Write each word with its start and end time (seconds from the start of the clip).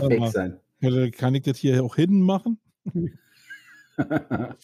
und 0.00 0.12
fake 0.12 0.28
sein. 0.32 0.60
Kann 1.12 1.34
ich 1.34 1.42
das 1.42 1.58
hier 1.58 1.82
auch 1.82 1.96
hidden 1.96 2.20
machen? 2.20 2.58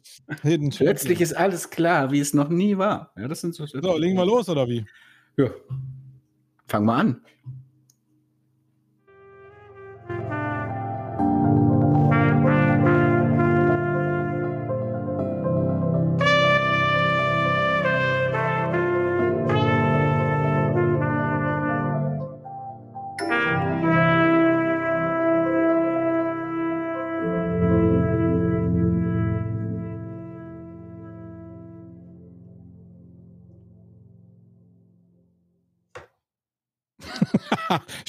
hidden 0.43 0.71
Plötzlich 0.71 1.21
ist 1.21 1.33
alles 1.35 1.71
klar, 1.71 2.13
wie 2.13 2.21
es 2.21 2.35
noch 2.35 2.49
nie 2.49 2.77
war. 2.79 3.13
Ja, 3.17 3.29
das 3.29 3.41
sind 3.41 3.55
so. 3.55 3.67
So, 3.67 3.97
legen 3.97 4.17
wir 4.17 4.27
los, 4.27 4.49
oder 4.49 4.69
wie? 4.69 4.85
Ja. 5.37 5.51
Fang 6.67 6.85
mal 6.85 7.01
an. 7.01 7.21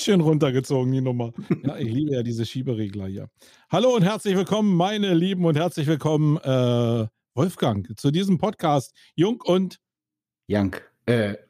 Schön 0.04 0.20
runtergezogen, 0.20 0.92
die 0.92 1.00
Nummer. 1.00 1.32
Ja, 1.64 1.78
ich 1.78 1.90
liebe 1.90 2.12
ja 2.12 2.24
diese 2.24 2.46
Schieberegler 2.46 3.08
hier. 3.08 3.30
Hallo 3.70 3.96
und 3.96 4.02
herzlich 4.02 4.36
willkommen, 4.36 4.76
meine 4.76 5.14
Lieben, 5.14 5.46
und 5.46 5.56
herzlich 5.56 5.88
willkommen, 5.88 6.36
äh, 6.40 7.08
Wolfgang, 7.36 7.88
zu 7.98 8.12
diesem 8.12 8.38
Podcast 8.38 8.94
Jung 9.16 9.40
und 9.40 9.80
Jank. 10.48 10.93
Äh. 11.06 11.36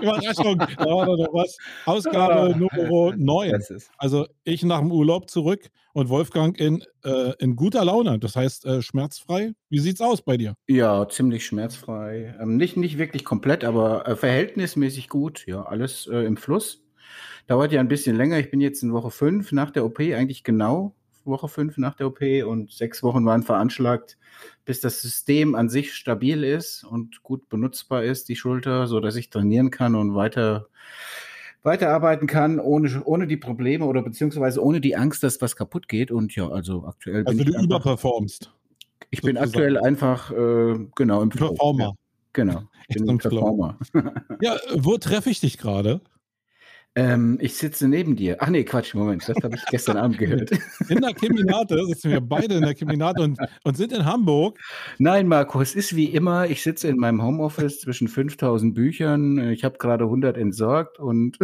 Überraschung, 0.00 0.58
da 0.58 0.84
war 0.84 1.06
doch 1.06 1.16
noch 1.16 1.32
was. 1.34 1.56
Ausgabe 1.86 2.56
Nummer 2.56 3.16
9. 3.16 3.62
Also 3.98 4.26
ich 4.44 4.62
nach 4.62 4.78
dem 4.78 4.92
Urlaub 4.92 5.28
zurück 5.28 5.68
und 5.92 6.08
Wolfgang 6.08 6.58
in, 6.58 6.84
äh, 7.04 7.32
in 7.38 7.56
guter 7.56 7.84
Laune, 7.84 8.18
das 8.20 8.36
heißt 8.36 8.64
äh, 8.64 8.80
schmerzfrei. 8.80 9.52
Wie 9.70 9.80
sieht's 9.80 10.00
aus 10.00 10.22
bei 10.22 10.36
dir? 10.36 10.54
Ja, 10.68 11.08
ziemlich 11.08 11.44
schmerzfrei. 11.44 12.36
Ähm, 12.40 12.56
nicht, 12.56 12.76
nicht 12.76 12.98
wirklich 12.98 13.24
komplett, 13.24 13.64
aber 13.64 14.06
äh, 14.06 14.14
verhältnismäßig 14.14 15.08
gut. 15.08 15.44
Ja, 15.46 15.62
alles 15.62 16.06
äh, 16.06 16.24
im 16.24 16.36
Fluss. 16.36 16.84
Dauert 17.48 17.72
ja 17.72 17.80
ein 17.80 17.88
bisschen 17.88 18.16
länger. 18.16 18.38
Ich 18.38 18.52
bin 18.52 18.60
jetzt 18.60 18.84
in 18.84 18.92
Woche 18.92 19.10
5 19.10 19.50
nach 19.50 19.72
der 19.72 19.84
OP, 19.84 19.98
eigentlich 19.98 20.44
genau 20.44 20.94
Woche 21.24 21.48
5 21.48 21.78
nach 21.78 21.94
der 21.94 22.06
OP 22.06 22.20
und 22.46 22.70
sechs 22.70 23.02
Wochen 23.02 23.24
waren 23.26 23.42
veranschlagt 23.42 24.16
bis 24.64 24.80
das 24.80 25.02
System 25.02 25.54
an 25.54 25.68
sich 25.68 25.94
stabil 25.94 26.44
ist 26.44 26.84
und 26.84 27.22
gut 27.22 27.48
benutzbar 27.48 28.04
ist, 28.04 28.28
die 28.28 28.36
Schulter, 28.36 28.86
so 28.86 29.00
dass 29.00 29.16
ich 29.16 29.30
trainieren 29.30 29.70
kann 29.70 29.94
und 29.94 30.14
weiter 30.14 30.68
weiterarbeiten 31.62 32.26
kann, 32.26 32.58
ohne, 32.58 33.02
ohne 33.04 33.26
die 33.26 33.36
Probleme 33.36 33.84
oder 33.84 34.02
beziehungsweise 34.02 34.62
ohne 34.62 34.80
die 34.80 34.96
Angst, 34.96 35.22
dass 35.22 35.40
was 35.40 35.56
kaputt 35.56 35.88
geht. 35.88 36.10
Und 36.10 36.34
ja, 36.34 36.48
also 36.48 36.84
aktuell 36.84 37.26
also 37.26 37.36
bin 37.36 37.52
du 37.52 37.58
ich. 37.58 37.64
überperformst. 37.64 38.52
Ich 39.10 39.20
sozusagen. 39.20 39.34
bin 39.34 39.44
aktuell 39.44 39.78
einfach, 39.78 40.30
äh, 40.30 40.78
genau, 40.94 41.22
im 41.22 41.28
Performer. 41.30 41.84
Ja, 41.84 41.92
genau, 42.32 42.62
ich 42.88 42.96
bin 42.96 43.10
ein 43.10 43.18
Performer. 43.18 43.78
ja, 44.40 44.56
wo 44.74 44.96
treffe 44.96 45.30
ich 45.30 45.40
dich 45.40 45.58
gerade? 45.58 46.00
Ähm, 46.96 47.38
ich 47.40 47.56
sitze 47.56 47.86
neben 47.86 48.16
dir. 48.16 48.36
Ach 48.40 48.48
nee, 48.48 48.64
Quatsch, 48.64 48.94
Moment, 48.94 49.28
das 49.28 49.36
habe 49.42 49.54
ich 49.54 49.64
gestern 49.66 49.96
Abend 49.96 50.18
gehört. 50.18 50.50
In 50.88 51.00
der 51.00 51.14
Keminate 51.14 51.86
sitzen 51.86 52.10
wir 52.10 52.20
beide 52.20 52.56
in 52.56 52.62
der 52.62 52.74
Keminate 52.74 53.22
und, 53.22 53.38
und 53.62 53.76
sind 53.76 53.92
in 53.92 54.04
Hamburg. 54.04 54.58
Nein, 54.98 55.28
Marco, 55.28 55.60
es 55.60 55.76
ist 55.76 55.94
wie 55.94 56.06
immer, 56.06 56.48
ich 56.50 56.62
sitze 56.62 56.88
in 56.88 56.96
meinem 56.96 57.22
Homeoffice 57.22 57.80
zwischen 57.80 58.08
5000 58.08 58.74
Büchern. 58.74 59.50
Ich 59.50 59.62
habe 59.62 59.78
gerade 59.78 60.04
100 60.04 60.36
entsorgt 60.36 60.98
und. 60.98 61.38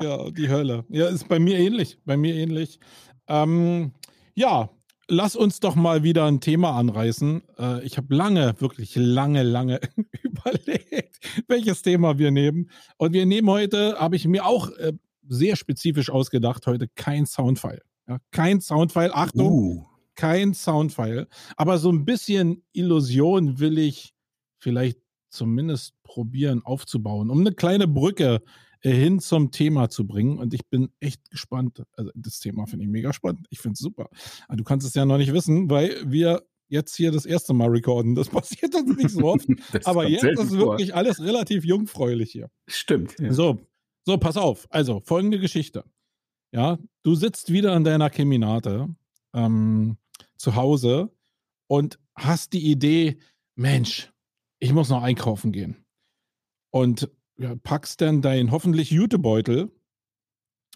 ja, 0.00 0.30
die 0.30 0.48
Hölle. 0.48 0.84
Ja, 0.88 1.08
ist 1.08 1.28
bei 1.28 1.40
mir 1.40 1.58
ähnlich. 1.58 1.98
Bei 2.04 2.16
mir 2.16 2.34
ähnlich. 2.34 2.78
Ähm, 3.26 3.92
ja, 4.34 4.70
lass 5.12 5.36
uns 5.36 5.60
doch 5.60 5.74
mal 5.74 6.02
wieder 6.02 6.24
ein 6.24 6.40
Thema 6.40 6.74
anreißen. 6.76 7.42
Äh, 7.58 7.84
ich 7.84 7.98
habe 7.98 8.14
lange, 8.14 8.54
wirklich 8.58 8.96
lange, 8.96 9.42
lange 9.42 9.78
überlegt, 10.22 11.20
welches 11.48 11.82
Thema 11.82 12.18
wir 12.18 12.30
nehmen. 12.30 12.70
Und 12.96 13.12
wir 13.12 13.26
nehmen 13.26 13.48
heute, 13.48 13.96
habe 13.98 14.16
ich 14.16 14.26
mir 14.26 14.46
auch 14.46 14.70
äh, 14.70 14.94
sehr 15.28 15.56
spezifisch 15.56 16.10
ausgedacht, 16.10 16.66
heute 16.66 16.88
kein 16.88 17.26
Soundfile. 17.26 17.82
Ja, 18.08 18.18
kein 18.30 18.60
Soundfile, 18.60 19.14
Achtung, 19.14 19.52
uh. 19.52 19.86
kein 20.14 20.54
Soundfile. 20.54 21.28
Aber 21.56 21.78
so 21.78 21.92
ein 21.92 22.04
bisschen 22.04 22.64
Illusion 22.72 23.60
will 23.60 23.78
ich 23.78 24.14
vielleicht 24.58 24.98
zumindest 25.28 25.94
probieren 26.02 26.62
aufzubauen, 26.64 27.30
um 27.30 27.40
eine 27.40 27.52
kleine 27.52 27.86
Brücke 27.86 28.42
hin 28.90 29.20
zum 29.20 29.50
Thema 29.50 29.88
zu 29.88 30.06
bringen. 30.06 30.38
Und 30.38 30.54
ich 30.54 30.66
bin 30.68 30.90
echt 31.00 31.30
gespannt. 31.30 31.82
Also 31.96 32.10
das 32.14 32.40
Thema 32.40 32.66
finde 32.66 32.84
ich 32.84 32.90
mega 32.90 33.12
spannend. 33.12 33.46
Ich 33.50 33.60
finde 33.60 33.74
es 33.74 33.80
super. 33.80 34.08
Aber 34.48 34.56
du 34.56 34.64
kannst 34.64 34.86
es 34.86 34.94
ja 34.94 35.04
noch 35.04 35.18
nicht 35.18 35.32
wissen, 35.32 35.70
weil 35.70 36.02
wir 36.10 36.42
jetzt 36.68 36.96
hier 36.96 37.12
das 37.12 37.26
erste 37.26 37.54
Mal 37.54 37.68
recorden. 37.68 38.14
Das 38.14 38.28
passiert 38.30 38.74
uns 38.74 38.96
nicht 38.96 39.10
so 39.10 39.24
oft. 39.24 39.46
aber 39.84 40.08
jetzt 40.08 40.24
ist 40.24 40.50
wirklich 40.52 40.90
vor. 40.90 40.98
alles 40.98 41.20
relativ 41.20 41.64
jungfräulich 41.64 42.32
hier. 42.32 42.50
Stimmt. 42.66 43.18
Ja. 43.20 43.32
So, 43.32 43.60
so, 44.04 44.18
pass 44.18 44.36
auf. 44.36 44.66
Also, 44.70 45.00
folgende 45.04 45.38
Geschichte. 45.38 45.84
Ja, 46.52 46.78
du 47.02 47.14
sitzt 47.14 47.52
wieder 47.52 47.74
in 47.76 47.84
deiner 47.84 48.10
Keminate 48.10 48.88
ähm, 49.32 49.96
zu 50.36 50.56
Hause 50.56 51.10
und 51.66 51.98
hast 52.14 52.52
die 52.52 52.70
Idee, 52.70 53.18
Mensch, 53.54 54.12
ich 54.58 54.72
muss 54.72 54.90
noch 54.90 55.02
einkaufen 55.02 55.52
gehen. 55.52 55.84
Und 56.70 57.10
ja, 57.42 57.54
packst 57.56 58.00
dann 58.00 58.22
deinen 58.22 58.50
hoffentlich 58.50 58.90
Jutebeutel 58.90 59.70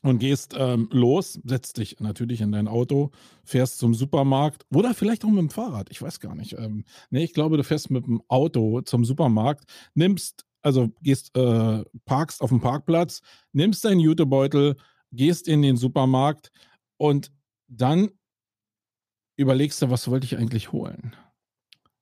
und 0.03 0.19
gehst 0.19 0.55
ähm, 0.59 0.89
los, 0.93 1.41
setzt 1.45 1.79
dich 1.79 2.01
natürlich 2.01 2.41
in 2.41 2.53
dein 2.53 2.69
Auto, 2.69 3.11
fährst 3.45 3.79
zum 3.79 3.95
Supermarkt 3.95 4.67
oder 4.75 4.95
vielleicht 4.95 5.25
auch 5.25 5.29
mit 5.29 5.39
dem 5.39 5.51
Fahrrad, 5.51 5.91
ich 5.91 6.03
weiß 6.03 6.21
gar 6.21 6.35
nicht. 6.35 6.55
Ähm, 6.59 6.85
nee, 7.11 7.25
ich 7.25 7.35
glaube, 7.35 7.57
du 7.57 7.65
fährst 7.65 7.91
mit 7.91 8.07
dem 8.07 8.23
Auto 8.29 8.81
zum 8.83 9.05
Supermarkt, 9.05 9.65
nimmst, 9.95 10.45
also 10.63 10.91
gehst, 11.03 11.37
äh, 11.37 11.85
parkst 12.05 12.43
auf 12.43 12.51
dem 12.51 12.61
Parkplatz, 12.61 13.21
nimmst 13.53 13.85
deinen 13.85 14.01
Jutebeutel, 14.01 14.77
gehst 15.13 15.49
in 15.49 15.63
den 15.63 15.77
Supermarkt 15.77 16.51
und 16.99 17.33
dann 17.69 18.11
überlegst 19.37 19.81
du, 19.83 19.91
was 19.91 20.09
wollte 20.09 20.25
ich 20.25 20.37
eigentlich 20.37 20.73
holen? 20.73 21.15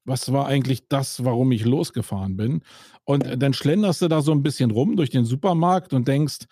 Was 0.05 0.33
war 0.33 0.47
eigentlich 0.47 0.89
das, 0.89 1.25
warum 1.25 1.53
ich 1.53 1.65
losgefahren 1.65 2.37
bin? 2.37 2.63
Und 3.05 3.43
dann 3.43 3.55
schlenderst 3.55 4.03
du 4.03 4.09
da 4.09 4.23
so 4.23 4.33
ein 4.33 4.43
bisschen 4.43 4.71
rum 4.71 4.97
durch 4.97 5.11
den 5.11 5.25
Supermarkt 5.25 5.93
und 5.93 6.09
denkst, 6.09 6.47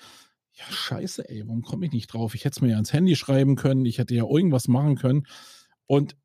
ja, 0.55 0.65
scheiße, 0.71 1.29
ey, 1.29 1.43
warum 1.47 1.63
komme 1.63 1.87
ich 1.87 1.93
nicht 1.93 2.09
drauf? 2.09 2.35
Ich 2.35 2.45
hätte 2.45 2.57
es 2.57 2.61
mir 2.61 2.71
ja 2.71 2.75
ans 2.75 2.93
Handy 2.93 3.17
schreiben 3.17 3.57
können, 3.57 3.87
ich 3.87 3.99
hätte 3.99 4.15
ja 4.15 4.25
irgendwas 4.25 4.69
machen 4.69 4.97
können. 4.97 5.27
Und 5.87 6.17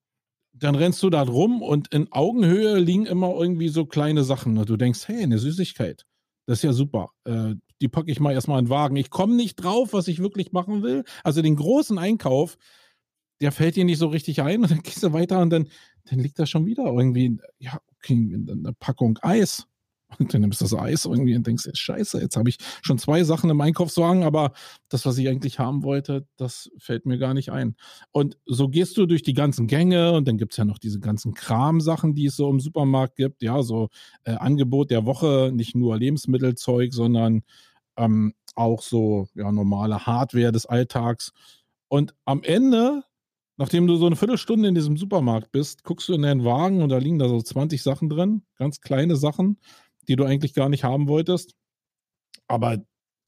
dann 0.53 0.75
rennst 0.75 1.03
du 1.03 1.09
da 1.09 1.21
rum 1.21 1.61
und 1.61 1.93
in 1.93 2.11
Augenhöhe 2.11 2.79
liegen 2.79 3.05
immer 3.05 3.29
irgendwie 3.29 3.69
so 3.69 3.85
kleine 3.85 4.23
Sachen. 4.23 4.57
Und 4.57 4.69
du 4.69 4.75
denkst, 4.75 5.07
hey, 5.07 5.23
eine 5.23 5.39
Süßigkeit. 5.39 6.05
Das 6.45 6.59
ist 6.59 6.63
ja 6.63 6.73
super. 6.73 7.11
Äh, 7.25 7.55
die 7.81 7.89
packe 7.89 8.11
ich 8.11 8.19
mal 8.19 8.33
erstmal 8.33 8.59
in 8.59 8.65
den 8.65 8.71
Wagen. 8.71 8.95
Ich 8.95 9.09
komme 9.09 9.35
nicht 9.35 9.55
drauf, 9.57 9.93
was 9.93 10.07
ich 10.07 10.19
wirklich 10.19 10.51
machen 10.51 10.81
will. 10.81 11.03
Also 11.23 11.41
den 11.41 11.55
großen 11.55 11.97
Einkauf, 11.97 12.57
der 13.41 13.51
fällt 13.51 13.75
dir 13.75 13.85
nicht 13.85 13.99
so 13.99 14.07
richtig 14.07 14.41
ein 14.41 14.61
und 14.61 14.71
dann 14.71 14.81
gehst 14.83 15.03
du 15.03 15.13
weiter 15.13 15.39
und 15.39 15.49
dann, 15.49 15.67
dann 16.05 16.19
liegt 16.19 16.39
da 16.39 16.45
schon 16.45 16.65
wieder 16.65 16.85
irgendwie, 16.85 17.37
ja, 17.59 17.79
okay, 17.97 18.13
eine 18.13 18.73
Packung 18.79 19.19
Eis. 19.21 19.67
Und 20.19 20.33
dann 20.33 20.39
nimmst 20.41 20.61
du 20.61 20.65
das 20.65 20.73
Eis 20.73 21.03
irgendwie 21.03 21.35
und 21.35 21.45
denkst, 21.45 21.67
scheiße, 21.73 22.21
jetzt 22.21 22.37
habe 22.37 22.49
ich 22.49 22.57
schon 22.81 22.97
zwei 22.97 23.25
Sachen 23.25 23.49
im 23.49 23.59
Einkaufswagen, 23.59 24.23
aber 24.23 24.53
das, 24.87 25.05
was 25.05 25.17
ich 25.17 25.27
eigentlich 25.27 25.59
haben 25.59 25.83
wollte, 25.83 26.25
das 26.37 26.71
fällt 26.77 27.05
mir 27.05 27.17
gar 27.17 27.33
nicht 27.33 27.51
ein. 27.51 27.75
Und 28.11 28.37
so 28.45 28.69
gehst 28.69 28.95
du 28.95 29.05
durch 29.05 29.21
die 29.21 29.33
ganzen 29.33 29.67
Gänge 29.67 30.13
und 30.13 30.25
dann 30.25 30.37
gibt 30.37 30.53
es 30.53 30.57
ja 30.57 30.63
noch 30.65 30.77
diese 30.77 31.01
ganzen 31.01 31.33
Kram-Sachen, 31.33 32.15
die 32.15 32.27
es 32.27 32.37
so 32.37 32.49
im 32.49 32.61
Supermarkt 32.61 33.17
gibt. 33.17 33.41
Ja, 33.41 33.61
so 33.63 33.89
äh, 34.23 34.31
Angebot 34.31 34.91
der 34.91 35.05
Woche, 35.05 35.51
nicht 35.53 35.75
nur 35.75 35.97
Lebensmittelzeug, 35.97 36.93
sondern 36.93 37.43
ähm, 37.97 38.33
auch 38.55 38.81
so 38.81 39.27
ja, 39.35 39.51
normale 39.51 40.05
Hardware 40.05 40.53
des 40.53 40.65
Alltags. 40.65 41.33
Und 41.89 42.15
am 42.23 42.43
Ende 42.43 43.03
Nachdem 43.57 43.87
du 43.87 43.95
so 43.95 44.05
eine 44.05 44.15
Viertelstunde 44.15 44.69
in 44.69 44.75
diesem 44.75 44.97
Supermarkt 44.97 45.51
bist, 45.51 45.83
guckst 45.83 46.07
du 46.09 46.13
in 46.13 46.21
deinen 46.21 46.45
Wagen 46.45 46.81
und 46.81 46.89
da 46.89 46.97
liegen 46.97 47.19
da 47.19 47.27
so 47.27 47.41
20 47.41 47.81
Sachen 47.81 48.07
drin, 48.07 48.43
ganz 48.55 48.81
kleine 48.81 49.15
Sachen, 49.15 49.59
die 50.07 50.15
du 50.15 50.23
eigentlich 50.23 50.53
gar 50.53 50.69
nicht 50.69 50.83
haben 50.83 51.07
wolltest. 51.07 51.55
Aber 52.47 52.77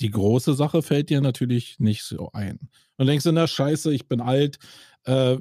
die 0.01 0.11
große 0.11 0.53
Sache 0.53 0.81
fällt 0.81 1.09
dir 1.09 1.19
natürlich 1.19 1.79
nicht 1.79 2.03
so 2.03 2.31
ein. 2.31 2.69
Und 2.97 3.07
denkst 3.07 3.23
du, 3.23 3.31
na 3.31 3.47
scheiße, 3.47 3.93
ich 3.93 4.07
bin 4.07 4.21
alt, 4.21 4.59
äh, 5.05 5.37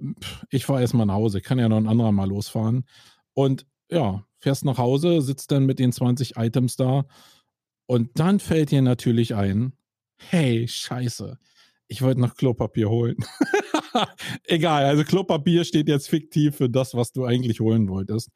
ich 0.50 0.64
fahre 0.64 0.81
erstmal 0.81 1.06
nach 1.06 1.14
Hause, 1.14 1.40
kann 1.40 1.58
ja 1.58 1.69
noch 1.69 1.76
ein 1.76 1.87
anderer 1.87 2.12
mal 2.12 2.29
losfahren. 2.29 2.87
Und 3.35 3.67
ja, 3.90 4.25
fährst 4.40 4.64
nach 4.64 4.79
Hause, 4.79 5.23
sitzt 5.23 5.52
dann 5.52 5.67
mit 5.67 5.79
den 5.79 5.93
20 5.93 6.37
Items 6.37 6.76
da 6.76 7.05
und 7.87 8.19
dann 8.19 8.40
fällt 8.40 8.70
dir 8.70 8.82
natürlich 8.82 9.35
ein, 9.35 9.73
hey, 10.17 10.67
scheiße, 10.69 11.38
ich 11.88 12.02
wollte 12.02 12.20
noch 12.20 12.37
Klopapier 12.37 12.88
holen. 12.88 13.17
Egal, 14.44 14.85
also 14.85 15.05
Klopapier 15.05 15.64
steht 15.64 15.88
jetzt 15.88 16.08
fiktiv 16.08 16.56
für 16.56 16.69
das, 16.69 16.94
was 16.94 17.12
du 17.12 17.25
eigentlich 17.25 17.61
holen 17.61 17.88
wolltest. 17.88 18.31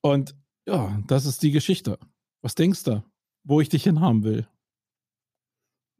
Und 0.00 0.34
ja, 0.66 1.00
das 1.06 1.26
ist 1.26 1.42
die 1.42 1.52
Geschichte. 1.52 1.98
Was 2.40 2.54
denkst 2.54 2.84
du, 2.84 3.04
wo 3.44 3.60
ich 3.60 3.68
dich 3.68 3.84
hin 3.84 4.00
haben 4.00 4.24
will? 4.24 4.48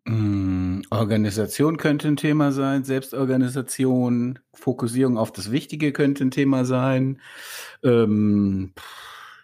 Mm, 0.05 0.81
Organisation 0.91 1.77
könnte 1.77 2.09
ein 2.09 2.17
Thema 2.17 2.51
sein, 2.51 2.83
Selbstorganisation, 2.83 4.41
Fokussierung 4.53 5.17
auf 5.17 5.31
das 5.31 5.53
Wichtige 5.53 5.93
könnte 5.93 6.25
ein 6.25 6.33
Thema 6.33 6.65
sein. 6.65 7.21
Ähm, 7.85 8.73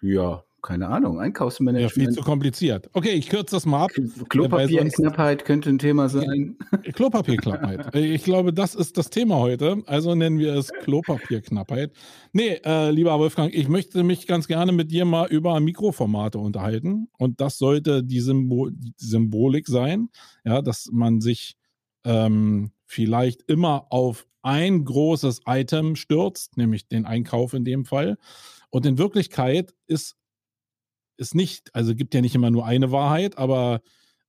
ja, 0.01 0.43
keine 0.61 0.87
Ahnung, 0.87 1.19
Einkaufsmanagement. 1.19 1.95
Ja, 1.95 2.03
viel 2.03 2.09
zu 2.11 2.21
kompliziert. 2.21 2.89
Okay, 2.93 3.11
ich 3.11 3.29
kürze 3.29 3.55
das 3.55 3.65
mal 3.65 3.85
ab. 3.85 3.91
Klopapierknappheit 4.29 5.45
könnte 5.45 5.69
ein 5.69 5.79
Thema 5.79 6.09
sein. 6.09 6.57
Klopapierknappheit. 6.93 7.95
Ich 7.99 8.23
glaube, 8.23 8.53
das 8.53 8.75
ist 8.75 8.97
das 8.97 9.09
Thema 9.09 9.37
heute. 9.37 9.81
Also 9.85 10.15
nennen 10.15 10.39
wir 10.39 10.53
es 10.55 10.71
Klopapierknappheit. 10.71 11.91
Nee, 12.33 12.59
äh, 12.63 12.91
lieber 12.91 13.17
Wolfgang, 13.19 13.53
ich 13.53 13.67
möchte 13.67 14.03
mich 14.03 14.27
ganz 14.27 14.47
gerne 14.47 14.71
mit 14.71 14.91
dir 14.91 15.05
mal 15.05 15.27
über 15.27 15.59
Mikroformate 15.59 16.39
unterhalten. 16.39 17.09
Und 17.17 17.41
das 17.41 17.57
sollte 17.57 18.03
die, 18.03 18.19
Symbol 18.19 18.71
die 18.73 18.93
Symbolik 18.97 19.67
sein, 19.67 20.09
ja, 20.43 20.61
dass 20.61 20.89
man 20.91 21.21
sich 21.21 21.55
ähm, 22.05 22.71
vielleicht 22.85 23.43
immer 23.43 23.87
auf 23.89 24.27
ein 24.41 24.85
großes 24.85 25.41
Item 25.45 25.95
stürzt, 25.95 26.57
nämlich 26.57 26.87
den 26.87 27.05
Einkauf 27.05 27.53
in 27.53 27.65
dem 27.65 27.85
Fall. 27.85 28.17
Und 28.69 28.85
in 28.85 28.97
Wirklichkeit 28.97 29.73
ist 29.87 30.15
ist 31.19 31.35
nicht, 31.35 31.73
also 31.75 31.93
gibt 31.95 32.13
ja 32.13 32.21
nicht 32.21 32.35
immer 32.35 32.49
nur 32.49 32.65
eine 32.65 32.91
Wahrheit, 32.91 33.37
aber 33.37 33.81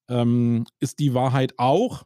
ähm, 0.08 0.66
ist 0.80 0.98
die 0.98 1.14
Wahrheit 1.14 1.54
auch, 1.56 2.04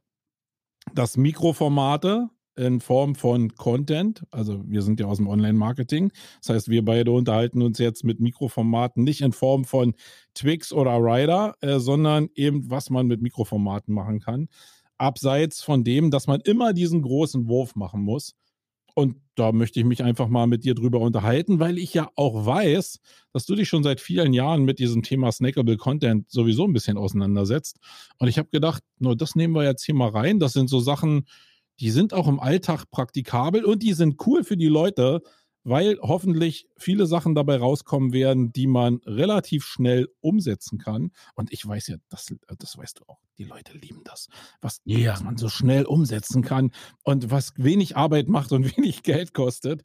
dass 0.95 1.17
Mikroformate 1.17 2.29
in 2.57 2.81
Form 2.81 3.15
von 3.15 3.55
Content, 3.55 4.25
also 4.31 4.63
wir 4.69 4.83
sind 4.83 5.01
ja 5.01 5.07
aus 5.07 5.17
dem 5.17 5.27
Online-Marketing, 5.27 6.13
das 6.41 6.55
heißt, 6.55 6.69
wir 6.69 6.85
beide 6.85 7.11
unterhalten 7.11 7.63
uns 7.63 7.79
jetzt 7.79 8.05
mit 8.05 8.21
Mikroformaten 8.21 9.03
nicht 9.03 9.23
in 9.23 9.33
Form 9.33 9.65
von 9.65 9.95
Twix 10.35 10.73
oder 10.73 10.97
Rider, 10.99 11.55
äh, 11.61 11.79
sondern 11.79 12.29
eben, 12.35 12.71
was 12.71 12.91
man 12.91 13.07
mit 13.07 13.23
Mikroformaten 13.23 13.93
machen 13.93 14.21
kann. 14.21 14.49
Abseits 14.99 15.63
von 15.63 15.83
dem, 15.83 16.11
dass 16.11 16.29
man 16.29 16.41
immer 16.43 16.73
diesen 16.73 17.03
großen 17.03 17.49
Wurf 17.49 17.75
machen 17.75 18.03
muss. 18.03 18.35
Und 18.95 19.17
da 19.35 19.51
möchte 19.51 19.81
ich 19.81 19.87
mich 19.87 20.05
einfach 20.05 20.29
mal 20.29 20.47
mit 20.47 20.65
dir 20.65 20.75
drüber 20.75 21.01
unterhalten, 21.01 21.59
weil 21.59 21.79
ich 21.79 21.93
ja 21.95 22.09
auch 22.15 22.47
weiß, 22.47 23.01
dass 23.33 23.45
du 23.45 23.57
dich 23.57 23.69
schon 23.69 23.83
seit 23.83 24.01
vielen 24.01 24.33
Jahren 24.33 24.65
mit 24.65 24.79
diesem 24.79 25.03
Thema 25.03 25.33
Snackable 25.33 25.77
Content 25.77 26.31
sowieso 26.31 26.65
ein 26.65 26.73
bisschen 26.73 26.97
auseinandersetzt. 26.97 27.79
Und 28.19 28.29
ich 28.29 28.39
habe 28.39 28.49
gedacht, 28.51 28.85
nur 29.01 29.17
das 29.17 29.35
nehmen 29.35 29.55
wir 29.55 29.65
jetzt 29.65 29.85
hier 29.85 29.97
mal 29.97 30.11
rein. 30.11 30.39
Das 30.39 30.53
sind 30.53 30.69
so 30.69 30.79
Sachen, 30.79 31.27
die 31.81 31.91
sind 31.91 32.15
auch 32.15 32.29
im 32.29 32.39
Alltag 32.39 32.85
praktikabel 32.91 33.65
und 33.65 33.83
die 33.83 33.95
sind 33.95 34.25
cool 34.27 34.45
für 34.45 34.57
die 34.57 34.69
Leute, 34.69 35.23
weil 35.65 35.99
hoffentlich 36.01 36.69
viele 36.77 37.07
Sachen 37.07 37.35
dabei 37.35 37.57
rauskommen 37.57 38.13
werden, 38.13 38.53
die 38.53 38.67
man 38.67 39.01
relativ 39.07 39.65
schnell 39.65 40.09
umsetzen 40.21 40.79
kann. 40.79 41.11
Und 41.35 41.53
ich 41.53 41.67
weiß 41.67 41.89
ja, 41.89 41.97
das, 42.11 42.35
das 42.59 42.79
weißt 42.79 43.01
du 43.01 43.05
auch, 43.07 43.19
die 43.39 43.45
Leute 43.45 43.77
lieben 43.77 44.03
das, 44.05 44.29
was, 44.61 44.81
ja. 44.85 45.13
was 45.13 45.25
man 45.25 45.37
so 45.37 45.49
schnell 45.49 45.85
umsetzen 45.85 46.43
kann 46.43 46.71
und 47.03 47.31
was 47.31 47.53
wenig 47.57 47.97
Arbeit 47.97 48.29
macht 48.29 48.53
und 48.53 48.65
wenig 48.77 49.03
Geld 49.03 49.35
kostet. 49.35 49.83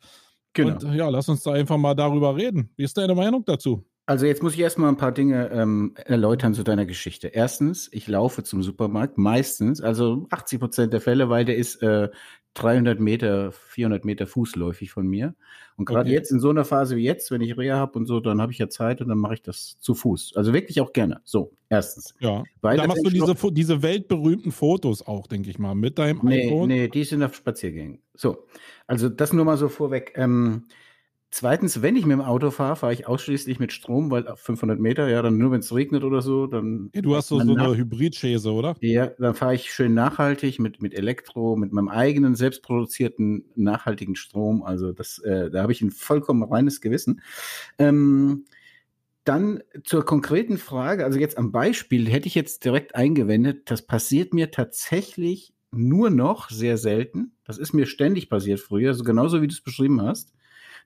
Genau. 0.53 0.73
Und 0.73 0.93
ja, 0.93 1.09
lass 1.09 1.29
uns 1.29 1.43
da 1.43 1.53
einfach 1.53 1.77
mal 1.77 1.95
darüber 1.95 2.35
reden. 2.35 2.71
Wie 2.75 2.83
ist 2.83 2.97
deine 2.97 3.15
Meinung 3.15 3.45
dazu? 3.45 3.85
Also 4.09 4.25
jetzt 4.25 4.41
muss 4.41 4.55
ich 4.55 4.59
erstmal 4.59 4.89
ein 4.89 4.97
paar 4.97 5.11
Dinge 5.11 5.51
ähm, 5.51 5.93
erläutern 5.95 6.55
zu 6.55 6.63
deiner 6.63 6.87
Geschichte. 6.87 7.27
Erstens, 7.27 7.87
ich 7.93 8.07
laufe 8.07 8.41
zum 8.41 8.63
Supermarkt 8.63 9.19
meistens, 9.19 9.81
also 9.81 10.25
80 10.31 10.59
Prozent 10.59 10.93
der 10.93 10.99
Fälle, 10.99 11.29
weil 11.29 11.45
der 11.45 11.57
ist 11.57 11.83
äh, 11.83 12.09
300 12.61 12.99
Meter, 12.99 13.51
400 13.51 14.05
Meter 14.05 14.27
fußläufig 14.27 14.91
von 14.91 15.07
mir. 15.07 15.35
Und 15.77 15.85
gerade 15.85 16.09
okay. 16.09 16.13
jetzt 16.13 16.31
in 16.31 16.39
so 16.39 16.49
einer 16.49 16.65
Phase 16.65 16.97
wie 16.97 17.03
jetzt, 17.03 17.31
wenn 17.31 17.41
ich 17.41 17.57
Reha 17.57 17.77
habe 17.77 17.97
und 17.97 18.05
so, 18.05 18.19
dann 18.19 18.41
habe 18.41 18.51
ich 18.51 18.57
ja 18.57 18.67
Zeit 18.67 19.01
und 19.01 19.07
dann 19.07 19.17
mache 19.17 19.35
ich 19.35 19.41
das 19.41 19.79
zu 19.79 19.95
Fuß. 19.95 20.33
Also 20.35 20.53
wirklich 20.53 20.81
auch 20.81 20.91
gerne. 20.91 21.21
So, 21.23 21.53
erstens. 21.69 22.13
Ja. 22.19 22.43
da 22.61 22.85
machst 22.85 23.05
du 23.05 23.09
diese, 23.09 23.35
diese 23.51 23.81
weltberühmten 23.81 24.51
Fotos 24.51 25.05
auch, 25.05 25.27
denke 25.27 25.49
ich 25.49 25.57
mal, 25.57 25.75
mit 25.75 25.97
deinem 25.97 26.19
nee, 26.23 26.47
iPhone. 26.47 26.67
Nee, 26.67 26.87
die 26.89 27.03
sind 27.05 27.23
auf 27.23 27.33
Spaziergängen. 27.33 28.01
So, 28.13 28.45
also 28.87 29.07
das 29.07 29.31
nur 29.31 29.45
mal 29.45 29.57
so 29.57 29.69
vorweg. 29.69 30.13
Ähm, 30.15 30.65
Zweitens, 31.31 31.83
wenn 31.83 31.95
ich 31.95 32.05
mit 32.07 32.13
dem 32.13 32.21
Auto 32.21 32.49
fahre, 32.49 32.75
fahre 32.75 32.93
ich 32.93 33.07
ausschließlich 33.07 33.59
mit 33.59 33.71
Strom, 33.71 34.09
weil 34.09 34.27
auf 34.27 34.39
500 34.39 34.79
Meter, 34.79 35.07
ja, 35.09 35.21
dann 35.21 35.37
nur 35.37 35.51
wenn 35.51 35.59
es 35.59 35.73
regnet 35.73 36.03
oder 36.03 36.23
so, 36.23 36.47
dann. 36.47 36.89
Ja, 36.95 37.01
du 37.03 37.15
hast 37.15 37.27
so, 37.27 37.39
so 37.39 37.55
eine 37.55 37.77
Hybridschäse, 37.77 38.51
oder? 38.51 38.75
Ja, 38.79 39.07
dann 39.19 39.35
fahre 39.35 39.53
ich 39.53 39.71
schön 39.71 39.93
nachhaltig 39.93 40.57
mit, 40.57 40.81
mit 40.81 40.95
Elektro, 40.95 41.55
mit 41.55 41.71
meinem 41.71 41.89
eigenen 41.89 42.33
selbstproduzierten 42.33 43.45
nachhaltigen 43.55 44.15
Strom. 44.15 44.63
Also 44.63 44.91
das, 44.91 45.19
äh, 45.19 45.51
da 45.51 45.61
habe 45.61 45.71
ich 45.71 45.81
ein 45.81 45.91
vollkommen 45.91 46.43
reines 46.43 46.81
Gewissen. 46.81 47.21
Ähm, 47.77 48.45
dann 49.23 49.61
zur 49.83 50.03
konkreten 50.05 50.57
Frage, 50.57 51.05
also 51.05 51.19
jetzt 51.19 51.37
am 51.37 51.51
Beispiel 51.51 52.09
hätte 52.09 52.27
ich 52.27 52.33
jetzt 52.33 52.65
direkt 52.65 52.95
eingewendet, 52.95 53.69
das 53.69 53.85
passiert 53.85 54.33
mir 54.33 54.49
tatsächlich 54.49 55.53
nur 55.69 56.09
noch 56.09 56.49
sehr 56.49 56.77
selten. 56.77 57.33
Das 57.43 57.59
ist 57.59 57.73
mir 57.73 57.85
ständig 57.85 58.31
passiert 58.31 58.59
früher, 58.59 58.89
also 58.89 59.03
genauso 59.03 59.43
wie 59.43 59.47
du 59.47 59.53
es 59.53 59.61
beschrieben 59.61 60.01
hast. 60.01 60.33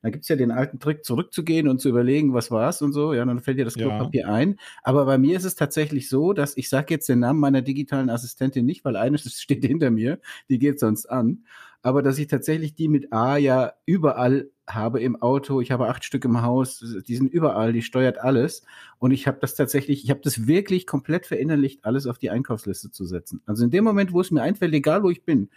Da 0.04 0.10
gibt 0.10 0.24
es 0.24 0.28
ja 0.28 0.36
den 0.36 0.52
alten 0.52 0.80
Trick, 0.80 1.06
zurückzugehen 1.06 1.70
und 1.70 1.80
zu 1.80 1.88
überlegen, 1.88 2.34
was 2.34 2.52
war 2.52 2.68
es 2.68 2.82
und 2.82 2.92
so. 2.92 3.14
Ja, 3.14 3.24
dann 3.24 3.40
fällt 3.40 3.58
dir 3.58 3.64
das 3.64 3.76
Klopapier 3.76 4.24
ja. 4.24 4.34
ein. 4.34 4.60
Aber 4.84 5.06
bei 5.06 5.18
mir 5.18 5.38
ist 5.38 5.46
es 5.46 5.56
tatsächlich 5.56 6.10
so, 6.10 6.34
dass 6.34 6.58
ich 6.58 6.68
sage 6.68 6.94
jetzt 6.94 7.08
den 7.08 7.20
Namen 7.20 7.40
meiner 7.40 7.62
digitalen 7.62 8.10
Assistentin 8.10 8.66
nicht, 8.66 8.84
weil 8.84 8.98
eine 8.98 9.18
steht 9.18 9.64
hinter 9.64 9.92
mir, 9.92 10.20
die 10.50 10.60
geht 10.60 10.82
sonst 10.82 11.06
an. 11.06 11.46
Aber 11.82 12.02
dass 12.02 12.20
ich 12.20 12.28
tatsächlich 12.28 12.76
die 12.76 12.90
mit 12.90 13.14
A 13.14 13.38
ja 13.38 13.74
überall 13.86 14.50
habe 14.68 15.02
im 15.02 15.22
Auto, 15.22 15.60
ich 15.62 15.72
habe 15.72 15.90
acht 15.90 16.04
Stück 16.04 16.24
im 16.26 16.42
Haus, 16.42 16.84
die 17.08 17.16
sind 17.16 17.32
überall, 17.32 17.74
die 17.74 17.82
steuert 17.82 18.18
alles. 18.18 18.64
Und 18.98 19.12
ich 19.12 19.28
habe 19.28 19.38
das 19.42 19.56
tatsächlich, 19.56 20.04
ich 20.04 20.10
habe 20.10 20.22
das 20.24 20.48
wirklich 20.48 20.88
komplett 20.88 21.26
verinnerlicht, 21.26 21.84
alles 21.84 22.08
auf 22.08 22.18
die 22.18 22.30
Einkaufsliste 22.30 22.90
zu 22.92 23.06
setzen. 23.06 23.42
Also 23.46 23.66
in 23.66 23.72
dem 23.72 23.84
Moment, 23.84 24.14
wo 24.14 24.22
es 24.22 24.32
mir 24.32 24.42
einfällt, 24.42 24.74
egal 24.74 25.04
wo 25.04 25.10
ich 25.10 25.24
bin, 25.24 25.50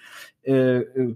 äh, 0.43 0.79
äh 0.79 1.15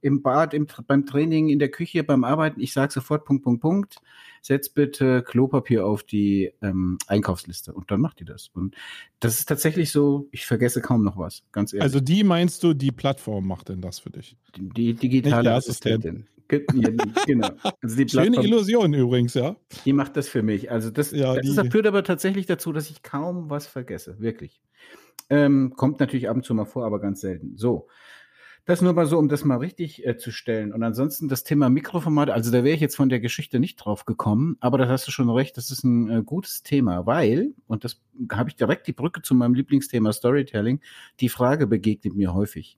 im 0.00 0.22
Bad, 0.22 0.54
im, 0.54 0.68
beim 0.86 1.06
Training, 1.06 1.48
in 1.48 1.58
der 1.58 1.70
Küche, 1.70 2.04
beim 2.04 2.22
Arbeiten, 2.22 2.60
ich 2.60 2.72
sage 2.72 2.92
sofort 2.92 3.24
Punkt, 3.24 3.42
Punkt, 3.42 3.60
Punkt, 3.60 3.96
setz 4.40 4.68
bitte 4.68 5.22
Klopapier 5.22 5.84
auf 5.84 6.04
die 6.04 6.52
ähm, 6.62 6.98
Einkaufsliste. 7.08 7.72
Und 7.72 7.90
dann 7.90 8.00
macht 8.00 8.20
die 8.20 8.24
das. 8.24 8.48
Und 8.54 8.76
das 9.18 9.40
ist 9.40 9.46
tatsächlich 9.46 9.90
so, 9.90 10.28
ich 10.30 10.46
vergesse 10.46 10.80
kaum 10.80 11.02
noch 11.02 11.16
was, 11.16 11.42
ganz 11.50 11.72
ehrlich. 11.72 11.82
Also 11.82 11.98
die 11.98 12.22
meinst 12.22 12.62
du, 12.62 12.74
die 12.74 12.92
Plattform 12.92 13.48
macht 13.48 13.68
denn 13.68 13.80
das 13.80 13.98
für 13.98 14.10
dich? 14.10 14.36
Die, 14.56 14.68
die 14.68 14.94
digitale 14.94 15.52
Assistentin. 15.52 16.28
Genau. 16.48 17.50
Also 17.82 17.96
die 17.96 18.08
Schöne 18.08 18.42
Illusion 18.42 18.94
übrigens, 18.94 19.34
ja. 19.34 19.56
Die 19.84 19.92
macht 19.92 20.16
das 20.16 20.28
für 20.28 20.42
mich. 20.42 20.70
Also 20.70 20.90
das, 20.90 21.10
ja, 21.10 21.34
das, 21.34 21.54
das 21.54 21.68
führt 21.68 21.86
aber 21.86 22.04
tatsächlich 22.04 22.46
dazu, 22.46 22.72
dass 22.72 22.90
ich 22.90 23.02
kaum 23.02 23.50
was 23.50 23.66
vergesse. 23.66 24.18
Wirklich. 24.20 24.60
Ähm, 25.28 25.74
kommt 25.76 26.00
natürlich 26.00 26.28
ab 26.28 26.36
und 26.36 26.44
zu 26.44 26.54
mal 26.54 26.64
vor, 26.64 26.84
aber 26.84 27.00
ganz 27.00 27.20
selten. 27.20 27.56
So. 27.56 27.88
Das 28.64 28.82
nur 28.82 28.94
mal 28.94 29.06
so, 29.06 29.16
um 29.16 29.28
das 29.28 29.44
mal 29.44 29.58
richtig 29.58 30.04
äh, 30.04 30.16
zu 30.16 30.32
stellen. 30.32 30.72
Und 30.72 30.82
ansonsten 30.82 31.28
das 31.28 31.44
Thema 31.44 31.70
Mikroformat, 31.70 32.30
also 32.30 32.50
da 32.50 32.64
wäre 32.64 32.74
ich 32.74 32.80
jetzt 32.80 32.96
von 32.96 33.08
der 33.08 33.20
Geschichte 33.20 33.60
nicht 33.60 33.76
drauf 33.76 34.06
gekommen, 34.06 34.56
aber 34.58 34.76
da 34.76 34.88
hast 34.88 35.06
du 35.06 35.12
schon 35.12 35.30
recht, 35.30 35.56
das 35.56 35.70
ist 35.70 35.84
ein 35.84 36.10
äh, 36.10 36.22
gutes 36.24 36.64
Thema, 36.64 37.06
weil, 37.06 37.54
und 37.68 37.84
das 37.84 38.02
habe 38.32 38.50
ich 38.50 38.56
direkt 38.56 38.88
die 38.88 38.92
Brücke 38.92 39.22
zu 39.22 39.36
meinem 39.36 39.54
Lieblingsthema 39.54 40.12
Storytelling, 40.12 40.80
die 41.20 41.28
Frage 41.28 41.68
begegnet 41.68 42.16
mir 42.16 42.34
häufig. 42.34 42.76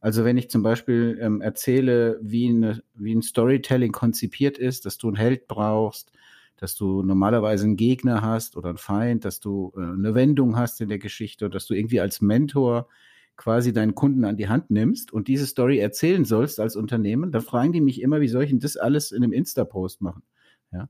Also 0.00 0.24
wenn 0.24 0.38
ich 0.38 0.48
zum 0.48 0.62
Beispiel 0.62 1.18
ähm, 1.20 1.40
erzähle, 1.40 2.18
wie, 2.22 2.48
eine, 2.48 2.82
wie 2.94 3.14
ein 3.14 3.22
Storytelling 3.22 3.92
konzipiert 3.92 4.56
ist, 4.56 4.86
dass 4.86 4.96
du 4.98 5.08
einen 5.08 5.16
Held 5.16 5.48
brauchst, 5.48 6.12
dass 6.56 6.74
du 6.74 7.02
normalerweise 7.02 7.64
einen 7.64 7.76
Gegner 7.76 8.22
hast 8.22 8.56
oder 8.56 8.68
einen 8.68 8.78
Feind, 8.78 9.24
dass 9.24 9.40
du 9.40 9.72
äh, 9.76 9.80
eine 9.80 10.14
Wendung 10.14 10.56
hast 10.56 10.80
in 10.80 10.88
der 10.88 10.98
Geschichte 10.98 11.50
dass 11.50 11.66
du 11.66 11.74
irgendwie 11.74 12.00
als 12.00 12.20
Mentor 12.20 12.88
quasi 13.36 13.72
deinen 13.72 13.94
Kunden 13.94 14.24
an 14.24 14.36
die 14.36 14.48
Hand 14.48 14.70
nimmst 14.70 15.12
und 15.12 15.28
diese 15.28 15.46
Story 15.46 15.78
erzählen 15.78 16.24
sollst 16.24 16.58
als 16.58 16.74
Unternehmen, 16.74 17.30
dann 17.30 17.42
fragen 17.42 17.72
die 17.72 17.80
mich 17.80 18.02
immer, 18.02 18.20
wie 18.20 18.28
soll 18.28 18.42
ich 18.42 18.50
denn 18.50 18.58
das 18.58 18.76
alles 18.76 19.12
in 19.12 19.22
einem 19.22 19.32
Insta-Post 19.32 20.00
machen? 20.00 20.24
Ja. 20.72 20.88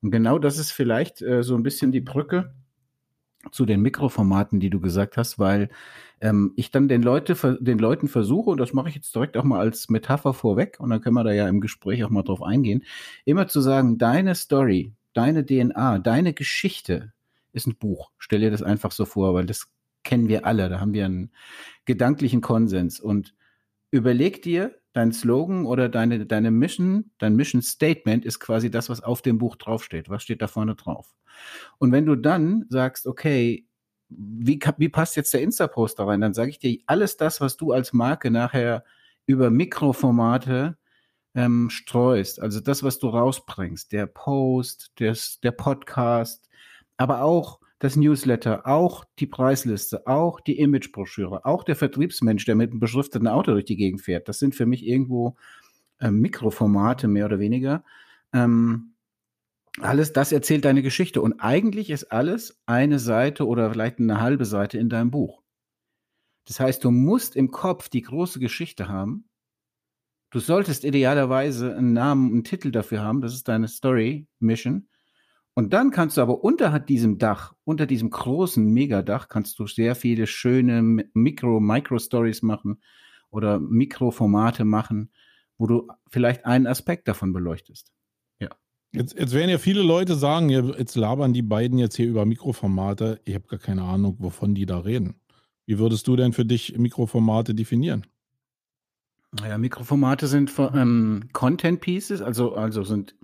Und 0.00 0.10
genau 0.10 0.38
das 0.38 0.58
ist 0.58 0.72
vielleicht 0.72 1.20
äh, 1.20 1.42
so 1.42 1.54
ein 1.54 1.62
bisschen 1.62 1.92
die 1.92 2.00
Brücke 2.00 2.54
zu 3.50 3.66
den 3.66 3.80
Mikroformaten, 3.82 4.60
die 4.60 4.70
du 4.70 4.80
gesagt 4.80 5.16
hast, 5.16 5.38
weil 5.38 5.68
ähm, 6.20 6.52
ich 6.56 6.70
dann 6.70 6.88
den, 6.88 7.02
Leute, 7.02 7.58
den 7.60 7.78
Leuten 7.78 8.08
versuche, 8.08 8.50
und 8.50 8.58
das 8.58 8.72
mache 8.72 8.88
ich 8.88 8.94
jetzt 8.94 9.14
direkt 9.14 9.36
auch 9.36 9.44
mal 9.44 9.58
als 9.58 9.88
Metapher 9.88 10.32
vorweg, 10.32 10.78
und 10.78 10.90
dann 10.90 11.00
können 11.00 11.16
wir 11.16 11.24
da 11.24 11.32
ja 11.32 11.48
im 11.48 11.60
Gespräch 11.60 12.04
auch 12.04 12.10
mal 12.10 12.22
drauf 12.22 12.42
eingehen, 12.42 12.84
immer 13.24 13.48
zu 13.48 13.60
sagen, 13.60 13.98
deine 13.98 14.34
Story, 14.34 14.92
deine 15.12 15.44
DNA, 15.44 15.98
deine 15.98 16.32
Geschichte 16.32 17.12
ist 17.52 17.66
ein 17.66 17.76
Buch. 17.76 18.10
Stell 18.18 18.40
dir 18.40 18.50
das 18.50 18.62
einfach 18.62 18.92
so 18.92 19.04
vor, 19.04 19.34
weil 19.34 19.46
das 19.46 19.68
kennen 20.04 20.28
wir 20.28 20.46
alle, 20.46 20.68
da 20.68 20.80
haben 20.80 20.94
wir 20.94 21.04
einen 21.04 21.32
gedanklichen 21.84 22.40
Konsens. 22.40 23.00
Und 23.00 23.34
überleg 23.90 24.42
dir, 24.42 24.74
dein 24.92 25.12
Slogan 25.12 25.64
oder 25.66 25.88
deine, 25.88 26.26
deine 26.26 26.50
Mission, 26.50 27.10
dein 27.18 27.36
Mission 27.36 27.62
Statement 27.62 28.24
ist 28.24 28.40
quasi 28.40 28.70
das, 28.70 28.88
was 28.88 29.02
auf 29.02 29.22
dem 29.22 29.38
Buch 29.38 29.56
draufsteht. 29.56 30.08
Was 30.10 30.22
steht 30.22 30.42
da 30.42 30.48
vorne 30.48 30.74
drauf? 30.74 31.14
Und 31.78 31.92
wenn 31.92 32.06
du 32.06 32.16
dann 32.16 32.66
sagst, 32.68 33.06
okay, 33.06 33.66
wie, 34.08 34.60
wie 34.76 34.88
passt 34.88 35.16
jetzt 35.16 35.32
der 35.32 35.42
Insta-Post 35.42 35.98
da 35.98 36.04
rein? 36.04 36.20
Dann 36.20 36.34
sage 36.34 36.50
ich 36.50 36.58
dir, 36.58 36.78
alles 36.86 37.16
das, 37.16 37.40
was 37.40 37.56
du 37.56 37.72
als 37.72 37.92
Marke 37.92 38.30
nachher 38.30 38.84
über 39.26 39.50
Mikroformate 39.50 40.76
ähm, 41.34 41.70
streust, 41.70 42.40
also 42.40 42.60
das, 42.60 42.82
was 42.82 42.98
du 42.98 43.08
rausbringst, 43.08 43.92
der 43.92 44.06
Post, 44.06 44.92
des, 44.98 45.40
der 45.40 45.52
Podcast, 45.52 46.48
aber 46.98 47.22
auch 47.22 47.60
das 47.82 47.96
Newsletter, 47.96 48.64
auch 48.64 49.04
die 49.18 49.26
Preisliste, 49.26 50.06
auch 50.06 50.38
die 50.40 50.60
Imagebroschüre, 50.60 51.44
auch 51.44 51.64
der 51.64 51.74
Vertriebsmensch, 51.74 52.44
der 52.44 52.54
mit 52.54 52.70
einem 52.70 52.78
beschrifteten 52.78 53.26
Auto 53.26 53.50
durch 53.50 53.64
die 53.64 53.74
Gegend 53.74 54.00
fährt. 54.00 54.28
Das 54.28 54.38
sind 54.38 54.54
für 54.54 54.66
mich 54.66 54.86
irgendwo 54.86 55.34
äh, 55.98 56.12
Mikroformate, 56.12 57.08
mehr 57.08 57.26
oder 57.26 57.40
weniger. 57.40 57.82
Ähm, 58.32 58.94
alles 59.80 60.12
das 60.12 60.30
erzählt 60.30 60.64
deine 60.64 60.82
Geschichte. 60.82 61.20
Und 61.20 61.40
eigentlich 61.40 61.90
ist 61.90 62.12
alles 62.12 62.62
eine 62.66 63.00
Seite 63.00 63.48
oder 63.48 63.72
vielleicht 63.72 63.98
eine 63.98 64.20
halbe 64.20 64.44
Seite 64.44 64.78
in 64.78 64.88
deinem 64.88 65.10
Buch. 65.10 65.42
Das 66.46 66.60
heißt, 66.60 66.84
du 66.84 66.92
musst 66.92 67.34
im 67.34 67.50
Kopf 67.50 67.88
die 67.88 68.02
große 68.02 68.38
Geschichte 68.38 68.88
haben. 68.88 69.28
Du 70.30 70.38
solltest 70.38 70.84
idealerweise 70.84 71.76
einen 71.76 71.94
Namen, 71.94 72.30
einen 72.30 72.44
Titel 72.44 72.70
dafür 72.70 73.00
haben. 73.00 73.22
Das 73.22 73.34
ist 73.34 73.48
deine 73.48 73.66
Story 73.66 74.28
Mission. 74.38 74.86
Und 75.54 75.74
dann 75.74 75.90
kannst 75.90 76.16
du 76.16 76.22
aber 76.22 76.42
unter 76.42 76.78
diesem 76.80 77.18
Dach, 77.18 77.54
unter 77.64 77.86
diesem 77.86 78.10
großen 78.10 78.64
Megadach, 78.64 79.28
kannst 79.28 79.58
du 79.58 79.66
sehr 79.66 79.94
viele 79.94 80.26
schöne 80.26 80.82
Mikro, 81.12 81.60
Micro-Stories 81.60 82.42
machen 82.42 82.80
oder 83.30 83.60
Mikroformate 83.60 84.64
machen, 84.64 85.10
wo 85.58 85.66
du 85.66 85.88
vielleicht 86.08 86.46
einen 86.46 86.66
Aspekt 86.66 87.06
davon 87.06 87.34
beleuchtest. 87.34 87.92
Ja. 88.40 88.48
Jetzt, 88.92 89.18
jetzt 89.18 89.34
werden 89.34 89.50
ja 89.50 89.58
viele 89.58 89.82
Leute 89.82 90.14
sagen, 90.14 90.48
jetzt 90.48 90.96
labern 90.96 91.34
die 91.34 91.42
beiden 91.42 91.78
jetzt 91.78 91.96
hier 91.96 92.08
über 92.08 92.24
Mikroformate. 92.24 93.20
Ich 93.24 93.34
habe 93.34 93.46
gar 93.46 93.58
keine 93.58 93.82
Ahnung, 93.82 94.16
wovon 94.20 94.54
die 94.54 94.64
da 94.66 94.78
reden. 94.78 95.20
Wie 95.66 95.78
würdest 95.78 96.06
du 96.08 96.16
denn 96.16 96.32
für 96.32 96.46
dich 96.46 96.78
Mikroformate 96.78 97.54
definieren? 97.54 98.06
Naja, 99.32 99.58
Mikroformate 99.58 100.26
sind 100.26 100.52
ähm, 100.58 101.28
Content 101.32 101.80
Pieces, 101.80 102.20
also, 102.20 102.54
also 102.54 102.84
sind 102.84 103.14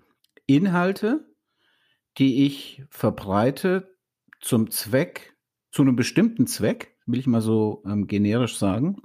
Inhalte, 0.47 1.28
die 2.17 2.47
ich 2.47 2.83
verbreite 2.91 3.95
zum 4.41 4.71
Zweck, 4.71 5.37
zu 5.71 5.83
einem 5.83 5.97
bestimmten 5.97 6.47
Zweck, 6.47 6.97
will 7.07 7.19
ich 7.19 7.27
mal 7.27 7.43
so 7.43 7.83
ähm, 7.87 8.07
generisch 8.07 8.57
sagen. 8.57 9.03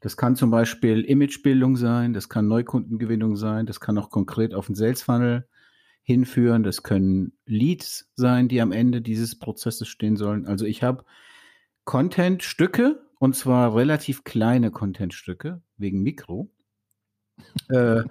Das 0.00 0.16
kann 0.16 0.36
zum 0.36 0.50
Beispiel 0.50 1.02
Imagebildung 1.02 1.76
sein, 1.76 2.12
das 2.12 2.28
kann 2.28 2.46
Neukundengewinnung 2.46 3.36
sein, 3.36 3.66
das 3.66 3.80
kann 3.80 3.98
auch 3.98 4.10
konkret 4.10 4.54
auf 4.54 4.66
den 4.66 4.74
Sales 4.74 5.02
Funnel 5.02 5.48
hinführen, 6.02 6.62
das 6.62 6.82
können 6.82 7.32
Leads 7.46 8.10
sein, 8.14 8.48
die 8.48 8.60
am 8.60 8.70
Ende 8.72 9.02
dieses 9.02 9.38
Prozesses 9.38 9.88
stehen 9.88 10.16
sollen. 10.16 10.46
Also 10.46 10.64
ich 10.64 10.82
habe 10.82 11.04
Content-Stücke 11.84 13.02
und 13.18 13.34
zwar 13.34 13.74
relativ 13.74 14.22
kleine 14.22 14.70
Content-Stücke 14.70 15.62
wegen 15.76 16.02
Mikro, 16.02 16.50
äh, 17.68 18.02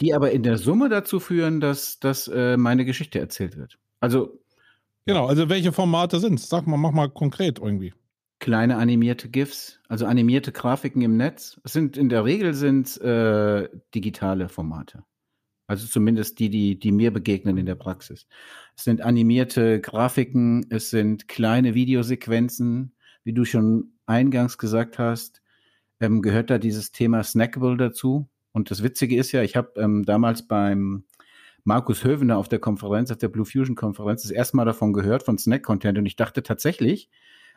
die 0.00 0.14
aber 0.14 0.32
in 0.32 0.42
der 0.42 0.58
Summe 0.58 0.88
dazu 0.88 1.20
führen, 1.20 1.60
dass, 1.60 1.98
dass 2.00 2.28
äh, 2.28 2.56
meine 2.56 2.84
Geschichte 2.84 3.18
erzählt 3.18 3.56
wird. 3.56 3.78
Also 4.00 4.40
genau, 5.04 5.26
also 5.26 5.48
welche 5.48 5.72
Formate 5.72 6.20
sind 6.20 6.40
es? 6.40 6.48
Sag 6.48 6.66
mal, 6.66 6.76
mach 6.76 6.92
mal 6.92 7.08
konkret 7.08 7.58
irgendwie. 7.58 7.94
Kleine 8.38 8.76
animierte 8.76 9.30
GIFs, 9.30 9.80
also 9.88 10.04
animierte 10.04 10.52
Grafiken 10.52 11.00
im 11.00 11.16
Netz. 11.16 11.58
Es 11.64 11.72
sind 11.72 11.96
in 11.96 12.08
der 12.08 12.24
Regel 12.24 12.52
sind 12.52 13.00
äh, 13.00 13.68
digitale 13.94 14.48
Formate. 14.48 15.04
Also 15.68 15.86
zumindest 15.86 16.38
die, 16.38 16.48
die, 16.48 16.78
die 16.78 16.92
mir 16.92 17.12
begegnen 17.12 17.56
in 17.56 17.66
der 17.66 17.74
Praxis. 17.74 18.26
Es 18.76 18.84
sind 18.84 19.00
animierte 19.00 19.80
Grafiken, 19.80 20.66
es 20.70 20.90
sind 20.90 21.28
kleine 21.28 21.74
Videosequenzen, 21.74 22.94
wie 23.24 23.32
du 23.32 23.44
schon 23.44 23.92
eingangs 24.06 24.58
gesagt 24.58 24.98
hast, 24.98 25.42
ähm, 25.98 26.22
gehört 26.22 26.50
da 26.50 26.58
dieses 26.58 26.92
Thema 26.92 27.24
Snackable 27.24 27.76
dazu. 27.76 28.28
Und 28.56 28.70
das 28.70 28.82
Witzige 28.82 29.18
ist 29.18 29.32
ja, 29.32 29.42
ich 29.42 29.54
habe 29.54 29.72
ähm, 29.76 30.06
damals 30.06 30.48
beim 30.48 31.04
Markus 31.64 32.02
Hövener 32.04 32.38
auf 32.38 32.48
der 32.48 32.58
Konferenz, 32.58 33.10
auf 33.10 33.18
der 33.18 33.28
Blue 33.28 33.44
Fusion 33.44 33.76
Konferenz, 33.76 34.22
das 34.22 34.30
erste 34.30 34.56
Mal 34.56 34.64
davon 34.64 34.94
gehört, 34.94 35.24
von 35.24 35.36
Snack 35.36 35.62
Content. 35.62 35.98
Und 35.98 36.06
ich 36.06 36.16
dachte 36.16 36.42
tatsächlich, 36.42 37.10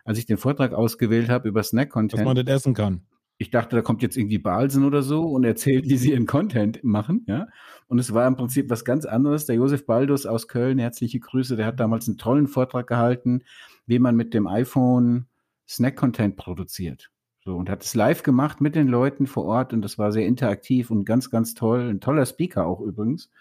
als 0.03 0.18
ich 0.18 0.25
den 0.25 0.36
Vortrag 0.36 0.74
ausgewählt 0.74 1.29
habe 1.29 1.48
über 1.48 1.63
Snack 1.63 1.89
Content. 1.89 2.20
Dass 2.20 2.25
man 2.25 2.36
das 2.36 2.53
essen 2.53 2.74
kann. 2.74 3.03
Ich 3.38 3.50
dachte, 3.50 3.77
da 3.77 3.82
kommt 3.82 4.01
jetzt 4.01 4.18
irgendwie 4.18 4.39
Balsen 4.39 4.84
oder 4.84 5.01
so 5.01 5.22
und 5.22 5.46
erzählt, 5.46 5.88
wie 5.88 5.96
sie 5.96 6.12
ihren 6.12 6.25
Content 6.25 6.84
machen, 6.84 7.24
ja. 7.27 7.48
Und 7.88 7.98
es 8.00 8.13
war 8.13 8.27
im 8.27 8.36
Prinzip 8.36 8.70
was 8.70 8.84
ganz 8.84 9.06
anderes. 9.06 9.46
Der 9.46 9.56
Josef 9.56 9.86
Baldus 9.86 10.25
aus 10.25 10.50
Köln, 10.50 10.79
herzliche 10.79 11.22
Grüße, 11.22 11.56
der 11.56 11.65
hat 11.65 11.79
damals 11.79 12.10
einen 12.10 12.18
tollen 12.18 12.48
Vortrag 12.48 12.88
gehalten, 12.88 13.44
wie 13.86 14.00
man 14.00 14.18
mit 14.18 14.34
dem 14.34 14.48
iPhone 14.48 15.27
Snack-Content 15.65 16.36
produziert. 16.36 17.10
So, 17.50 17.58
und 17.58 17.68
hat 17.68 17.84
es 17.84 17.96
live 17.96 18.22
gemacht 18.22 18.62
mit 18.62 18.75
den 18.75 18.88
Leuten 18.88 19.25
vor 19.25 19.44
Ort 19.46 19.74
und 19.74 19.82
das 19.82 19.98
war 19.98 20.12
sehr 20.12 20.27
interaktiv 20.27 20.91
und 20.91 21.03
ganz, 21.03 21.32
ganz 21.32 21.56
toll. 21.56 21.89
Ein 21.89 22.00
toller 22.00 22.27
Speaker 22.27 22.68
auch 22.68 22.79
übrigens. 22.79 23.32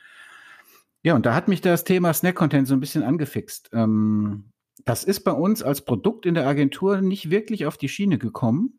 Ja, 1.03 1.15
und 1.15 1.27
da 1.27 1.35
hat 1.35 1.47
mich 1.47 1.61
das 1.61 1.85
Thema 1.85 2.15
Snack-Content 2.15 2.67
so 2.67 2.73
ein 2.73 2.81
bisschen 2.81 3.03
angefixt. 3.03 3.69
Ähm, 3.75 4.45
das 4.87 5.05
ist 5.05 5.25
bei 5.25 5.33
uns 5.33 5.63
als 5.63 5.83
Produkt 5.83 6.25
in 6.25 6.33
der 6.33 6.47
Agentur 6.47 7.03
nicht 7.03 7.29
wirklich 7.29 7.67
auf 7.67 7.77
die 7.77 7.91
Schiene 7.91 8.17
gekommen. 8.17 8.79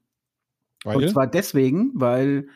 Weil? 0.84 0.96
Und 0.96 1.10
zwar 1.12 1.28
deswegen, 1.28 1.92
weil 1.94 2.48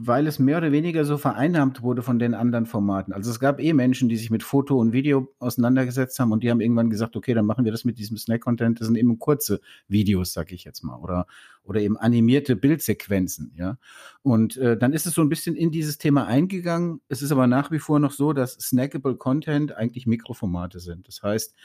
weil 0.00 0.28
es 0.28 0.38
mehr 0.38 0.58
oder 0.58 0.70
weniger 0.70 1.04
so 1.04 1.18
vereinnahmt 1.18 1.82
wurde 1.82 2.02
von 2.02 2.20
den 2.20 2.32
anderen 2.32 2.66
Formaten. 2.66 3.12
Also 3.12 3.32
es 3.32 3.40
gab 3.40 3.60
eh 3.60 3.72
Menschen, 3.72 4.08
die 4.08 4.16
sich 4.16 4.30
mit 4.30 4.44
Foto 4.44 4.78
und 4.78 4.92
Video 4.92 5.34
auseinandergesetzt 5.40 6.20
haben 6.20 6.30
und 6.30 6.44
die 6.44 6.50
haben 6.52 6.60
irgendwann 6.60 6.88
gesagt, 6.88 7.16
okay, 7.16 7.34
dann 7.34 7.46
machen 7.46 7.64
wir 7.64 7.72
das 7.72 7.84
mit 7.84 7.98
diesem 7.98 8.16
Snack-Content. 8.16 8.78
Das 8.78 8.86
sind 8.86 8.96
eben 8.96 9.18
kurze 9.18 9.60
Videos, 9.88 10.32
sag 10.32 10.52
ich 10.52 10.62
jetzt 10.62 10.84
mal, 10.84 10.96
oder, 10.98 11.26
oder 11.64 11.80
eben 11.80 11.96
animierte 11.96 12.54
Bildsequenzen, 12.54 13.52
ja. 13.56 13.76
Und 14.22 14.56
äh, 14.56 14.76
dann 14.76 14.92
ist 14.92 15.06
es 15.06 15.14
so 15.14 15.20
ein 15.20 15.28
bisschen 15.28 15.56
in 15.56 15.72
dieses 15.72 15.98
Thema 15.98 16.28
eingegangen. 16.28 17.00
Es 17.08 17.20
ist 17.20 17.32
aber 17.32 17.48
nach 17.48 17.72
wie 17.72 17.80
vor 17.80 17.98
noch 17.98 18.12
so, 18.12 18.32
dass 18.32 18.52
snackable 18.52 19.16
Content 19.16 19.72
eigentlich 19.72 20.06
Mikroformate 20.06 20.78
sind. 20.78 21.08
Das 21.08 21.24
heißt, 21.24 21.56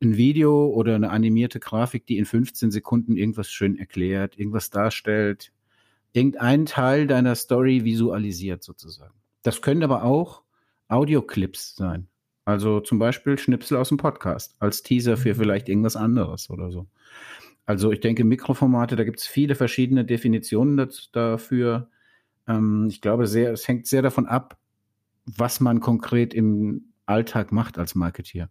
ein 0.00 0.16
Video 0.16 0.68
oder 0.68 0.94
eine 0.94 1.10
animierte 1.10 1.58
Grafik, 1.58 2.06
die 2.06 2.18
in 2.18 2.26
15 2.26 2.70
Sekunden 2.70 3.16
irgendwas 3.16 3.50
schön 3.50 3.76
erklärt, 3.76 4.38
irgendwas 4.38 4.70
darstellt, 4.70 5.52
irgendeinen 6.16 6.66
Teil 6.66 7.06
deiner 7.06 7.34
Story 7.34 7.84
visualisiert 7.84 8.62
sozusagen. 8.62 9.14
Das 9.42 9.60
können 9.60 9.82
aber 9.82 10.02
auch 10.02 10.42
Audioclips 10.88 11.76
sein. 11.76 12.08
Also 12.46 12.80
zum 12.80 12.98
Beispiel 12.98 13.38
Schnipsel 13.38 13.76
aus 13.76 13.88
dem 13.88 13.98
Podcast 13.98 14.56
als 14.58 14.82
Teaser 14.82 15.16
für 15.16 15.34
mhm. 15.34 15.38
vielleicht 15.38 15.68
irgendwas 15.68 15.96
anderes 15.96 16.48
oder 16.48 16.70
so. 16.70 16.86
Also 17.66 17.92
ich 17.92 18.00
denke, 18.00 18.24
Mikroformate, 18.24 18.96
da 18.96 19.04
gibt 19.04 19.20
es 19.20 19.26
viele 19.26 19.56
verschiedene 19.56 20.04
Definitionen 20.04 20.88
dafür. 21.12 21.90
Ähm, 22.46 22.86
ich 22.88 23.00
glaube, 23.00 23.26
sehr, 23.26 23.52
es 23.52 23.66
hängt 23.66 23.86
sehr 23.86 24.02
davon 24.02 24.26
ab, 24.26 24.56
was 25.26 25.60
man 25.60 25.80
konkret 25.80 26.32
im 26.32 26.92
Alltag 27.04 27.52
macht 27.52 27.78
als 27.78 27.94
Marketeer. 27.94 28.48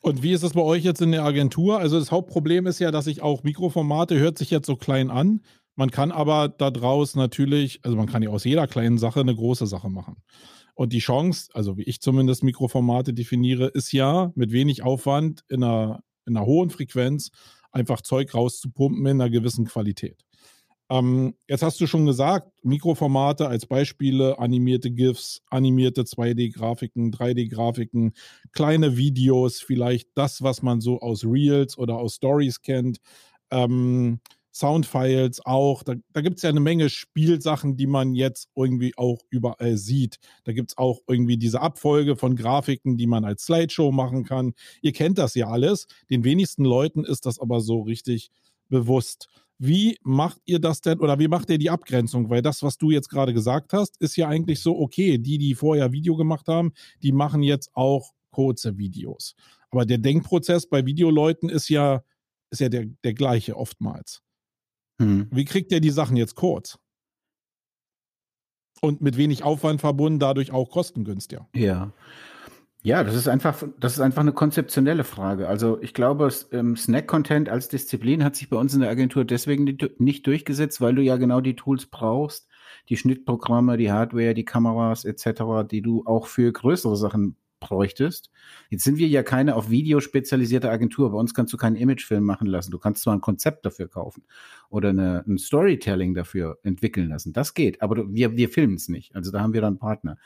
Und 0.00 0.22
wie 0.22 0.32
ist 0.32 0.42
es 0.42 0.54
bei 0.54 0.62
euch 0.62 0.82
jetzt 0.82 1.00
in 1.00 1.12
der 1.12 1.24
Agentur? 1.24 1.78
Also 1.78 1.98
das 1.98 2.10
Hauptproblem 2.10 2.66
ist 2.66 2.80
ja, 2.80 2.90
dass 2.90 3.06
ich 3.06 3.22
auch 3.22 3.44
Mikroformate 3.44 4.18
hört 4.18 4.36
sich 4.36 4.50
jetzt 4.50 4.66
so 4.66 4.74
klein 4.74 5.10
an. 5.10 5.42
Man 5.74 5.90
kann 5.90 6.12
aber 6.12 6.48
daraus 6.48 7.14
natürlich, 7.14 7.80
also 7.82 7.96
man 7.96 8.06
kann 8.06 8.22
ja 8.22 8.30
aus 8.30 8.44
jeder 8.44 8.66
kleinen 8.66 8.98
Sache 8.98 9.20
eine 9.20 9.34
große 9.34 9.66
Sache 9.66 9.88
machen. 9.88 10.16
Und 10.74 10.92
die 10.92 10.98
Chance, 10.98 11.50
also 11.54 11.76
wie 11.76 11.82
ich 11.82 12.00
zumindest 12.00 12.42
Mikroformate 12.42 13.14
definiere, 13.14 13.68
ist 13.68 13.92
ja 13.92 14.32
mit 14.34 14.52
wenig 14.52 14.82
Aufwand 14.82 15.44
in 15.48 15.62
einer, 15.62 16.02
in 16.26 16.36
einer 16.36 16.46
hohen 16.46 16.70
Frequenz 16.70 17.30
einfach 17.72 18.02
Zeug 18.02 18.34
rauszupumpen 18.34 19.04
in 19.06 19.20
einer 19.20 19.30
gewissen 19.30 19.66
Qualität. 19.66 20.24
Ähm, 20.90 21.34
jetzt 21.48 21.62
hast 21.62 21.80
du 21.80 21.86
schon 21.86 22.04
gesagt, 22.04 22.52
Mikroformate 22.62 23.48
als 23.48 23.64
Beispiele, 23.64 24.38
animierte 24.38 24.90
GIFs, 24.90 25.40
animierte 25.48 26.02
2D-Grafiken, 26.02 27.10
3D-Grafiken, 27.12 28.12
kleine 28.52 28.96
Videos, 28.98 29.60
vielleicht 29.60 30.08
das, 30.14 30.42
was 30.42 30.60
man 30.60 30.82
so 30.82 31.00
aus 31.00 31.24
Reels 31.24 31.78
oder 31.78 31.96
aus 31.96 32.16
Stories 32.16 32.60
kennt. 32.60 32.98
Ähm, 33.50 34.20
Soundfiles 34.52 35.44
auch. 35.44 35.82
Da, 35.82 35.94
da 36.12 36.20
gibt 36.20 36.36
es 36.36 36.42
ja 36.42 36.50
eine 36.50 36.60
Menge 36.60 36.90
Spielsachen, 36.90 37.76
die 37.76 37.86
man 37.86 38.14
jetzt 38.14 38.48
irgendwie 38.54 38.92
auch 38.96 39.20
überall 39.30 39.76
sieht. 39.76 40.18
Da 40.44 40.52
gibt 40.52 40.72
es 40.72 40.78
auch 40.78 41.00
irgendwie 41.08 41.38
diese 41.38 41.60
Abfolge 41.60 42.16
von 42.16 42.36
Grafiken, 42.36 42.96
die 42.96 43.06
man 43.06 43.24
als 43.24 43.44
Slideshow 43.44 43.90
machen 43.90 44.24
kann. 44.24 44.52
Ihr 44.82 44.92
kennt 44.92 45.18
das 45.18 45.34
ja 45.34 45.48
alles. 45.48 45.86
Den 46.10 46.22
wenigsten 46.24 46.64
Leuten 46.64 47.04
ist 47.04 47.26
das 47.26 47.40
aber 47.40 47.60
so 47.60 47.80
richtig 47.80 48.30
bewusst. 48.68 49.28
Wie 49.58 49.96
macht 50.02 50.40
ihr 50.44 50.58
das 50.58 50.80
denn 50.80 51.00
oder 51.00 51.18
wie 51.18 51.28
macht 51.28 51.48
ihr 51.48 51.58
die 51.58 51.70
Abgrenzung? 51.70 52.28
Weil 52.28 52.42
das, 52.42 52.62
was 52.62 52.78
du 52.78 52.90
jetzt 52.90 53.08
gerade 53.08 53.32
gesagt 53.32 53.72
hast, 53.72 53.96
ist 54.00 54.16
ja 54.16 54.28
eigentlich 54.28 54.60
so, 54.60 54.78
okay, 54.78 55.18
die, 55.18 55.38
die 55.38 55.54
vorher 55.54 55.92
Video 55.92 56.16
gemacht 56.16 56.48
haben, 56.48 56.72
die 57.02 57.12
machen 57.12 57.42
jetzt 57.42 57.70
auch 57.74 58.12
kurze 58.32 58.76
Videos. 58.76 59.34
Aber 59.70 59.86
der 59.86 59.98
Denkprozess 59.98 60.66
bei 60.68 60.84
Videoleuten 60.84 61.48
ist 61.48 61.68
ja, 61.68 62.02
ist 62.50 62.60
ja 62.60 62.68
der, 62.68 62.86
der 63.04 63.14
gleiche 63.14 63.56
oftmals. 63.56 64.22
Hm. 65.00 65.28
Wie 65.30 65.44
kriegt 65.44 65.72
ihr 65.72 65.80
die 65.80 65.90
Sachen 65.90 66.16
jetzt 66.16 66.34
kurz? 66.34 66.78
Und 68.80 69.00
mit 69.00 69.16
wenig 69.16 69.44
Aufwand 69.44 69.80
verbunden, 69.80 70.18
dadurch 70.18 70.52
auch 70.52 70.70
kostengünstiger. 70.70 71.48
Ja. 71.54 71.92
Ja, 72.84 73.04
das 73.04 73.14
ist 73.14 73.28
einfach, 73.28 73.62
das 73.78 73.92
ist 73.92 74.00
einfach 74.00 74.22
eine 74.22 74.32
konzeptionelle 74.32 75.04
Frage. 75.04 75.46
Also 75.46 75.80
ich 75.80 75.94
glaube, 75.94 76.28
ähm, 76.50 76.76
Snack-Content 76.76 77.48
als 77.48 77.68
Disziplin 77.68 78.24
hat 78.24 78.34
sich 78.34 78.50
bei 78.50 78.56
uns 78.56 78.74
in 78.74 78.80
der 78.80 78.90
Agentur 78.90 79.24
deswegen 79.24 79.78
nicht 79.98 80.26
durchgesetzt, 80.26 80.80
weil 80.80 80.96
du 80.96 81.02
ja 81.02 81.16
genau 81.16 81.40
die 81.40 81.54
Tools 81.54 81.86
brauchst, 81.86 82.48
die 82.88 82.96
Schnittprogramme, 82.96 83.76
die 83.76 83.92
Hardware, 83.92 84.34
die 84.34 84.44
Kameras 84.44 85.04
etc., 85.04 85.68
die 85.70 85.80
du 85.80 86.02
auch 86.06 86.26
für 86.26 86.50
größere 86.50 86.96
Sachen 86.96 87.36
bräuchtest. 87.62 88.30
Jetzt 88.68 88.84
sind 88.84 88.98
wir 88.98 89.08
ja 89.08 89.22
keine 89.22 89.56
auf 89.56 89.70
Video 89.70 90.00
spezialisierte 90.00 90.70
Agentur. 90.70 91.12
Bei 91.12 91.18
uns 91.18 91.32
kannst 91.32 91.52
du 91.52 91.56
keinen 91.56 91.76
Imagefilm 91.76 92.24
machen 92.24 92.46
lassen. 92.46 92.70
Du 92.70 92.78
kannst 92.78 93.02
zwar 93.02 93.14
ein 93.14 93.20
Konzept 93.20 93.64
dafür 93.64 93.88
kaufen 93.88 94.24
oder 94.68 94.90
eine, 94.90 95.24
ein 95.26 95.38
Storytelling 95.38 96.14
dafür 96.14 96.58
entwickeln 96.62 97.08
lassen. 97.08 97.32
Das 97.32 97.54
geht, 97.54 97.80
aber 97.80 98.12
wir, 98.12 98.36
wir 98.36 98.48
filmen 98.48 98.74
es 98.74 98.88
nicht. 98.88 99.14
Also 99.14 99.30
da 99.30 99.40
haben 99.40 99.54
wir 99.54 99.60
dann 99.60 99.78
Partner. 99.78 100.18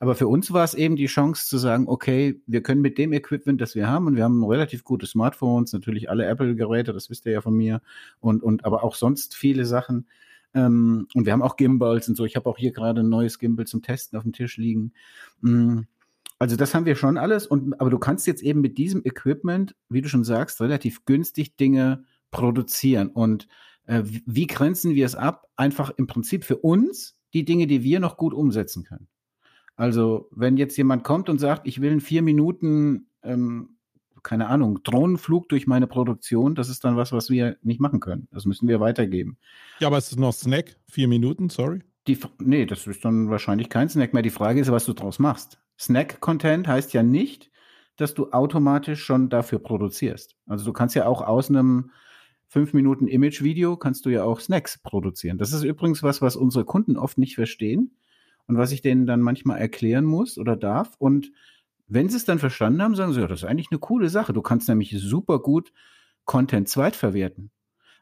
Aber 0.00 0.14
für 0.14 0.26
uns 0.26 0.52
war 0.52 0.64
es 0.64 0.74
eben 0.74 0.96
die 0.96 1.06
Chance 1.06 1.46
zu 1.46 1.56
sagen, 1.56 1.88
okay, 1.88 2.40
wir 2.46 2.62
können 2.62 2.80
mit 2.80 2.98
dem 2.98 3.12
Equipment, 3.12 3.60
das 3.60 3.74
wir 3.74 3.86
haben, 3.86 4.06
und 4.06 4.16
wir 4.16 4.24
haben 4.24 4.44
relativ 4.44 4.84
gute 4.84 5.06
Smartphones, 5.06 5.72
natürlich 5.72 6.10
alle 6.10 6.26
Apple-Geräte, 6.26 6.92
das 6.92 7.10
wisst 7.10 7.26
ihr 7.26 7.32
ja 7.32 7.40
von 7.40 7.56
mir, 7.56 7.80
und, 8.20 8.42
und 8.42 8.64
aber 8.64 8.82
auch 8.82 8.96
sonst 8.96 9.36
viele 9.36 9.64
Sachen. 9.64 10.06
Ähm, 10.54 11.08
und 11.14 11.26
wir 11.26 11.32
haben 11.32 11.42
auch 11.42 11.56
Gimbals 11.56 12.08
und 12.08 12.16
so. 12.16 12.24
Ich 12.24 12.36
habe 12.36 12.48
auch 12.48 12.58
hier 12.58 12.72
gerade 12.72 13.00
ein 13.00 13.08
neues 13.08 13.38
Gimbal 13.38 13.66
zum 13.66 13.82
Testen 13.82 14.16
auf 14.16 14.22
dem 14.22 14.32
Tisch 14.32 14.56
liegen. 14.56 14.92
Also 16.38 16.56
das 16.56 16.74
haben 16.74 16.86
wir 16.86 16.96
schon 16.96 17.16
alles. 17.16 17.46
Und, 17.46 17.80
aber 17.80 17.90
du 17.90 17.98
kannst 17.98 18.26
jetzt 18.26 18.42
eben 18.42 18.60
mit 18.60 18.78
diesem 18.78 19.02
Equipment, 19.04 19.76
wie 19.88 20.02
du 20.02 20.08
schon 20.08 20.24
sagst, 20.24 20.60
relativ 20.60 21.04
günstig 21.04 21.56
Dinge 21.56 22.04
produzieren. 22.30 23.08
Und 23.08 23.48
äh, 23.86 24.02
wie 24.04 24.46
grenzen 24.46 24.94
wir 24.94 25.06
es 25.06 25.14
ab? 25.14 25.48
Einfach 25.56 25.90
im 25.96 26.06
Prinzip 26.06 26.44
für 26.44 26.56
uns 26.56 27.18
die 27.32 27.44
Dinge, 27.44 27.66
die 27.66 27.82
wir 27.82 28.00
noch 28.00 28.16
gut 28.16 28.34
umsetzen 28.34 28.84
können. 28.84 29.08
Also, 29.76 30.28
wenn 30.30 30.56
jetzt 30.56 30.76
jemand 30.76 31.02
kommt 31.02 31.28
und 31.28 31.38
sagt, 31.38 31.66
ich 31.66 31.80
will 31.80 31.90
in 31.90 32.00
vier 32.00 32.22
Minuten, 32.22 33.08
ähm, 33.22 33.70
keine 34.22 34.46
Ahnung, 34.46 34.82
Drohnenflug 34.84 35.48
durch 35.48 35.66
meine 35.66 35.88
Produktion, 35.88 36.54
das 36.54 36.68
ist 36.68 36.84
dann 36.84 36.96
was, 36.96 37.12
was 37.12 37.28
wir 37.28 37.56
nicht 37.62 37.80
machen 37.80 38.00
können. 38.00 38.28
Das 38.30 38.44
müssen 38.44 38.68
wir 38.68 38.80
weitergeben. 38.80 39.36
Ja, 39.80 39.88
aber 39.88 39.98
es 39.98 40.10
ist 40.10 40.18
noch 40.18 40.32
Snack, 40.32 40.76
vier 40.88 41.08
Minuten, 41.08 41.50
sorry. 41.50 41.80
Die, 42.06 42.18
nee, 42.38 42.66
das 42.66 42.86
ist 42.86 43.04
dann 43.04 43.30
wahrscheinlich 43.30 43.68
kein 43.68 43.88
Snack 43.88 44.14
mehr. 44.14 44.22
Die 44.22 44.30
Frage 44.30 44.60
ist, 44.60 44.70
was 44.70 44.84
du 44.84 44.92
draus 44.92 45.18
machst. 45.18 45.58
Snack-Content 45.78 46.68
heißt 46.68 46.92
ja 46.92 47.02
nicht, 47.02 47.50
dass 47.96 48.14
du 48.14 48.30
automatisch 48.30 49.02
schon 49.04 49.28
dafür 49.28 49.58
produzierst. 49.58 50.36
Also 50.46 50.64
du 50.64 50.72
kannst 50.72 50.94
ja 50.94 51.06
auch 51.06 51.22
aus 51.22 51.48
einem 51.48 51.90
fünf 52.48 52.72
Minuten 52.72 53.08
Image-Video 53.08 53.76
kannst 53.76 54.06
du 54.06 54.10
ja 54.10 54.24
auch 54.24 54.40
Snacks 54.40 54.78
produzieren. 54.78 55.38
Das 55.38 55.52
ist 55.52 55.64
übrigens 55.64 56.02
was, 56.02 56.22
was 56.22 56.36
unsere 56.36 56.64
Kunden 56.64 56.96
oft 56.96 57.18
nicht 57.18 57.34
verstehen 57.34 57.96
und 58.46 58.56
was 58.56 58.72
ich 58.72 58.82
denen 58.82 59.06
dann 59.06 59.20
manchmal 59.20 59.58
erklären 59.58 60.04
muss 60.04 60.38
oder 60.38 60.56
darf. 60.56 60.94
Und 60.98 61.32
wenn 61.86 62.08
sie 62.08 62.16
es 62.16 62.24
dann 62.24 62.38
verstanden 62.38 62.82
haben, 62.82 62.94
sagen 62.94 63.12
sie, 63.12 63.20
ja, 63.20 63.26
das 63.26 63.42
ist 63.42 63.48
eigentlich 63.48 63.70
eine 63.70 63.80
coole 63.80 64.08
Sache. 64.08 64.32
Du 64.32 64.42
kannst 64.42 64.68
nämlich 64.68 64.94
super 64.98 65.40
gut 65.40 65.72
Content 66.24 66.68
zweitverwerten. 66.68 67.50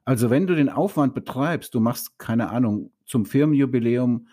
Also 0.05 0.31
wenn 0.31 0.47
du 0.47 0.55
den 0.55 0.69
Aufwand 0.69 1.15
betreibst, 1.15 1.75
du 1.75 1.81
machst, 1.81 2.19
keine 2.19 2.51
Ahnung, 2.51 2.93
zum 3.07 3.25
Firmenjubiläum 3.25 4.29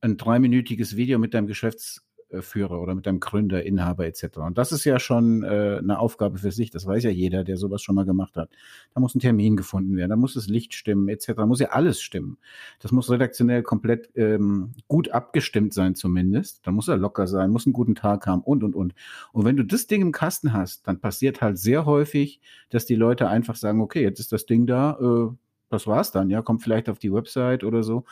ein 0.00 0.16
dreiminütiges 0.16 0.96
Video 0.96 1.18
mit 1.18 1.34
deinem 1.34 1.46
Geschäfts 1.46 2.03
Führer 2.42 2.80
oder 2.80 2.94
mit 2.94 3.06
einem 3.06 3.20
Gründer, 3.20 3.64
Inhaber 3.64 4.06
etc. 4.06 4.38
Und 4.38 4.58
das 4.58 4.72
ist 4.72 4.84
ja 4.84 4.98
schon 4.98 5.42
äh, 5.42 5.78
eine 5.78 5.98
Aufgabe 5.98 6.38
für 6.38 6.52
sich. 6.52 6.70
Das 6.70 6.86
weiß 6.86 7.04
ja 7.04 7.10
jeder, 7.10 7.44
der 7.44 7.56
sowas 7.56 7.82
schon 7.82 7.94
mal 7.94 8.04
gemacht 8.04 8.36
hat. 8.36 8.50
Da 8.94 9.00
muss 9.00 9.14
ein 9.14 9.20
Termin 9.20 9.56
gefunden 9.56 9.96
werden, 9.96 10.10
da 10.10 10.16
muss 10.16 10.34
das 10.34 10.48
Licht 10.48 10.74
stimmen 10.74 11.08
etc. 11.08 11.32
Da 11.36 11.46
muss 11.46 11.60
ja 11.60 11.68
alles 11.68 12.00
stimmen. 12.00 12.38
Das 12.80 12.92
muss 12.92 13.10
redaktionell 13.10 13.62
komplett 13.62 14.10
ähm, 14.16 14.72
gut 14.88 15.10
abgestimmt 15.10 15.74
sein 15.74 15.94
zumindest. 15.94 16.66
Da 16.66 16.70
muss 16.70 16.88
er 16.88 16.96
locker 16.96 17.26
sein, 17.26 17.50
muss 17.50 17.66
einen 17.66 17.72
guten 17.72 17.94
Tag 17.94 18.26
haben 18.26 18.42
und 18.42 18.64
und 18.64 18.74
und. 18.74 18.94
Und 19.32 19.44
wenn 19.44 19.56
du 19.56 19.64
das 19.64 19.86
Ding 19.86 20.02
im 20.02 20.12
Kasten 20.12 20.52
hast, 20.52 20.86
dann 20.86 21.00
passiert 21.00 21.40
halt 21.40 21.58
sehr 21.58 21.86
häufig, 21.86 22.40
dass 22.70 22.86
die 22.86 22.96
Leute 22.96 23.28
einfach 23.28 23.56
sagen, 23.56 23.80
okay, 23.80 24.02
jetzt 24.02 24.20
ist 24.20 24.32
das 24.32 24.46
Ding 24.46 24.66
da, 24.66 24.98
äh, 25.00 25.34
das 25.70 25.86
war's 25.86 26.12
dann, 26.12 26.30
ja, 26.30 26.42
kommt 26.42 26.62
vielleicht 26.62 26.88
auf 26.88 26.98
die 26.98 27.12
Website 27.12 27.64
oder 27.64 27.82
so. 27.82 28.04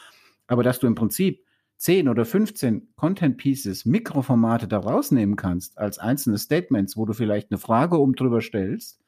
Aber 0.46 0.62
dass 0.62 0.80
du 0.80 0.86
im 0.86 0.94
Prinzip 0.94 1.44
10 1.82 2.08
oder 2.08 2.24
15 2.24 2.94
Content 2.94 3.38
Pieces, 3.38 3.84
Mikroformate 3.84 4.68
da 4.68 4.78
rausnehmen 4.78 5.34
kannst 5.34 5.78
als 5.78 5.98
einzelne 5.98 6.38
Statements, 6.38 6.96
wo 6.96 7.06
du 7.06 7.12
vielleicht 7.12 7.50
eine 7.50 7.58
Frage 7.58 7.98
um 7.98 8.14
drüber 8.14 8.40
stellst 8.40 9.00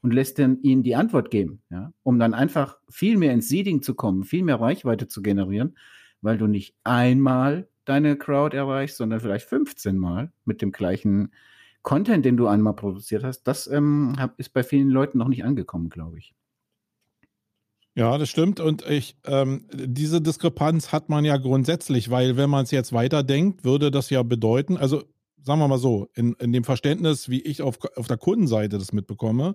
und 0.00 0.14
lässt 0.14 0.38
dann 0.38 0.62
ihnen 0.62 0.84
die 0.84 0.94
Antwort 0.94 1.32
geben, 1.32 1.60
ja, 1.70 1.92
um 2.04 2.20
dann 2.20 2.32
einfach 2.32 2.78
viel 2.88 3.18
mehr 3.18 3.32
ins 3.32 3.48
Seeding 3.48 3.82
zu 3.82 3.96
kommen, 3.96 4.22
viel 4.22 4.44
mehr 4.44 4.60
Reichweite 4.60 5.08
zu 5.08 5.22
generieren, 5.22 5.76
weil 6.20 6.38
du 6.38 6.46
nicht 6.46 6.76
einmal 6.84 7.68
deine 7.84 8.16
Crowd 8.16 8.56
erreichst, 8.56 8.98
sondern 8.98 9.18
vielleicht 9.18 9.48
15 9.48 9.98
Mal 9.98 10.32
mit 10.44 10.62
dem 10.62 10.70
gleichen 10.70 11.32
Content, 11.82 12.24
den 12.24 12.36
du 12.36 12.46
einmal 12.46 12.76
produziert 12.76 13.24
hast. 13.24 13.42
Das 13.42 13.66
ähm, 13.66 14.14
ist 14.36 14.50
bei 14.50 14.62
vielen 14.62 14.90
Leuten 14.90 15.18
noch 15.18 15.26
nicht 15.26 15.44
angekommen, 15.44 15.88
glaube 15.88 16.18
ich. 16.18 16.32
Ja, 17.96 18.16
das 18.18 18.28
stimmt. 18.28 18.60
Und 18.60 18.86
ich, 18.88 19.16
ähm, 19.26 19.66
diese 19.72 20.20
Diskrepanz 20.20 20.92
hat 20.92 21.08
man 21.08 21.24
ja 21.24 21.36
grundsätzlich, 21.36 22.10
weil 22.10 22.36
wenn 22.36 22.48
man 22.48 22.64
es 22.64 22.70
jetzt 22.70 22.92
weiterdenkt, 22.92 23.64
würde 23.64 23.90
das 23.90 24.10
ja 24.10 24.22
bedeuten, 24.22 24.76
also 24.76 25.02
sagen 25.42 25.60
wir 25.60 25.68
mal 25.68 25.78
so, 25.78 26.08
in, 26.14 26.34
in 26.34 26.52
dem 26.52 26.64
Verständnis, 26.64 27.28
wie 27.28 27.40
ich 27.40 27.62
auf, 27.62 27.78
auf 27.96 28.06
der 28.06 28.18
Kundenseite 28.18 28.78
das 28.78 28.92
mitbekomme, 28.92 29.54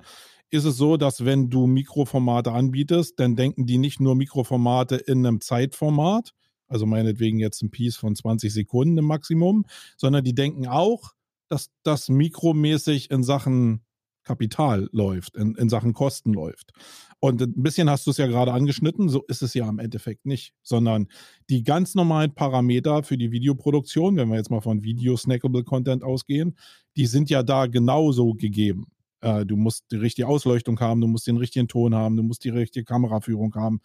ist 0.49 0.65
es 0.65 0.77
so, 0.77 0.97
dass 0.97 1.25
wenn 1.25 1.49
du 1.49 1.67
Mikroformate 1.67 2.51
anbietest, 2.51 3.19
dann 3.19 3.35
denken 3.35 3.65
die 3.65 3.77
nicht 3.77 3.99
nur 3.99 4.15
Mikroformate 4.15 4.95
in 4.95 5.25
einem 5.25 5.41
Zeitformat, 5.41 6.33
also 6.67 6.85
meinetwegen 6.85 7.39
jetzt 7.39 7.61
ein 7.61 7.71
Piece 7.71 7.95
von 7.95 8.15
20 8.15 8.53
Sekunden 8.53 8.97
im 8.97 9.05
Maximum, 9.05 9.65
sondern 9.97 10.23
die 10.23 10.35
denken 10.35 10.67
auch, 10.67 11.13
dass 11.47 11.69
das 11.83 12.09
mikromäßig 12.09 13.11
in 13.11 13.23
Sachen 13.23 13.84
Kapital 14.25 14.89
läuft, 14.91 15.37
in, 15.37 15.55
in 15.55 15.69
Sachen 15.69 15.93
Kosten 15.93 16.33
läuft. 16.33 16.73
Und 17.19 17.41
ein 17.41 17.63
bisschen 17.63 17.89
hast 17.89 18.05
du 18.05 18.11
es 18.11 18.17
ja 18.17 18.27
gerade 18.27 18.51
angeschnitten, 18.51 19.07
so 19.07 19.23
ist 19.27 19.41
es 19.41 19.53
ja 19.53 19.69
im 19.69 19.79
Endeffekt 19.79 20.25
nicht, 20.25 20.53
sondern 20.61 21.07
die 21.49 21.63
ganz 21.63 21.95
normalen 21.95 22.33
Parameter 22.35 23.03
für 23.03 23.17
die 23.17 23.31
Videoproduktion, 23.31 24.17
wenn 24.17 24.29
wir 24.29 24.35
jetzt 24.35 24.51
mal 24.51 24.61
von 24.61 24.83
Video-Snackable 24.83 25.63
Content 25.63 26.03
ausgehen, 26.03 26.57
die 26.97 27.05
sind 27.05 27.29
ja 27.29 27.43
da 27.43 27.67
genauso 27.67 28.33
gegeben. 28.33 28.87
Äh, 29.21 29.45
du 29.45 29.55
musst 29.55 29.85
die 29.91 29.97
richtige 29.97 30.27
Ausleuchtung 30.27 30.79
haben, 30.79 31.01
du 31.01 31.07
musst 31.07 31.27
den 31.27 31.37
richtigen 31.37 31.67
Ton 31.67 31.95
haben, 31.95 32.17
du 32.17 32.23
musst 32.23 32.43
die 32.43 32.49
richtige 32.49 32.85
Kameraführung 32.85 33.55
haben, 33.55 33.79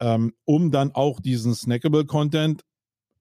ähm, 0.00 0.32
um 0.44 0.70
dann 0.70 0.92
auch 0.92 1.20
diesen 1.20 1.54
Snackable 1.54 2.06
Content 2.06 2.64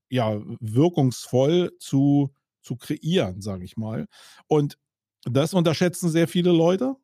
ja 0.10 0.42
wirkungsvoll 0.60 1.72
zu, 1.80 2.32
zu 2.62 2.76
kreieren, 2.76 3.42
sage 3.42 3.66
ich 3.66 3.78
mal. 3.78 4.08
Und 4.48 4.78
das 5.24 5.54
unterschätzen 5.54 6.10
sehr 6.10 6.28
viele 6.28 6.52
Leute. 6.52 6.96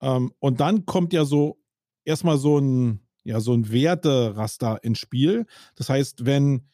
Ähm, 0.00 0.32
und 0.38 0.60
dann 0.60 0.86
kommt 0.86 1.12
ja 1.12 1.24
so 1.24 1.58
erstmal 2.04 2.38
so 2.38 2.58
ein, 2.58 3.00
ja, 3.24 3.40
so 3.40 3.52
ein 3.52 3.70
Werteraster 3.70 4.82
ins 4.82 4.98
Spiel. 4.98 5.46
Das 5.76 5.88
heißt, 5.88 6.24
wenn, 6.24 6.68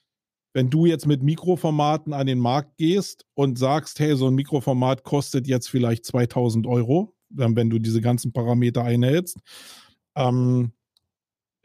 wenn 0.52 0.70
du 0.70 0.86
jetzt 0.86 1.06
mit 1.06 1.22
Mikroformaten 1.22 2.12
an 2.12 2.26
den 2.26 2.38
Markt 2.38 2.76
gehst 2.78 3.26
und 3.34 3.58
sagst, 3.58 3.98
hey, 3.98 4.16
so 4.16 4.28
ein 4.28 4.34
Mikroformat 4.34 5.02
kostet 5.02 5.46
jetzt 5.46 5.68
vielleicht 5.68 6.04
2000 6.06 6.66
Euro, 6.66 7.14
wenn 7.28 7.70
du 7.70 7.78
diese 7.78 8.00
ganzen 8.00 8.32
Parameter 8.32 8.84
einhältst. 8.84 9.38
Ähm, 10.14 10.72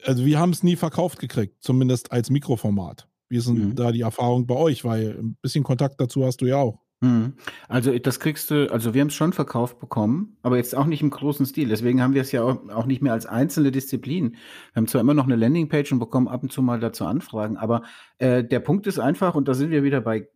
also 0.03 0.25
wir 0.25 0.39
haben 0.39 0.51
es 0.51 0.63
nie 0.63 0.75
verkauft 0.75 1.19
gekriegt, 1.19 1.57
zumindest 1.61 2.11
als 2.11 2.29
Mikroformat. 2.29 3.07
Wie 3.29 3.37
ist 3.37 3.47
denn 3.47 3.69
mhm. 3.69 3.75
da 3.75 3.91
die 3.91 4.01
Erfahrung 4.01 4.45
bei 4.45 4.55
euch? 4.55 4.83
Weil 4.83 5.17
ein 5.17 5.37
bisschen 5.41 5.63
Kontakt 5.63 6.01
dazu 6.01 6.25
hast 6.25 6.41
du 6.41 6.47
ja 6.47 6.57
auch. 6.57 6.79
Mhm. 7.01 7.33
Also 7.67 7.97
das 7.97 8.19
kriegst 8.19 8.51
du, 8.51 8.71
also 8.71 8.93
wir 8.93 9.01
haben 9.01 9.07
es 9.07 9.15
schon 9.15 9.33
verkauft 9.33 9.79
bekommen, 9.79 10.37
aber 10.43 10.57
jetzt 10.57 10.75
auch 10.75 10.85
nicht 10.85 11.01
im 11.01 11.09
großen 11.09 11.47
Stil. 11.47 11.67
Deswegen 11.67 12.01
haben 12.01 12.13
wir 12.13 12.21
es 12.21 12.31
ja 12.31 12.43
auch, 12.43 12.69
auch 12.69 12.85
nicht 12.85 13.01
mehr 13.01 13.13
als 13.13 13.25
einzelne 13.25 13.71
Disziplin. 13.71 14.33
Wir 14.33 14.75
haben 14.75 14.87
zwar 14.87 15.01
immer 15.01 15.15
noch 15.15 15.25
eine 15.25 15.35
Landingpage 15.35 15.91
und 15.91 15.99
bekommen 15.99 16.27
ab 16.27 16.43
und 16.43 16.51
zu 16.51 16.61
mal 16.61 16.79
dazu 16.79 17.05
Anfragen, 17.05 17.57
aber 17.57 17.81
äh, 18.19 18.43
der 18.43 18.59
Punkt 18.59 18.85
ist 18.85 18.99
einfach, 18.99 19.33
und 19.33 19.47
da 19.47 19.55
sind 19.55 19.71
wir 19.71 19.83
wieder 19.83 19.99
bei 19.99 20.29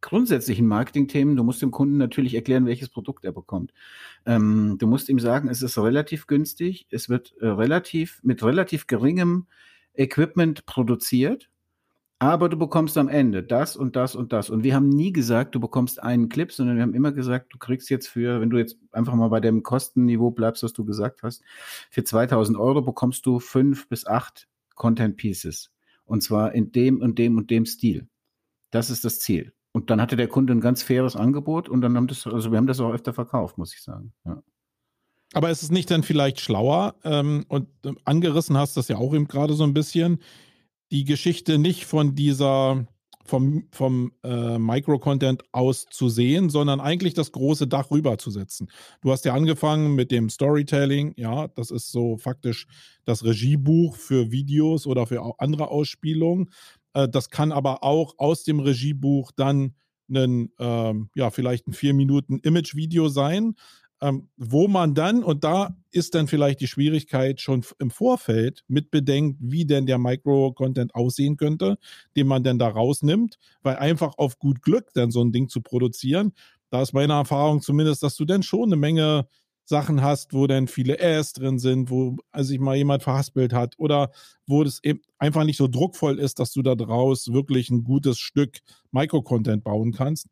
grundsätzlichen 0.00 0.66
Marketingthemen, 0.66 1.36
du 1.36 1.44
musst 1.44 1.62
dem 1.62 1.70
Kunden 1.70 1.98
natürlich 1.98 2.34
erklären, 2.34 2.66
welches 2.66 2.88
Produkt 2.88 3.24
er 3.24 3.32
bekommt. 3.32 3.72
Ähm, 4.26 4.76
du 4.78 4.88
musst 4.88 5.08
ihm 5.10 5.20
sagen, 5.20 5.48
es 5.48 5.62
ist 5.62 5.78
relativ 5.78 6.26
günstig, 6.26 6.88
es 6.90 7.08
wird 7.08 7.34
äh, 7.40 7.46
relativ 7.46 8.20
mit 8.24 8.42
relativ 8.42 8.88
geringem 8.88 9.46
Equipment 9.94 10.66
produziert 10.66 11.50
aber 12.20 12.50
du 12.50 12.58
bekommst 12.58 12.98
am 12.98 13.08
Ende 13.08 13.42
das 13.42 13.76
und 13.76 13.96
das 13.96 14.14
und 14.14 14.34
das. 14.34 14.50
Und 14.50 14.62
wir 14.62 14.74
haben 14.74 14.90
nie 14.90 15.10
gesagt, 15.10 15.54
du 15.54 15.60
bekommst 15.60 16.02
einen 16.02 16.28
Clip, 16.28 16.52
sondern 16.52 16.76
wir 16.76 16.82
haben 16.82 16.92
immer 16.92 17.12
gesagt, 17.12 17.54
du 17.54 17.58
kriegst 17.58 17.88
jetzt 17.88 18.08
für, 18.08 18.42
wenn 18.42 18.50
du 18.50 18.58
jetzt 18.58 18.76
einfach 18.92 19.14
mal 19.14 19.28
bei 19.28 19.40
dem 19.40 19.62
Kostenniveau 19.62 20.30
bleibst, 20.30 20.62
was 20.62 20.74
du 20.74 20.84
gesagt 20.84 21.22
hast, 21.22 21.42
für 21.90 22.04
2000 22.04 22.58
Euro 22.58 22.82
bekommst 22.82 23.24
du 23.24 23.40
fünf 23.40 23.88
bis 23.88 24.06
acht 24.06 24.48
Content 24.74 25.16
Pieces. 25.16 25.70
Und 26.04 26.22
zwar 26.22 26.52
in 26.52 26.72
dem 26.72 27.00
und 27.00 27.18
dem 27.18 27.38
und 27.38 27.50
dem 27.50 27.64
Stil. 27.64 28.06
Das 28.70 28.90
ist 28.90 29.02
das 29.06 29.18
Ziel. 29.18 29.54
Und 29.72 29.88
dann 29.88 30.00
hatte 30.02 30.16
der 30.16 30.28
Kunde 30.28 30.52
ein 30.52 30.60
ganz 30.60 30.82
faires 30.82 31.16
Angebot 31.16 31.70
und 31.70 31.80
dann 31.80 31.96
haben 31.96 32.06
das, 32.06 32.26
also 32.26 32.50
wir 32.50 32.58
haben 32.58 32.66
das 32.66 32.80
auch 32.80 32.92
öfter 32.92 33.14
verkauft, 33.14 33.56
muss 33.56 33.72
ich 33.72 33.82
sagen. 33.82 34.12
Ja. 34.26 34.42
Aber 35.32 35.50
ist 35.50 35.62
es 35.62 35.70
nicht 35.70 35.90
dann 35.90 36.02
vielleicht 36.02 36.40
schlauer, 36.40 36.96
ähm, 37.02 37.46
und 37.48 37.68
äh, 37.86 37.94
angerissen 38.04 38.58
hast 38.58 38.76
das 38.76 38.88
ja 38.88 38.98
auch 38.98 39.14
eben 39.14 39.26
gerade 39.26 39.54
so 39.54 39.64
ein 39.64 39.72
bisschen, 39.72 40.20
die 40.90 41.04
Geschichte 41.04 41.58
nicht 41.58 41.86
von 41.86 42.14
dieser 42.14 42.86
vom, 43.30 43.68
vom 43.70 44.12
äh, 44.24 44.58
Micro-Content 44.58 45.44
aus 45.52 45.86
zu 45.88 46.08
sehen, 46.08 46.50
sondern 46.50 46.80
eigentlich 46.80 47.14
das 47.14 47.30
große 47.30 47.68
Dach 47.68 47.90
rüberzusetzen. 47.92 48.68
Du 49.02 49.12
hast 49.12 49.24
ja 49.24 49.34
angefangen 49.34 49.94
mit 49.94 50.10
dem 50.10 50.28
Storytelling, 50.28 51.14
ja, 51.16 51.46
das 51.48 51.70
ist 51.70 51.92
so 51.92 52.16
faktisch 52.16 52.66
das 53.04 53.24
Regiebuch 53.24 53.94
für 53.96 54.32
Videos 54.32 54.86
oder 54.86 55.06
für 55.06 55.38
andere 55.38 55.68
Ausspielungen. 55.68 56.50
Äh, 56.92 57.08
das 57.08 57.30
kann 57.30 57.52
aber 57.52 57.84
auch 57.84 58.14
aus 58.18 58.42
dem 58.42 58.58
Regiebuch 58.58 59.30
dann 59.36 59.74
ein, 60.12 60.50
ähm, 60.58 61.08
ja, 61.14 61.30
vielleicht 61.30 61.68
ein 61.68 61.72
vier 61.72 61.94
Minuten 61.94 62.40
Image-Video 62.40 63.08
sein, 63.08 63.54
ähm, 64.00 64.28
wo 64.36 64.68
man 64.68 64.94
dann, 64.94 65.22
und 65.22 65.44
da 65.44 65.76
ist 65.90 66.14
dann 66.14 66.26
vielleicht 66.26 66.60
die 66.60 66.66
Schwierigkeit 66.66 67.40
schon 67.40 67.64
im 67.78 67.90
Vorfeld 67.90 68.64
mit 68.68 68.90
bedenkt, 68.90 69.38
wie 69.40 69.66
denn 69.66 69.86
der 69.86 69.98
Micro-Content 69.98 70.94
aussehen 70.94 71.36
könnte, 71.36 71.78
den 72.16 72.26
man 72.26 72.42
denn 72.42 72.58
da 72.58 72.68
rausnimmt, 72.68 73.38
weil 73.62 73.76
einfach 73.76 74.16
auf 74.16 74.38
gut 74.38 74.62
Glück 74.62 74.88
dann 74.94 75.10
so 75.10 75.22
ein 75.22 75.32
Ding 75.32 75.48
zu 75.48 75.60
produzieren, 75.60 76.32
da 76.70 76.82
ist 76.82 76.92
meine 76.92 77.14
Erfahrung 77.14 77.60
zumindest, 77.60 78.02
dass 78.02 78.16
du 78.16 78.24
dann 78.24 78.42
schon 78.42 78.64
eine 78.64 78.76
Menge 78.76 79.26
Sachen 79.64 80.02
hast, 80.02 80.32
wo 80.32 80.46
dann 80.46 80.66
viele 80.66 80.98
Äs 80.98 81.32
drin 81.32 81.58
sind, 81.58 81.90
wo 81.90 82.16
sich 82.36 82.58
mal 82.58 82.76
jemand 82.76 83.02
verhaspelt 83.02 83.52
hat 83.52 83.74
oder 83.78 84.10
wo 84.46 84.64
das 84.64 84.82
eben 84.82 85.00
einfach 85.18 85.44
nicht 85.44 85.56
so 85.56 85.68
druckvoll 85.68 86.18
ist, 86.18 86.40
dass 86.40 86.52
du 86.52 86.62
da 86.62 86.74
draus 86.74 87.32
wirklich 87.32 87.70
ein 87.70 87.84
gutes 87.84 88.18
Stück 88.18 88.58
Micro-Content 88.90 89.62
bauen 89.62 89.92
kannst. 89.92 90.26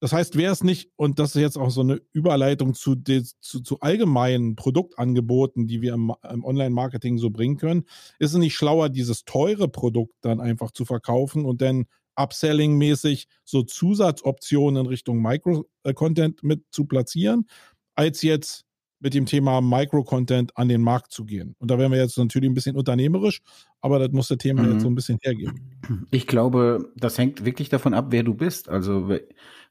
Das 0.00 0.14
heißt, 0.14 0.36
wäre 0.36 0.52
es 0.52 0.64
nicht, 0.64 0.90
und 0.96 1.18
das 1.18 1.36
ist 1.36 1.42
jetzt 1.42 1.58
auch 1.58 1.70
so 1.70 1.82
eine 1.82 2.00
Überleitung 2.12 2.72
zu, 2.72 2.96
zu, 2.96 3.60
zu 3.60 3.80
allgemeinen 3.80 4.56
Produktangeboten, 4.56 5.66
die 5.66 5.82
wir 5.82 5.92
im, 5.92 6.12
im 6.28 6.44
Online-Marketing 6.44 7.18
so 7.18 7.30
bringen 7.30 7.58
können, 7.58 7.84
ist 8.18 8.32
es 8.32 8.38
nicht 8.38 8.54
schlauer, 8.54 8.88
dieses 8.88 9.24
teure 9.24 9.68
Produkt 9.68 10.14
dann 10.22 10.40
einfach 10.40 10.70
zu 10.70 10.86
verkaufen 10.86 11.44
und 11.44 11.60
dann 11.60 11.84
Upselling-mäßig 12.16 13.26
so 13.44 13.62
Zusatzoptionen 13.62 14.84
in 14.84 14.90
Richtung 14.90 15.22
Micro-Content 15.22 16.42
mit 16.42 16.64
zu 16.70 16.86
platzieren, 16.86 17.46
als 17.94 18.22
jetzt 18.22 18.64
mit 19.00 19.14
dem 19.14 19.26
Thema 19.26 19.60
Micro-Content 19.60 20.56
an 20.56 20.68
den 20.68 20.82
Markt 20.82 21.12
zu 21.12 21.24
gehen. 21.24 21.56
Und 21.58 21.70
da 21.70 21.78
wären 21.78 21.90
wir 21.90 21.98
jetzt 21.98 22.18
natürlich 22.18 22.50
ein 22.50 22.54
bisschen 22.54 22.76
unternehmerisch, 22.76 23.40
aber 23.80 23.98
das 23.98 24.12
muss 24.12 24.28
das 24.28 24.38
Thema 24.38 24.62
mhm. 24.62 24.72
jetzt 24.72 24.82
so 24.82 24.88
ein 24.88 24.94
bisschen 24.94 25.18
hergeben. 25.22 25.78
Ich 26.10 26.26
glaube, 26.26 26.92
das 26.96 27.18
hängt 27.18 27.44
wirklich 27.44 27.70
davon 27.70 27.94
ab, 27.94 28.08
wer 28.10 28.22
du 28.22 28.34
bist. 28.34 28.68
Also 28.68 29.08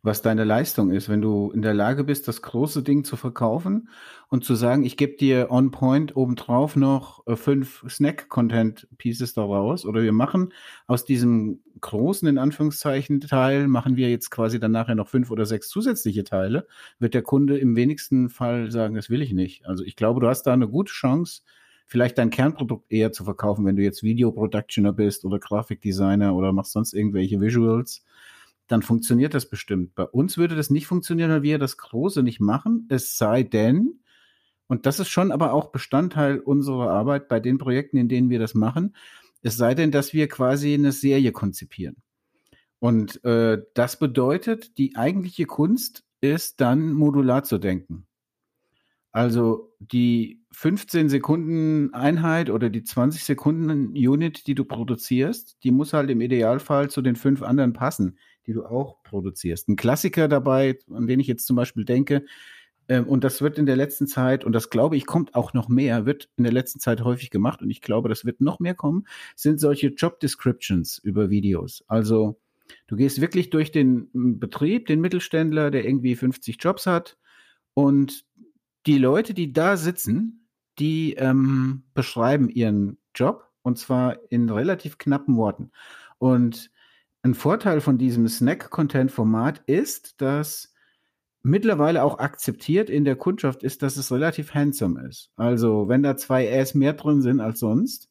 was 0.01 0.21
deine 0.21 0.45
Leistung 0.45 0.91
ist. 0.91 1.09
Wenn 1.09 1.21
du 1.21 1.51
in 1.51 1.61
der 1.61 1.73
Lage 1.73 2.05
bist, 2.05 2.27
das 2.27 2.41
große 2.41 2.83
Ding 2.83 3.03
zu 3.03 3.17
verkaufen 3.17 3.89
und 4.29 4.45
zu 4.45 4.55
sagen, 4.55 4.85
ich 4.85 4.95
gebe 4.95 5.17
dir 5.17 5.47
on 5.51 5.71
point 5.71 6.15
obendrauf 6.15 6.75
noch 6.75 7.25
äh, 7.27 7.35
fünf 7.35 7.83
Snack-Content-Pieces 7.87 9.33
daraus 9.33 9.85
oder 9.85 10.01
wir 10.01 10.13
machen 10.13 10.53
aus 10.87 11.03
diesem 11.03 11.61
großen, 11.81 12.27
in 12.27 12.37
Anführungszeichen, 12.37 13.21
Teil, 13.21 13.67
machen 13.67 13.97
wir 13.97 14.09
jetzt 14.09 14.29
quasi 14.31 14.59
dann 14.59 14.71
nachher 14.71 14.95
noch 14.95 15.09
fünf 15.09 15.31
oder 15.31 15.45
sechs 15.45 15.67
zusätzliche 15.69 16.23
Teile, 16.23 16.67
wird 16.99 17.13
der 17.13 17.21
Kunde 17.21 17.57
im 17.57 17.75
wenigsten 17.75 18.29
Fall 18.29 18.71
sagen, 18.71 18.95
das 18.95 19.09
will 19.09 19.21
ich 19.21 19.33
nicht. 19.33 19.65
Also 19.65 19.83
ich 19.83 19.95
glaube, 19.95 20.21
du 20.21 20.27
hast 20.27 20.43
da 20.43 20.53
eine 20.53 20.67
gute 20.69 20.93
Chance, 20.93 21.41
vielleicht 21.87 22.17
dein 22.17 22.29
Kernprodukt 22.29 22.91
eher 22.91 23.11
zu 23.11 23.23
verkaufen, 23.25 23.65
wenn 23.65 23.75
du 23.75 23.83
jetzt 23.83 24.03
Video-Productioner 24.03 24.93
bist 24.93 25.25
oder 25.25 25.39
Grafikdesigner 25.39 26.35
oder 26.35 26.53
machst 26.53 26.71
sonst 26.71 26.93
irgendwelche 26.93 27.41
Visuals 27.41 28.05
dann 28.69 28.83
funktioniert 28.83 29.33
das 29.33 29.49
bestimmt. 29.49 29.95
Bei 29.95 30.03
uns 30.03 30.37
würde 30.37 30.55
das 30.55 30.69
nicht 30.69 30.87
funktionieren, 30.87 31.31
weil 31.31 31.41
wir 31.41 31.57
das 31.57 31.77
Große 31.77 32.23
nicht 32.23 32.39
machen, 32.39 32.85
es 32.89 33.17
sei 33.17 33.43
denn, 33.43 33.99
und 34.67 34.85
das 34.85 34.99
ist 34.99 35.09
schon 35.09 35.31
aber 35.31 35.53
auch 35.53 35.71
Bestandteil 35.71 36.39
unserer 36.39 36.91
Arbeit 36.91 37.27
bei 37.27 37.39
den 37.39 37.57
Projekten, 37.57 37.97
in 37.97 38.07
denen 38.07 38.29
wir 38.29 38.37
das 38.37 38.53
machen, 38.53 38.95
es 39.41 39.57
sei 39.57 39.73
denn, 39.73 39.91
dass 39.91 40.13
wir 40.13 40.27
quasi 40.27 40.75
eine 40.75 40.91
Serie 40.91 41.31
konzipieren. 41.31 41.97
Und 42.77 43.23
äh, 43.25 43.57
das 43.73 43.97
bedeutet, 43.97 44.77
die 44.77 44.95
eigentliche 44.95 45.45
Kunst 45.45 46.03
ist 46.21 46.61
dann 46.61 46.93
modular 46.93 47.43
zu 47.43 47.57
denken. 47.57 48.05
Also 49.11 49.73
die 49.79 50.43
15 50.51 51.09
Sekunden 51.09 51.93
Einheit 51.95 52.51
oder 52.51 52.69
die 52.69 52.83
20 52.83 53.23
Sekunden 53.23 53.93
Unit, 53.93 54.45
die 54.45 54.53
du 54.53 54.65
produzierst, 54.65 55.57
die 55.63 55.71
muss 55.71 55.93
halt 55.93 56.11
im 56.11 56.21
Idealfall 56.21 56.91
zu 56.91 57.01
den 57.01 57.15
fünf 57.15 57.41
anderen 57.41 57.73
passen 57.73 58.19
die 58.47 58.53
du 58.53 58.65
auch 58.65 59.03
produzierst. 59.03 59.67
Ein 59.69 59.75
Klassiker 59.75 60.27
dabei, 60.27 60.79
an 60.91 61.07
den 61.07 61.19
ich 61.19 61.27
jetzt 61.27 61.45
zum 61.45 61.55
Beispiel 61.55 61.85
denke, 61.85 62.25
ähm, 62.89 63.07
und 63.07 63.23
das 63.23 63.41
wird 63.41 63.57
in 63.57 63.65
der 63.65 63.75
letzten 63.75 64.07
Zeit, 64.07 64.43
und 64.43 64.51
das 64.51 64.69
glaube 64.69 64.97
ich, 64.97 65.05
kommt 65.05 65.35
auch 65.35 65.53
noch 65.53 65.69
mehr, 65.69 66.05
wird 66.05 66.29
in 66.35 66.43
der 66.43 66.53
letzten 66.53 66.79
Zeit 66.79 67.01
häufig 67.01 67.29
gemacht, 67.29 67.61
und 67.61 67.69
ich 67.69 67.81
glaube, 67.81 68.09
das 68.09 68.25
wird 68.25 68.41
noch 68.41 68.59
mehr 68.59 68.75
kommen, 68.75 69.05
sind 69.35 69.59
solche 69.59 69.87
Job 69.89 70.19
Descriptions 70.19 70.97
über 70.97 71.29
Videos. 71.29 71.83
Also 71.87 72.39
du 72.87 72.95
gehst 72.95 73.21
wirklich 73.21 73.51
durch 73.51 73.71
den 73.71 74.09
Betrieb, 74.39 74.87
den 74.87 75.01
Mittelständler, 75.01 75.71
der 75.71 75.85
irgendwie 75.85 76.15
50 76.15 76.57
Jobs 76.59 76.85
hat, 76.85 77.17
und 77.75 78.25
die 78.85 78.97
Leute, 78.97 79.33
die 79.33 79.53
da 79.53 79.77
sitzen, 79.77 80.47
die 80.79 81.13
ähm, 81.13 81.83
beschreiben 81.93 82.49
ihren 82.49 82.97
Job 83.13 83.45
und 83.61 83.77
zwar 83.77 84.17
in 84.31 84.49
relativ 84.49 84.97
knappen 84.97 85.35
Worten. 85.35 85.71
Und 86.17 86.71
ein 87.21 87.33
Vorteil 87.33 87.81
von 87.81 87.97
diesem 87.97 88.27
Snack-Content-Format 88.27 89.63
ist, 89.67 90.21
dass 90.21 90.73
mittlerweile 91.41 92.03
auch 92.03 92.19
akzeptiert 92.19 92.89
in 92.89 93.05
der 93.05 93.15
Kundschaft 93.15 93.63
ist, 93.63 93.81
dass 93.81 93.97
es 93.97 94.11
relativ 94.11 94.53
handsome 94.53 95.07
ist. 95.07 95.31
Also 95.35 95.87
wenn 95.87 96.03
da 96.03 96.17
zwei 96.17 96.47
Äs 96.47 96.73
mehr 96.73 96.93
drin 96.93 97.21
sind 97.21 97.39
als 97.39 97.59
sonst, 97.59 98.09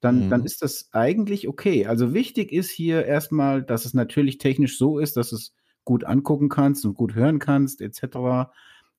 dann, 0.00 0.26
mhm. 0.26 0.30
dann 0.30 0.44
ist 0.44 0.62
das 0.62 0.88
eigentlich 0.92 1.48
okay. 1.48 1.86
Also 1.86 2.12
wichtig 2.12 2.52
ist 2.52 2.70
hier 2.70 3.06
erstmal, 3.06 3.62
dass 3.62 3.84
es 3.84 3.94
natürlich 3.94 4.38
technisch 4.38 4.78
so 4.78 4.98
ist, 4.98 5.16
dass 5.16 5.32
es 5.32 5.54
gut 5.84 6.04
angucken 6.04 6.48
kannst 6.48 6.84
und 6.84 6.94
gut 6.94 7.14
hören 7.14 7.38
kannst, 7.38 7.80
etc. 7.80 8.50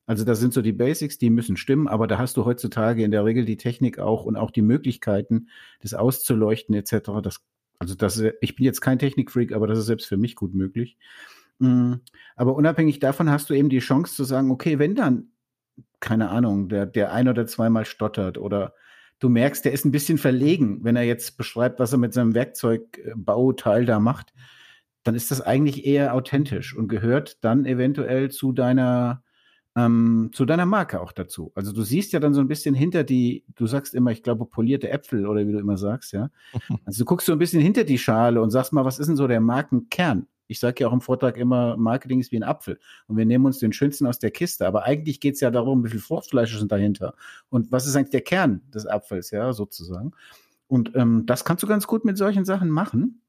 Also 0.06 0.24
das 0.24 0.40
sind 0.40 0.54
so 0.54 0.62
die 0.62 0.74
Basics, 0.74 1.18
die 1.18 1.30
müssen 1.30 1.58
stimmen, 1.58 1.88
aber 1.88 2.08
da 2.08 2.18
hast 2.18 2.38
du 2.38 2.46
heutzutage 2.46 3.04
in 3.04 3.12
der 3.12 3.26
Regel 3.26 3.46
die 3.46 3.58
Technik 3.58 4.00
auch 4.00 4.26
und 4.26 4.38
auch 4.38 4.52
die 4.52 4.62
Möglichkeiten, 4.62 5.50
das 5.82 5.94
auszuleuchten, 5.94 6.74
etc. 6.74 7.12
Das 7.22 7.42
also 7.80 7.96
das, 7.96 8.22
ich 8.42 8.56
bin 8.56 8.66
jetzt 8.66 8.82
kein 8.82 9.00
Technikfreak, 9.00 9.54
aber 9.54 9.68
das 9.68 9.80
ist 9.80 9.86
selbst 9.86 10.08
für 10.08 10.18
mich 10.18 10.36
gut 10.36 10.54
möglich. 10.54 10.98
Mm, 11.60 11.96
aber 12.36 12.56
unabhängig 12.56 13.00
davon 13.00 13.30
hast 13.30 13.50
du 13.50 13.54
eben 13.54 13.70
die 13.70 13.80
Chance 13.80 14.16
zu 14.16 14.24
sagen, 14.24 14.52
okay, 14.52 14.80
wenn 14.80 14.96
dann, 14.96 15.32
keine 16.00 16.30
Ahnung, 16.30 16.70
der, 16.70 16.86
der 16.86 17.12
ein 17.12 17.28
oder 17.28 17.46
zweimal 17.48 17.86
stottert 17.86 18.38
oder 18.38 18.74
du 19.20 19.30
merkst, 19.30 19.66
der 19.66 19.74
ist 19.74 19.86
ein 19.86 19.92
bisschen 19.92 20.18
verlegen, 20.18 20.84
wenn 20.84 20.96
er 20.96 21.04
jetzt 21.04 21.38
beschreibt, 21.38 21.80
was 21.80 21.92
er 21.92 21.98
mit 21.98 22.14
seinem 22.14 22.34
Werkzeugbauteil 22.36 23.86
da 23.86 24.00
macht, 24.00 24.34
dann 25.04 25.16
ist 25.16 25.32
das 25.32 25.42
eigentlich 25.42 25.86
eher 25.86 26.14
authentisch 26.14 26.76
und 26.76 26.88
gehört 26.88 27.44
dann 27.44 27.66
eventuell 27.66 28.30
zu 28.30 28.52
deiner 28.52 29.24
ähm, 29.78 30.32
zu 30.34 30.46
deiner 30.46 30.66
Marke 30.66 31.00
auch 31.00 31.12
dazu. 31.12 31.52
Also 31.54 31.72
du 31.72 31.84
siehst 31.84 32.12
ja 32.12 32.20
dann 32.20 32.34
so 32.34 32.42
ein 32.42 32.48
bisschen 32.48 32.74
hinter 32.74 33.04
die, 33.04 33.44
du 33.56 33.68
sagst 33.68 33.94
immer, 33.94 34.12
ich 34.12 34.24
glaube, 34.24 34.46
polierte 34.46 34.90
Äpfel 34.90 35.28
oder 35.28 35.46
wie 35.48 35.52
du 35.52 35.60
immer 35.60 35.78
sagst, 35.78 36.14
ja. 36.14 36.32
Also 36.86 37.04
du 37.04 37.06
guckst 37.06 37.28
so 37.28 37.32
ein 37.34 37.38
bisschen 37.38 37.62
hinter 37.62 37.84
die 37.84 38.00
Schale 38.00 38.42
und 38.42 38.50
sagst 38.50 38.74
mal, 38.74 38.86
was 38.86 38.98
ist 38.98 39.06
denn 39.06 39.16
so 39.16 39.28
der 39.28 39.40
Markenkern? 39.40 40.26
Ich 40.48 40.60
sage 40.60 40.82
ja 40.82 40.88
auch 40.88 40.94
im 40.94 41.02
Vortrag 41.02 41.38
immer, 41.38 41.78
Marketing 41.78 42.20
ist 42.20 42.32
wie 42.32 42.38
ein 42.38 42.44
Apfel. 42.44 42.80
Und 43.08 43.18
wir 43.18 43.26
nehmen 43.26 43.46
uns 43.46 43.60
den 43.60 43.72
schönsten 43.72 44.08
aus 44.08 44.18
der 44.18 44.32
Kiste. 44.32 44.66
Aber 44.66 44.84
eigentlich 44.84 45.20
geht 45.20 45.36
es 45.36 45.42
ja 45.42 45.52
darum, 45.52 45.84
wie 45.86 45.90
viel 45.90 46.00
Fruchtfleisch 46.00 46.58
sind 46.58 46.72
dahinter. 46.72 47.14
Und 47.50 47.72
was 47.72 47.86
ist 47.86 47.96
eigentlich 47.96 48.12
der 48.12 48.22
Kern 48.22 48.62
des 48.74 48.88
Apfels, 48.88 49.30
ja, 49.30 49.54
sozusagen. 49.54 50.14
Und 50.68 50.96
ähm, 50.96 51.26
das 51.26 51.46
kannst 51.46 51.62
du 51.64 51.68
ganz 51.68 51.86
gut 51.86 52.06
mit 52.06 52.18
solchen 52.18 52.46
Sachen 52.46 52.70
machen. 52.70 53.22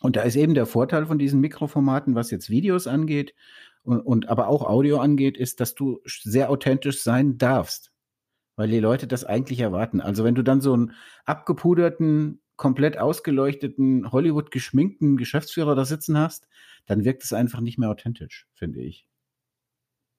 Und 0.00 0.16
da 0.16 0.22
ist 0.22 0.36
eben 0.36 0.54
der 0.54 0.66
Vorteil 0.66 1.06
von 1.06 1.18
diesen 1.18 1.40
Mikroformaten, 1.40 2.14
was 2.14 2.30
jetzt 2.30 2.50
Videos 2.50 2.86
angeht, 2.86 3.34
und, 3.86 4.00
und 4.00 4.28
aber 4.28 4.48
auch 4.48 4.62
Audio 4.62 4.98
angeht, 4.98 5.36
ist, 5.36 5.60
dass 5.60 5.74
du 5.74 6.00
sehr 6.04 6.50
authentisch 6.50 7.02
sein 7.02 7.38
darfst, 7.38 7.92
weil 8.56 8.68
die 8.68 8.80
Leute 8.80 9.06
das 9.06 9.24
eigentlich 9.24 9.60
erwarten. 9.60 10.00
Also 10.00 10.24
wenn 10.24 10.34
du 10.34 10.42
dann 10.42 10.60
so 10.60 10.72
einen 10.72 10.92
abgepuderten, 11.24 12.40
komplett 12.56 12.98
ausgeleuchteten, 12.98 14.10
Hollywood 14.12 14.50
geschminkten 14.50 15.16
Geschäftsführer 15.16 15.74
da 15.74 15.84
sitzen 15.84 16.18
hast, 16.18 16.48
dann 16.86 17.04
wirkt 17.04 17.22
es 17.24 17.32
einfach 17.32 17.60
nicht 17.60 17.78
mehr 17.78 17.90
authentisch, 17.90 18.46
finde 18.54 18.80
ich. 18.80 19.06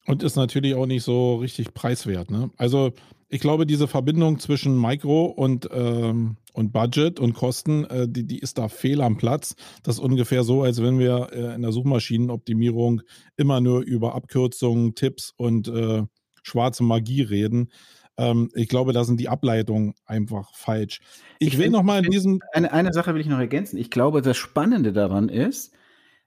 Und 0.08 0.24
ist 0.24 0.38
natürlich 0.38 0.74
auch 0.74 0.86
nicht 0.86 1.04
so 1.04 1.36
richtig 1.36 1.74
preiswert. 1.74 2.32
Ne? 2.32 2.50
Also 2.58 2.94
ich 3.30 3.42
glaube, 3.42 3.66
diese 3.66 3.88
Verbindung 3.88 4.40
zwischen 4.40 4.80
Micro 4.80 5.26
und, 5.26 5.70
ähm, 5.74 6.38
und 6.54 6.72
Budget 6.72 7.20
und 7.20 7.34
Kosten, 7.34 7.84
äh, 7.86 8.08
die, 8.08 8.26
die 8.26 8.40
ist 8.40 8.58
da 8.58 8.70
fehl 8.70 9.02
am 9.02 9.18
Platz. 9.18 9.56
Das 9.84 9.96
ist 9.96 10.02
ungefähr 10.02 10.44
so, 10.44 10.64
als 10.64 10.82
wenn 10.82 10.98
wir 10.98 11.30
äh, 11.34 11.56
in 11.56 11.62
der 11.62 11.74
Suchmaschinenoptimierung 11.74 13.02
immer 13.36 13.60
nur 13.60 13.82
über 13.82 14.16
Abkürzungen, 14.16 14.96
Tipps 14.96 15.34
und 15.36 15.68
äh, 15.68 16.04
schwarze 16.42 16.84
Magie 16.84 17.22
reden. 17.22 17.70
Ähm, 18.18 18.50
ich 18.56 18.70
glaube, 18.70 18.94
da 18.94 19.04
sind 19.04 19.20
die 19.20 19.28
Ableitungen 19.28 19.94
einfach 20.06 20.54
falsch. 20.54 21.02
Ich, 21.40 21.50
ich 21.50 21.58
will 21.58 21.70
noch 21.70 21.84
mal 21.84 22.04
in 22.04 22.12
diesem. 22.12 22.40
Eine, 22.54 22.72
eine 22.72 22.94
Sache 22.94 23.14
will 23.14 23.22
ich 23.22 23.28
noch 23.28 23.40
ergänzen. 23.40 23.78
Ich 23.78 23.92
glaube, 23.92 24.22
das 24.22 24.38
Spannende 24.38 24.94
daran 24.94 25.28
ist, 25.28 25.74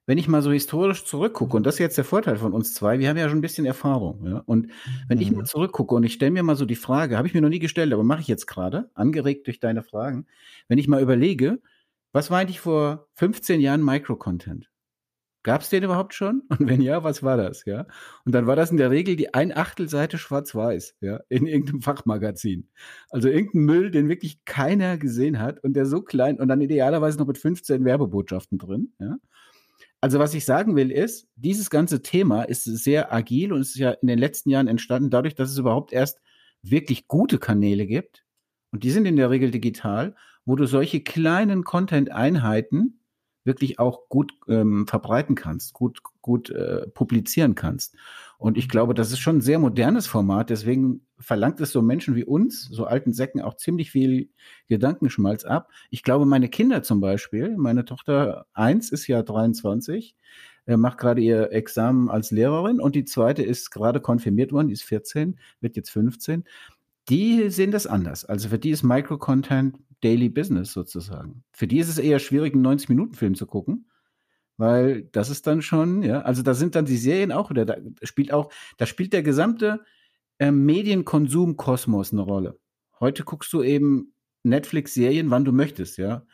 wenn 0.06 0.18
ich 0.18 0.28
mal 0.28 0.42
so 0.42 0.50
historisch 0.50 1.04
zurückgucke, 1.04 1.56
und 1.56 1.64
das 1.64 1.76
ist 1.76 1.80
jetzt 1.80 1.98
der 1.98 2.04
Vorteil 2.04 2.36
von 2.36 2.52
uns 2.52 2.74
zwei, 2.74 2.98
wir 2.98 3.08
haben 3.08 3.16
ja 3.16 3.28
schon 3.28 3.38
ein 3.38 3.42
bisschen 3.42 3.66
Erfahrung. 3.66 4.26
Ja? 4.26 4.42
Und 4.46 4.68
wenn 5.08 5.18
mhm. 5.18 5.22
ich 5.22 5.30
mal 5.30 5.44
zurückgucke 5.44 5.94
und 5.94 6.04
ich 6.04 6.14
stelle 6.14 6.32
mir 6.32 6.42
mal 6.42 6.56
so 6.56 6.66
die 6.66 6.76
Frage, 6.76 7.16
habe 7.16 7.28
ich 7.28 7.34
mir 7.34 7.40
noch 7.40 7.48
nie 7.48 7.58
gestellt, 7.58 7.92
aber 7.92 8.02
mache 8.02 8.20
ich 8.20 8.28
jetzt 8.28 8.46
gerade, 8.46 8.90
angeregt 8.94 9.46
durch 9.46 9.60
deine 9.60 9.82
Fragen, 9.82 10.26
wenn 10.68 10.78
ich 10.78 10.88
mal 10.88 11.02
überlege, 11.02 11.60
was 12.12 12.30
war 12.30 12.38
eigentlich 12.40 12.60
vor 12.60 13.08
15 13.14 13.60
Jahren 13.60 13.84
Microcontent? 13.84 14.68
Gab 15.42 15.62
es 15.62 15.70
den 15.70 15.84
überhaupt 15.84 16.12
schon? 16.12 16.42
Und 16.50 16.68
wenn 16.68 16.82
ja, 16.82 17.02
was 17.02 17.22
war 17.22 17.36
das? 17.36 17.64
Ja. 17.64 17.86
Und 18.24 18.32
dann 18.34 18.46
war 18.46 18.56
das 18.56 18.70
in 18.70 18.76
der 18.76 18.90
Regel 18.90 19.16
die 19.16 19.32
ein 19.32 19.56
Achtelseite 19.56 20.18
schwarz-weiß, 20.18 20.96
ja, 21.00 21.20
in 21.28 21.46
irgendeinem 21.46 21.80
Fachmagazin. 21.82 22.68
Also 23.10 23.28
irgendein 23.28 23.62
Müll, 23.62 23.90
den 23.90 24.08
wirklich 24.08 24.44
keiner 24.44 24.98
gesehen 24.98 25.38
hat 25.38 25.62
und 25.64 25.74
der 25.74 25.86
so 25.86 26.02
klein 26.02 26.38
und 26.38 26.48
dann 26.48 26.60
idealerweise 26.60 27.18
noch 27.18 27.26
mit 27.26 27.38
15 27.38 27.84
Werbebotschaften 27.84 28.58
drin, 28.58 28.92
ja. 28.98 29.16
Also 30.00 30.18
was 30.18 30.34
ich 30.34 30.44
sagen 30.44 30.76
will 30.76 30.90
ist, 30.90 31.28
dieses 31.36 31.68
ganze 31.68 32.02
Thema 32.02 32.42
ist 32.42 32.64
sehr 32.64 33.12
agil 33.12 33.52
und 33.52 33.60
ist 33.60 33.76
ja 33.76 33.90
in 33.90 34.08
den 34.08 34.18
letzten 34.18 34.50
Jahren 34.50 34.68
entstanden 34.68 35.10
dadurch, 35.10 35.34
dass 35.34 35.50
es 35.50 35.58
überhaupt 35.58 35.92
erst 35.92 36.20
wirklich 36.62 37.06
gute 37.06 37.38
Kanäle 37.38 37.86
gibt. 37.86 38.24
Und 38.72 38.84
die 38.84 38.90
sind 38.90 39.04
in 39.04 39.16
der 39.16 39.30
Regel 39.30 39.50
digital, 39.50 40.14
wo 40.44 40.56
du 40.56 40.66
solche 40.66 41.02
kleinen 41.02 41.64
Content-Einheiten 41.64 43.00
wirklich 43.44 43.78
auch 43.78 44.08
gut 44.08 44.32
ähm, 44.48 44.86
verbreiten 44.86 45.34
kannst, 45.34 45.74
gut, 45.74 46.00
gut 46.22 46.50
äh, 46.50 46.86
publizieren 46.88 47.54
kannst. 47.54 47.96
Und 48.40 48.56
ich 48.56 48.70
glaube, 48.70 48.94
das 48.94 49.12
ist 49.12 49.18
schon 49.18 49.36
ein 49.36 49.42
sehr 49.42 49.58
modernes 49.58 50.06
Format. 50.06 50.48
Deswegen 50.48 51.02
verlangt 51.18 51.60
es 51.60 51.72
so 51.72 51.82
Menschen 51.82 52.14
wie 52.14 52.24
uns, 52.24 52.62
so 52.62 52.86
alten 52.86 53.12
Säcken, 53.12 53.42
auch 53.42 53.54
ziemlich 53.54 53.90
viel 53.90 54.30
Gedankenschmalz 54.66 55.44
ab. 55.44 55.68
Ich 55.90 56.02
glaube, 56.02 56.24
meine 56.24 56.48
Kinder 56.48 56.82
zum 56.82 57.02
Beispiel, 57.02 57.54
meine 57.58 57.84
Tochter 57.84 58.46
eins 58.54 58.92
ist 58.92 59.06
ja 59.08 59.22
23, 59.22 60.16
äh, 60.64 60.78
macht 60.78 60.96
gerade 60.96 61.20
ihr 61.20 61.52
Examen 61.52 62.08
als 62.08 62.30
Lehrerin 62.30 62.80
und 62.80 62.94
die 62.94 63.04
zweite 63.04 63.42
ist 63.42 63.70
gerade 63.72 64.00
konfirmiert 64.00 64.52
worden, 64.52 64.68
die 64.68 64.74
ist 64.74 64.84
14, 64.84 65.38
wird 65.60 65.76
jetzt 65.76 65.90
15. 65.90 66.44
Die 67.10 67.50
sehen 67.50 67.72
das 67.72 67.86
anders. 67.86 68.24
Also 68.24 68.48
für 68.48 68.58
die 68.58 68.70
ist 68.70 68.82
Micro-Content 68.82 69.76
Daily 70.00 70.30
Business 70.30 70.72
sozusagen. 70.72 71.44
Für 71.52 71.66
die 71.66 71.78
ist 71.78 71.90
es 71.90 71.98
eher 71.98 72.18
schwierig, 72.18 72.54
einen 72.54 72.66
90-Minuten-Film 72.66 73.34
zu 73.34 73.44
gucken, 73.44 73.84
weil 74.60 75.04
das 75.12 75.30
ist 75.30 75.46
dann 75.46 75.62
schon, 75.62 76.02
ja, 76.02 76.20
also 76.20 76.42
da 76.42 76.52
sind 76.52 76.74
dann 76.74 76.84
die 76.84 76.98
Serien 76.98 77.32
auch 77.32 77.48
wieder, 77.48 77.64
da 77.64 77.76
spielt 78.02 78.30
auch, 78.30 78.52
da 78.76 78.84
spielt 78.84 79.14
der 79.14 79.22
gesamte 79.22 79.80
äh, 80.38 80.50
Medienkonsum-Kosmos 80.50 82.12
eine 82.12 82.20
Rolle. 82.20 82.60
Heute 83.00 83.24
guckst 83.24 83.50
du 83.54 83.62
eben 83.62 84.12
Netflix-Serien, 84.42 85.30
wann 85.30 85.46
du 85.46 85.52
möchtest, 85.52 85.96
ja. 85.96 86.26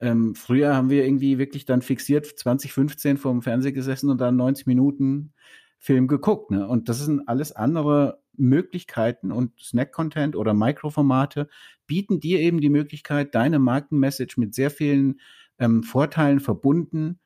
Ähm, 0.00 0.36
früher 0.36 0.76
haben 0.76 0.90
wir 0.90 1.04
irgendwie 1.04 1.38
wirklich 1.38 1.64
dann 1.64 1.82
fixiert 1.82 2.26
2015 2.26 3.16
vorm 3.18 3.42
Fernseher 3.42 3.72
gesessen 3.72 4.10
und 4.10 4.20
dann 4.20 4.36
90 4.36 4.66
Minuten 4.66 5.32
Film 5.80 6.06
geguckt, 6.06 6.52
ne? 6.52 6.68
Und 6.68 6.88
das 6.88 7.00
sind 7.00 7.26
alles 7.26 7.50
andere 7.50 8.22
Möglichkeiten 8.36 9.32
und 9.32 9.58
Snack-Content 9.60 10.36
oder 10.36 10.54
Mikroformate 10.54 11.48
bieten 11.88 12.20
dir 12.20 12.38
eben 12.38 12.60
die 12.60 12.70
Möglichkeit, 12.70 13.34
deine 13.34 13.58
Markenmessage 13.58 14.38
mit 14.38 14.54
sehr 14.54 14.70
vielen 14.70 15.20
ähm, 15.58 15.82
Vorteilen 15.82 16.38
verbunden 16.38 17.18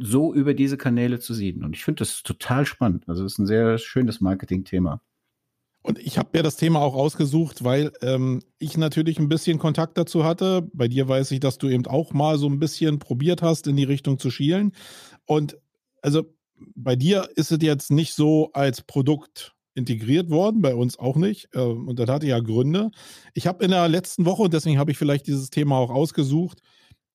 so 0.00 0.34
über 0.34 0.54
diese 0.54 0.76
Kanäle 0.76 1.18
zu 1.18 1.34
sehen. 1.34 1.64
Und 1.64 1.74
ich 1.74 1.84
finde 1.84 2.00
das 2.00 2.22
total 2.22 2.66
spannend. 2.66 3.04
Also 3.08 3.24
es 3.24 3.32
ist 3.32 3.38
ein 3.38 3.46
sehr 3.46 3.78
schönes 3.78 4.20
Marketing-Thema. 4.20 5.00
Und 5.82 5.98
ich 5.98 6.18
habe 6.18 6.30
mir 6.32 6.42
das 6.42 6.56
Thema 6.56 6.80
auch 6.80 6.94
ausgesucht, 6.94 7.64
weil 7.64 7.92
ähm, 8.02 8.42
ich 8.58 8.76
natürlich 8.76 9.18
ein 9.18 9.28
bisschen 9.28 9.58
Kontakt 9.58 9.96
dazu 9.96 10.24
hatte. 10.24 10.68
Bei 10.74 10.88
dir 10.88 11.08
weiß 11.08 11.30
ich, 11.30 11.40
dass 11.40 11.56
du 11.56 11.68
eben 11.68 11.86
auch 11.86 12.12
mal 12.12 12.36
so 12.36 12.48
ein 12.48 12.58
bisschen 12.58 12.98
probiert 12.98 13.42
hast, 13.42 13.66
in 13.66 13.76
die 13.76 13.84
Richtung 13.84 14.18
zu 14.18 14.30
schielen. 14.30 14.72
Und 15.24 15.56
also 16.02 16.24
bei 16.74 16.96
dir 16.96 17.28
ist 17.36 17.52
es 17.52 17.62
jetzt 17.62 17.90
nicht 17.90 18.14
so 18.14 18.50
als 18.52 18.82
Produkt 18.82 19.54
integriert 19.74 20.28
worden, 20.28 20.60
bei 20.60 20.74
uns 20.74 20.98
auch 20.98 21.16
nicht. 21.16 21.48
Ähm, 21.54 21.88
und 21.88 21.98
das 21.98 22.10
hatte 22.10 22.26
ja 22.26 22.40
Gründe. 22.40 22.90
Ich 23.32 23.46
habe 23.46 23.64
in 23.64 23.70
der 23.70 23.88
letzten 23.88 24.26
Woche, 24.26 24.42
und 24.42 24.52
deswegen 24.52 24.78
habe 24.78 24.90
ich 24.90 24.98
vielleicht 24.98 25.26
dieses 25.26 25.50
Thema 25.50 25.76
auch 25.76 25.90
ausgesucht, 25.90 26.60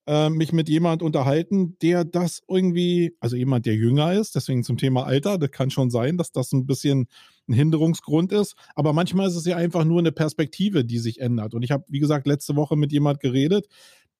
äh, 0.07 0.29
mich 0.29 0.51
mit 0.51 0.69
jemand 0.69 1.01
unterhalten, 1.01 1.77
der 1.81 2.03
das 2.03 2.41
irgendwie, 2.47 3.15
also 3.19 3.35
jemand, 3.35 3.65
der 3.65 3.75
jünger 3.75 4.13
ist, 4.13 4.35
deswegen 4.35 4.63
zum 4.63 4.77
Thema 4.77 5.05
Alter, 5.05 5.37
das 5.37 5.51
kann 5.51 5.69
schon 5.69 5.89
sein, 5.89 6.17
dass 6.17 6.31
das 6.31 6.51
ein 6.51 6.65
bisschen 6.65 7.07
ein 7.47 7.53
Hinderungsgrund 7.53 8.31
ist. 8.31 8.55
Aber 8.75 8.93
manchmal 8.93 9.27
ist 9.27 9.35
es 9.35 9.45
ja 9.45 9.57
einfach 9.57 9.83
nur 9.85 9.99
eine 9.99 10.11
Perspektive, 10.11 10.85
die 10.85 10.99
sich 10.99 11.19
ändert. 11.19 11.53
Und 11.53 11.63
ich 11.63 11.71
habe, 11.71 11.85
wie 11.87 11.99
gesagt, 11.99 12.27
letzte 12.27 12.55
Woche 12.55 12.75
mit 12.75 12.91
jemand 12.91 13.19
geredet, 13.19 13.67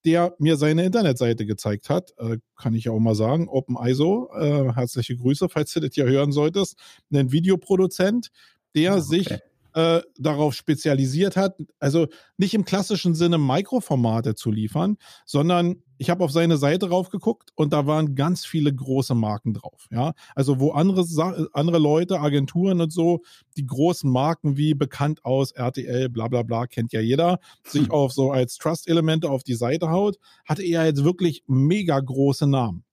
der 0.06 0.36
mir 0.38 0.58
seine 0.58 0.84
Internetseite 0.84 1.46
gezeigt 1.46 1.90
hat. 1.90 2.14
Äh, 2.18 2.38
kann 2.56 2.74
ich 2.74 2.86
ja 2.86 2.92
auch 2.92 3.00
mal 3.00 3.16
sagen. 3.16 3.48
OpenISO, 3.48 4.30
äh, 4.38 4.74
herzliche 4.74 5.16
Grüße, 5.16 5.50
falls 5.50 5.74
du 5.74 5.80
das 5.80 5.94
hier 5.94 6.06
hören 6.06 6.32
solltest. 6.32 6.78
Ein 7.14 7.32
Videoproduzent, 7.32 8.30
der 8.76 8.94
okay. 8.94 9.02
sich 9.02 9.30
äh, 9.74 10.02
darauf 10.18 10.54
spezialisiert 10.54 11.36
hat, 11.36 11.58
also 11.80 12.08
nicht 12.38 12.54
im 12.54 12.66
klassischen 12.66 13.16
Sinne 13.16 13.38
Mikroformate 13.38 14.36
zu 14.36 14.52
liefern, 14.52 14.98
sondern 15.26 15.84
ich 15.98 16.10
habe 16.10 16.24
auf 16.24 16.32
seine 16.32 16.58
Seite 16.58 16.90
raufgeguckt 16.90 17.52
und 17.56 17.72
da 17.74 17.86
waren 17.86 18.16
ganz 18.16 18.46
viele 18.46 18.74
große 18.74 19.16
Marken 19.16 19.54
drauf. 19.54 19.88
Ja, 19.90 20.14
also 20.36 20.60
wo 20.60 20.72
andere, 20.72 21.06
andere 21.54 21.80
Leute, 21.80 22.20
Agenturen 22.20 22.82
und 22.82 22.92
so, 22.92 23.22
die 23.58 23.66
großen 23.66 24.10
Marken 24.10 24.58
wie 24.58 24.74
bekannt 24.74 25.24
aus 25.24 25.52
RTL, 25.52 26.10
bla 26.10 26.28
bla 26.28 26.44
bla, 26.44 26.68
kennt 26.68 26.92
ja 26.94 27.00
jeder, 27.00 27.40
sich 27.64 27.84
hm. 27.84 27.92
auf 27.92 28.14
so 28.14 28.32
als 28.32 28.58
Trust-Elemente 28.58 29.30
auf 29.30 29.44
die 29.44 29.56
Seite 29.56 29.90
haut, 29.90 30.18
hatte 30.46 30.64
er 30.64 30.86
jetzt 30.86 31.04
wirklich 31.04 31.44
mega 31.48 32.00
große 32.00 32.48
Namen. 32.48 32.84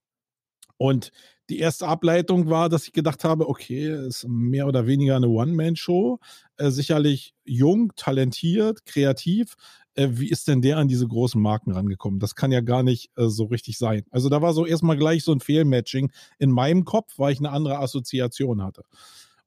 Und 0.76 1.10
die 1.50 1.58
erste 1.58 1.88
Ableitung 1.88 2.48
war, 2.48 2.68
dass 2.68 2.86
ich 2.86 2.92
gedacht 2.92 3.24
habe, 3.24 3.48
okay, 3.48 4.06
ist 4.06 4.26
mehr 4.28 4.66
oder 4.66 4.86
weniger 4.86 5.16
eine 5.16 5.28
One-Man-Show. 5.28 6.18
Äh, 6.56 6.70
sicherlich 6.70 7.34
jung, 7.44 7.92
talentiert, 7.96 8.86
kreativ. 8.86 9.56
Äh, 9.94 10.08
wie 10.12 10.30
ist 10.30 10.46
denn 10.48 10.62
der 10.62 10.78
an 10.78 10.88
diese 10.88 11.08
großen 11.08 11.40
Marken 11.40 11.72
rangekommen? 11.72 12.20
Das 12.20 12.36
kann 12.36 12.52
ja 12.52 12.60
gar 12.60 12.82
nicht 12.82 13.10
äh, 13.16 13.26
so 13.28 13.44
richtig 13.44 13.76
sein. 13.78 14.04
Also 14.10 14.28
da 14.28 14.40
war 14.40 14.52
so 14.52 14.64
erstmal 14.64 14.96
gleich 14.96 15.24
so 15.24 15.32
ein 15.32 15.40
Fehlmatching 15.40 16.12
in 16.38 16.50
meinem 16.50 16.84
Kopf, 16.84 17.14
weil 17.16 17.32
ich 17.32 17.40
eine 17.40 17.50
andere 17.50 17.78
Assoziation 17.78 18.62
hatte. 18.62 18.84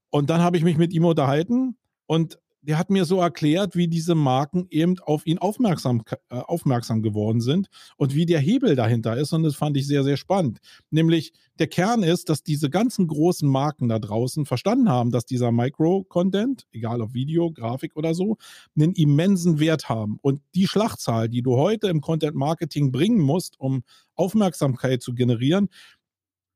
Und 0.09 0.29
dann 0.29 0.41
habe 0.41 0.57
ich 0.57 0.63
mich 0.63 0.77
mit 0.77 0.93
ihm 0.93 1.05
unterhalten 1.05 1.77
und 2.05 2.37
der 2.63 2.77
hat 2.77 2.89
mir 2.89 3.03
so 3.05 3.19
erklärt, 3.19 3.75
wie 3.75 3.87
diese 3.87 4.15
Marken 4.15 4.67
eben 4.69 4.97
auf 4.99 5.27
ihn 5.27 5.37
aufmerksam, 5.37 6.03
äh, 6.29 6.35
aufmerksam 6.35 7.01
geworden 7.01 7.41
sind 7.41 7.67
und 7.97 8.15
wie 8.15 8.25
der 8.25 8.39
Hebel 8.39 8.75
dahinter 8.75 9.17
ist. 9.17 9.33
Und 9.33 9.43
das 9.43 9.55
fand 9.55 9.75
ich 9.77 9.85
sehr, 9.85 10.03
sehr 10.03 10.17
spannend. 10.17 10.59
Nämlich 10.89 11.33
der 11.59 11.67
Kern 11.67 12.03
ist, 12.03 12.29
dass 12.29 12.41
diese 12.41 12.69
ganzen 12.69 13.07
großen 13.07 13.47
Marken 13.47 13.89
da 13.89 13.99
draußen 13.99 14.45
verstanden 14.45 14.89
haben, 14.89 15.11
dass 15.11 15.25
dieser 15.25 15.51
Micro-Content, 15.51 16.65
egal 16.71 17.01
ob 17.01 17.13
Video, 17.13 17.51
Grafik 17.51 17.95
oder 17.95 18.15
so, 18.15 18.37
einen 18.75 18.93
immensen 18.93 19.59
Wert 19.59 19.89
haben. 19.89 20.17
Und 20.21 20.41
die 20.55 20.67
Schlachtzahl, 20.67 21.27
die 21.29 21.41
du 21.41 21.57
heute 21.57 21.89
im 21.89 22.01
Content-Marketing 22.01 22.91
bringen 22.91 23.19
musst, 23.19 23.59
um 23.59 23.83
Aufmerksamkeit 24.15 25.01
zu 25.01 25.13
generieren, 25.13 25.67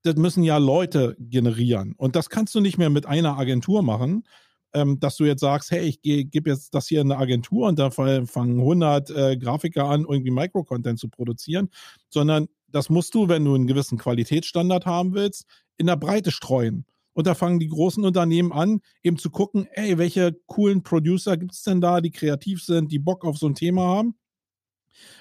das 0.04 0.16
müssen 0.16 0.44
ja 0.44 0.58
Leute 0.58 1.18
generieren. 1.20 1.94
Und 1.98 2.16
das 2.16 2.30
kannst 2.30 2.56
du 2.56 2.62
nicht 2.62 2.78
mehr 2.78 2.90
mit 2.90 3.06
einer 3.06 3.38
Agentur 3.38 3.84
machen, 3.84 4.24
ähm, 4.74 5.00
dass 5.00 5.18
du 5.18 5.26
jetzt 5.26 5.42
sagst, 5.42 5.72
hey, 5.72 5.88
ich 5.88 6.02
gebe 6.02 6.50
jetzt 6.50 6.74
das 6.74 6.88
hier 6.88 7.02
in 7.02 7.12
eine 7.12 7.20
Agentur 7.20 7.68
und 7.68 7.80
da 7.80 7.90
fangen 7.92 8.28
100 8.60 9.10
äh, 9.10 9.38
Grafiker 9.38 9.86
an, 9.86 10.06
irgendwie 10.08 10.32
Micro-Content 10.32 11.00
zu 11.00 11.10
produzieren, 11.10 11.70
sondern 12.10 12.48
das 12.70 12.90
musst 12.90 13.16
du, 13.16 13.30
wenn 13.30 13.46
du 13.46 13.56
einen 13.56 13.68
gewissen 13.68 13.98
Qualitätsstandard 13.98 14.86
haben 14.86 15.14
willst, 15.14 15.46
in 15.78 15.88
der 15.88 15.96
Breite 15.96 16.32
streuen. 16.32 16.86
Und 17.14 17.26
da 17.26 17.34
fangen 17.34 17.60
die 17.60 17.70
großen 17.70 18.06
Unternehmen 18.06 18.52
an, 18.52 18.82
eben 19.02 19.18
zu 19.18 19.32
gucken, 19.32 19.68
ey, 19.72 19.98
welche 19.98 20.34
coolen 20.46 20.84
Producer 20.84 21.36
gibt 21.36 21.54
es 21.54 21.64
denn 21.64 21.82
da, 21.82 22.00
die 22.00 22.12
kreativ 22.12 22.64
sind, 22.64 22.92
die 22.92 23.00
Bock 23.00 23.26
auf 23.26 23.38
so 23.38 23.48
ein 23.48 23.56
Thema 23.56 23.88
haben? 23.88 24.16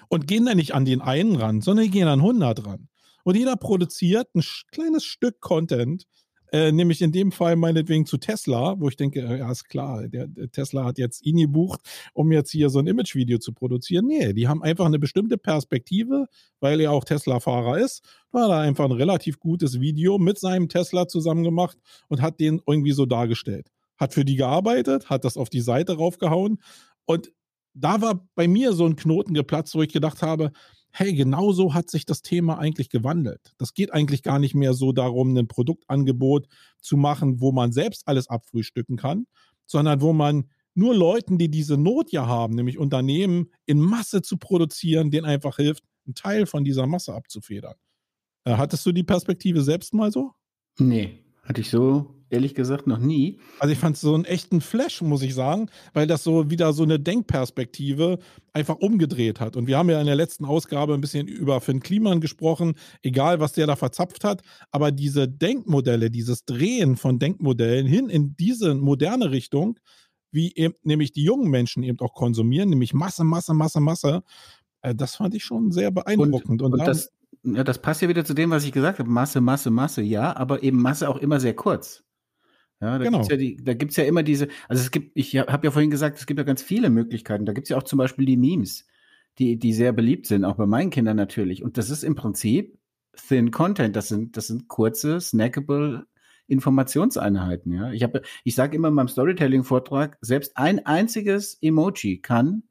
Und 0.08 0.26
gehen 0.26 0.44
dann 0.44 0.58
nicht 0.58 0.74
an 0.74 0.84
den 0.84 1.00
einen 1.00 1.36
ran, 1.36 1.62
sondern 1.62 1.86
die 1.86 1.90
gehen 1.90 2.08
an 2.08 2.20
100 2.20 2.66
ran. 2.66 2.88
Und 3.24 3.36
jeder 3.36 3.56
produziert 3.56 4.28
ein 4.34 4.42
kleines 4.70 5.04
Stück 5.04 5.40
Content, 5.40 6.06
äh, 6.52 6.72
nämlich 6.72 7.02
in 7.02 7.12
dem 7.12 7.32
Fall 7.32 7.56
meinetwegen 7.56 8.06
zu 8.06 8.18
Tesla, 8.18 8.78
wo 8.78 8.88
ich 8.88 8.96
denke, 8.96 9.20
äh, 9.20 9.38
ja, 9.38 9.50
ist 9.50 9.64
klar, 9.64 10.08
der, 10.08 10.26
der 10.26 10.50
Tesla 10.50 10.84
hat 10.84 10.98
jetzt 10.98 11.24
ihn 11.24 11.36
gebucht, 11.36 11.80
um 12.12 12.32
jetzt 12.32 12.50
hier 12.50 12.70
so 12.70 12.78
ein 12.78 12.86
Imagevideo 12.86 13.38
zu 13.38 13.52
produzieren. 13.52 14.06
Nee, 14.06 14.32
die 14.32 14.48
haben 14.48 14.62
einfach 14.62 14.86
eine 14.86 14.98
bestimmte 14.98 15.38
Perspektive, 15.38 16.26
weil 16.60 16.80
er 16.80 16.92
auch 16.92 17.04
Tesla-Fahrer 17.04 17.78
ist. 17.78 18.04
Da 18.32 18.42
hat 18.42 18.50
er 18.50 18.60
einfach 18.60 18.84
ein 18.84 18.92
relativ 18.92 19.38
gutes 19.38 19.80
Video 19.80 20.18
mit 20.18 20.38
seinem 20.38 20.68
Tesla 20.68 21.08
zusammen 21.08 21.44
gemacht 21.44 21.78
und 22.08 22.22
hat 22.22 22.40
den 22.40 22.60
irgendwie 22.66 22.92
so 22.92 23.06
dargestellt. 23.06 23.68
Hat 23.96 24.14
für 24.14 24.24
die 24.24 24.36
gearbeitet, 24.36 25.08
hat 25.08 25.24
das 25.24 25.36
auf 25.36 25.48
die 25.48 25.60
Seite 25.60 25.96
raufgehauen 25.96 26.58
und 27.06 27.32
da 27.78 28.00
war 28.00 28.26
bei 28.34 28.48
mir 28.48 28.72
so 28.72 28.86
ein 28.86 28.96
Knoten 28.96 29.34
geplatzt, 29.34 29.74
wo 29.74 29.82
ich 29.82 29.92
gedacht 29.92 30.22
habe, 30.22 30.50
hey, 30.98 31.12
genauso 31.12 31.74
hat 31.74 31.90
sich 31.90 32.06
das 32.06 32.22
Thema 32.22 32.58
eigentlich 32.58 32.88
gewandelt. 32.88 33.52
Das 33.58 33.74
geht 33.74 33.92
eigentlich 33.92 34.22
gar 34.22 34.38
nicht 34.38 34.54
mehr 34.54 34.72
so 34.72 34.92
darum, 34.92 35.36
ein 35.36 35.46
Produktangebot 35.46 36.48
zu 36.80 36.96
machen, 36.96 37.38
wo 37.40 37.52
man 37.52 37.70
selbst 37.70 38.08
alles 38.08 38.28
abfrühstücken 38.28 38.96
kann, 38.96 39.26
sondern 39.66 40.00
wo 40.00 40.14
man 40.14 40.48
nur 40.74 40.94
Leuten, 40.94 41.36
die 41.36 41.50
diese 41.50 41.76
Not 41.76 42.12
ja 42.12 42.26
haben, 42.26 42.54
nämlich 42.54 42.78
Unternehmen 42.78 43.50
in 43.66 43.78
Masse 43.78 44.22
zu 44.22 44.38
produzieren, 44.38 45.10
denen 45.10 45.26
einfach 45.26 45.56
hilft, 45.56 45.84
einen 46.06 46.14
Teil 46.14 46.46
von 46.46 46.64
dieser 46.64 46.86
Masse 46.86 47.14
abzufedern. 47.14 47.74
Äh, 48.44 48.56
hattest 48.56 48.86
du 48.86 48.92
die 48.92 49.04
Perspektive 49.04 49.60
selbst 49.60 49.92
mal 49.92 50.10
so? 50.10 50.32
Nee, 50.78 51.24
hatte 51.42 51.60
ich 51.60 51.68
so 51.68 52.15
ehrlich 52.30 52.54
gesagt 52.54 52.86
noch 52.86 52.98
nie. 52.98 53.38
Also 53.58 53.72
ich 53.72 53.78
fand 53.78 53.96
es 53.96 54.02
so 54.02 54.14
einen 54.14 54.24
echten 54.24 54.60
Flash, 54.60 55.02
muss 55.02 55.22
ich 55.22 55.34
sagen, 55.34 55.68
weil 55.92 56.06
das 56.06 56.24
so 56.24 56.50
wieder 56.50 56.72
so 56.72 56.82
eine 56.82 56.98
Denkperspektive 56.98 58.18
einfach 58.52 58.76
umgedreht 58.76 59.40
hat. 59.40 59.56
Und 59.56 59.66
wir 59.66 59.78
haben 59.78 59.90
ja 59.90 60.00
in 60.00 60.06
der 60.06 60.16
letzten 60.16 60.44
Ausgabe 60.44 60.94
ein 60.94 61.00
bisschen 61.00 61.28
über 61.28 61.60
Finn 61.60 61.80
Kliman 61.80 62.20
gesprochen, 62.20 62.74
egal 63.02 63.40
was 63.40 63.52
der 63.52 63.66
da 63.66 63.76
verzapft 63.76 64.24
hat, 64.24 64.42
aber 64.70 64.90
diese 64.90 65.28
Denkmodelle, 65.28 66.10
dieses 66.10 66.44
Drehen 66.44 66.96
von 66.96 67.18
Denkmodellen 67.18 67.86
hin 67.86 68.08
in 68.08 68.36
diese 68.36 68.74
moderne 68.74 69.30
Richtung, 69.30 69.78
wie 70.32 70.52
eben 70.54 70.74
nämlich 70.82 71.12
die 71.12 71.22
jungen 71.22 71.50
Menschen 71.50 71.82
eben 71.82 72.00
auch 72.00 72.14
konsumieren, 72.14 72.68
nämlich 72.68 72.92
Masse, 72.92 73.24
Masse, 73.24 73.54
Masse, 73.54 73.80
Masse, 73.80 74.22
äh, 74.82 74.94
das 74.94 75.16
fand 75.16 75.34
ich 75.34 75.44
schon 75.44 75.70
sehr 75.70 75.90
beeindruckend. 75.90 76.62
Und, 76.62 76.72
und, 76.74 76.80
und 76.80 76.86
das, 76.86 77.12
ja, 77.42 77.62
das 77.62 77.80
passt 77.80 78.02
ja 78.02 78.08
wieder 78.08 78.24
zu 78.24 78.34
dem, 78.34 78.50
was 78.50 78.64
ich 78.64 78.72
gesagt 78.72 78.98
habe. 78.98 79.08
Masse, 79.08 79.40
Masse, 79.40 79.70
Masse, 79.70 80.02
ja, 80.02 80.36
aber 80.36 80.62
eben 80.62 80.80
Masse 80.80 81.08
auch 81.08 81.16
immer 81.16 81.40
sehr 81.40 81.54
kurz. 81.54 82.05
Ja, 82.80 82.98
da 82.98 83.04
Genau. 83.04 83.18
gibt's 83.18 83.28
ja 83.30 83.36
die, 83.36 83.56
da 83.56 83.74
gibt's 83.74 83.96
ja 83.96 84.04
immer 84.04 84.22
diese, 84.22 84.48
also 84.68 84.82
es 84.82 84.90
gibt, 84.90 85.12
ich 85.14 85.36
habe 85.36 85.66
ja 85.66 85.70
vorhin 85.70 85.90
gesagt, 85.90 86.18
es 86.18 86.26
gibt 86.26 86.38
ja 86.38 86.44
ganz 86.44 86.62
viele 86.62 86.90
Möglichkeiten. 86.90 87.46
Da 87.46 87.52
gibt's 87.52 87.70
ja 87.70 87.76
auch 87.78 87.82
zum 87.84 87.98
Beispiel 87.98 88.26
die 88.26 88.36
Memes, 88.36 88.86
die, 89.38 89.58
die 89.58 89.72
sehr 89.72 89.92
beliebt 89.92 90.26
sind, 90.26 90.44
auch 90.44 90.56
bei 90.56 90.66
meinen 90.66 90.90
Kindern 90.90 91.16
natürlich. 91.16 91.62
Und 91.62 91.78
das 91.78 91.88
ist 91.90 92.02
im 92.04 92.14
Prinzip 92.14 92.78
Thin 93.28 93.50
Content. 93.50 93.96
Das 93.96 94.08
sind, 94.08 94.36
das 94.36 94.46
sind 94.48 94.68
kurze, 94.68 95.20
snackable 95.20 96.06
Informationseinheiten. 96.48 97.72
Ja, 97.72 97.92
ich 97.92 98.02
habe, 98.02 98.22
ich 98.44 98.54
sage 98.54 98.76
immer 98.76 98.88
in 98.88 98.94
meinem 98.94 99.08
Storytelling-Vortrag, 99.08 100.18
selbst 100.20 100.56
ein 100.56 100.84
einziges 100.84 101.58
Emoji 101.62 102.20
kann 102.20 102.64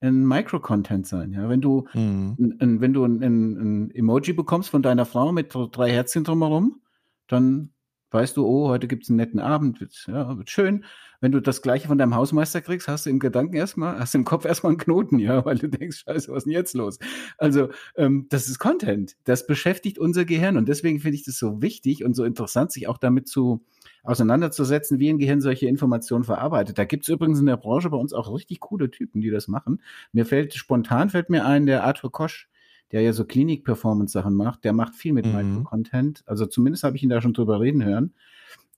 ein 0.00 0.26
Micro-Content 0.26 1.06
sein. 1.06 1.32
Ja, 1.32 1.48
wenn 1.48 1.60
du, 1.60 1.86
Mhm. 1.94 2.36
ein, 2.38 2.56
ein, 2.60 2.80
wenn 2.80 2.92
du 2.92 3.04
ein, 3.04 3.22
ein, 3.22 3.56
ein 3.86 3.90
Emoji 3.90 4.32
bekommst 4.32 4.70
von 4.70 4.82
deiner 4.82 5.04
Frau 5.06 5.32
mit 5.32 5.54
drei 5.54 5.90
Herzchen 5.90 6.24
drumherum, 6.24 6.80
dann 7.26 7.70
weißt 8.10 8.36
du, 8.36 8.46
oh, 8.46 8.68
heute 8.68 8.88
gibt's 8.88 9.08
einen 9.08 9.16
netten 9.16 9.40
Abend, 9.40 9.80
wird, 9.80 10.06
ja, 10.06 10.36
wird 10.36 10.50
schön. 10.50 10.84
Wenn 11.20 11.32
du 11.32 11.40
das 11.40 11.60
gleiche 11.60 11.88
von 11.88 11.98
deinem 11.98 12.14
Hausmeister 12.14 12.62
kriegst, 12.62 12.88
hast 12.88 13.06
du 13.06 13.10
im 13.10 13.18
Gedanken 13.18 13.54
erstmal, 13.54 13.98
hast 13.98 14.14
im 14.14 14.24
Kopf 14.24 14.44
erstmal 14.46 14.70
einen 14.70 14.78
Knoten, 14.78 15.18
ja, 15.18 15.44
weil 15.44 15.58
du 15.58 15.68
denkst, 15.68 16.04
scheiße, 16.06 16.30
was 16.30 16.38
ist 16.38 16.44
denn 16.44 16.52
jetzt 16.52 16.74
los? 16.74 16.98
Also, 17.36 17.68
ähm, 17.96 18.26
das 18.30 18.48
ist 18.48 18.58
Content. 18.58 19.16
Das 19.24 19.46
beschäftigt 19.46 19.98
unser 19.98 20.24
Gehirn. 20.24 20.56
Und 20.56 20.68
deswegen 20.68 21.00
finde 21.00 21.16
ich 21.16 21.24
das 21.24 21.38
so 21.38 21.60
wichtig 21.60 22.04
und 22.04 22.14
so 22.14 22.24
interessant, 22.24 22.72
sich 22.72 22.88
auch 22.88 22.98
damit 22.98 23.28
zu 23.28 23.64
auseinanderzusetzen, 24.02 24.98
wie 24.98 25.10
ein 25.10 25.18
Gehirn 25.18 25.40
solche 25.40 25.66
Informationen 25.66 26.24
verarbeitet. 26.24 26.78
Da 26.78 26.84
gibt's 26.84 27.08
übrigens 27.08 27.40
in 27.40 27.46
der 27.46 27.56
Branche 27.56 27.90
bei 27.90 27.96
uns 27.96 28.12
auch 28.12 28.32
richtig 28.34 28.60
coole 28.60 28.90
Typen, 28.90 29.20
die 29.20 29.30
das 29.30 29.48
machen. 29.48 29.82
Mir 30.12 30.24
fällt 30.24 30.54
spontan 30.54 31.10
fällt 31.10 31.30
mir 31.30 31.44
ein, 31.44 31.66
der 31.66 31.84
Arthur 31.84 32.10
Kosch, 32.10 32.48
der 32.92 33.02
ja 33.02 33.12
so 33.12 33.24
Klinik-Performance-Sachen 33.24 34.34
macht, 34.34 34.64
der 34.64 34.72
macht 34.72 34.94
viel 34.94 35.12
mit 35.12 35.26
Mhm. 35.26 35.32
Micro-Content. 35.32 36.22
Also 36.26 36.46
zumindest 36.46 36.84
habe 36.84 36.96
ich 36.96 37.02
ihn 37.02 37.08
da 37.08 37.20
schon 37.20 37.32
drüber 37.32 37.60
reden 37.60 37.84
hören. 37.84 38.14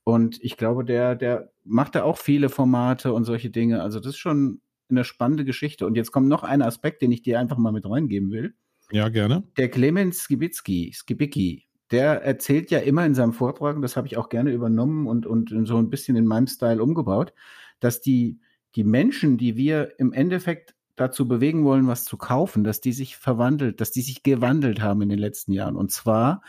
Und 0.04 0.42
ich 0.42 0.56
glaube, 0.56 0.84
der, 0.84 1.14
der 1.14 1.50
macht 1.64 1.94
da 1.94 2.02
auch 2.02 2.18
viele 2.18 2.48
Formate 2.48 3.12
und 3.12 3.24
solche 3.24 3.50
Dinge. 3.50 3.82
Also 3.82 4.00
das 4.00 4.10
ist 4.10 4.18
schon 4.18 4.60
eine 4.90 5.04
spannende 5.04 5.44
Geschichte. 5.44 5.86
Und 5.86 5.96
jetzt 5.96 6.12
kommt 6.12 6.28
noch 6.28 6.42
ein 6.42 6.60
Aspekt, 6.60 7.02
den 7.02 7.12
ich 7.12 7.22
dir 7.22 7.38
einfach 7.38 7.56
mal 7.56 7.72
mit 7.72 7.88
reingeben 7.88 8.30
will. 8.30 8.54
Ja, 8.90 9.08
gerne. 9.08 9.44
Der 9.56 9.70
Clemens 9.70 10.18
Skibicki, 10.24 10.92
Skibicki, 10.94 11.66
der 11.90 12.22
erzählt 12.22 12.70
ja 12.70 12.80
immer 12.80 13.06
in 13.06 13.14
seinem 13.14 13.32
Vortrag, 13.32 13.76
und 13.76 13.82
das 13.82 13.96
habe 13.96 14.06
ich 14.06 14.16
auch 14.16 14.28
gerne 14.28 14.52
übernommen 14.52 15.06
und, 15.06 15.26
und 15.26 15.66
so 15.66 15.76
ein 15.76 15.88
bisschen 15.88 16.16
in 16.16 16.26
meinem 16.26 16.46
Style 16.46 16.82
umgebaut, 16.82 17.32
dass 17.80 18.00
die, 18.00 18.38
die 18.74 18.84
Menschen, 18.84 19.38
die 19.38 19.56
wir 19.56 19.98
im 19.98 20.12
Endeffekt 20.12 20.74
dazu 21.02 21.28
bewegen 21.28 21.64
wollen, 21.64 21.86
was 21.86 22.04
zu 22.04 22.16
kaufen, 22.16 22.64
dass 22.64 22.80
die 22.80 22.92
sich 22.92 23.16
verwandelt, 23.16 23.80
dass 23.80 23.90
die 23.90 24.02
sich 24.02 24.22
gewandelt 24.22 24.80
haben 24.80 25.02
in 25.02 25.08
den 25.08 25.18
letzten 25.18 25.52
Jahren. 25.52 25.76
Und 25.76 25.90
zwar 25.90 26.42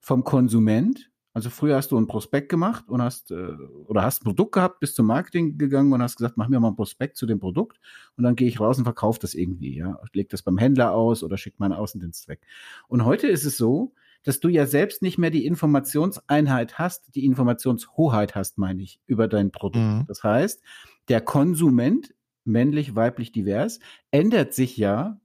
vom 0.00 0.24
Konsument. 0.24 1.10
Also 1.34 1.50
früher 1.50 1.76
hast 1.76 1.92
du 1.92 1.98
ein 1.98 2.06
Prospekt 2.06 2.48
gemacht 2.48 2.88
und 2.88 3.02
hast 3.02 3.30
äh, 3.30 3.48
oder 3.86 4.02
hast 4.02 4.22
ein 4.22 4.24
Produkt 4.24 4.52
gehabt, 4.52 4.80
bist 4.80 4.96
zum 4.96 5.04
Marketing 5.06 5.58
gegangen 5.58 5.92
und 5.92 6.00
hast 6.00 6.16
gesagt, 6.16 6.38
mach 6.38 6.48
mir 6.48 6.58
mal 6.60 6.68
ein 6.68 6.76
Prospekt 6.76 7.18
zu 7.18 7.26
dem 7.26 7.40
Produkt 7.40 7.78
und 8.16 8.24
dann 8.24 8.36
gehe 8.36 8.48
ich 8.48 8.58
raus 8.58 8.78
und 8.78 8.84
verkaufe 8.84 9.18
das 9.20 9.34
irgendwie, 9.34 9.76
ja, 9.76 10.00
leg 10.14 10.30
das 10.30 10.40
beim 10.40 10.56
Händler 10.56 10.92
aus 10.92 11.22
oder 11.22 11.36
schick 11.36 11.60
meinen 11.60 11.74
Außendienst 11.74 12.28
weg. 12.28 12.40
Und 12.88 13.04
heute 13.04 13.26
ist 13.26 13.44
es 13.44 13.58
so, 13.58 13.92
dass 14.26 14.40
du 14.40 14.48
ja 14.48 14.66
selbst 14.66 15.02
nicht 15.02 15.18
mehr 15.18 15.30
die 15.30 15.46
Informationseinheit 15.46 16.78
hast, 16.80 17.14
die 17.14 17.24
Informationshoheit 17.24 18.34
hast, 18.34 18.58
meine 18.58 18.82
ich, 18.82 18.98
über 19.06 19.28
dein 19.28 19.52
Produkt. 19.52 19.84
Mhm. 19.84 20.04
Das 20.08 20.24
heißt, 20.24 20.62
der 21.08 21.20
Konsument, 21.20 22.12
männlich, 22.46 22.94
weiblich, 22.94 23.32
divers, 23.32 23.80
ändert 24.10 24.54
sich 24.54 24.76
ja 24.76 25.20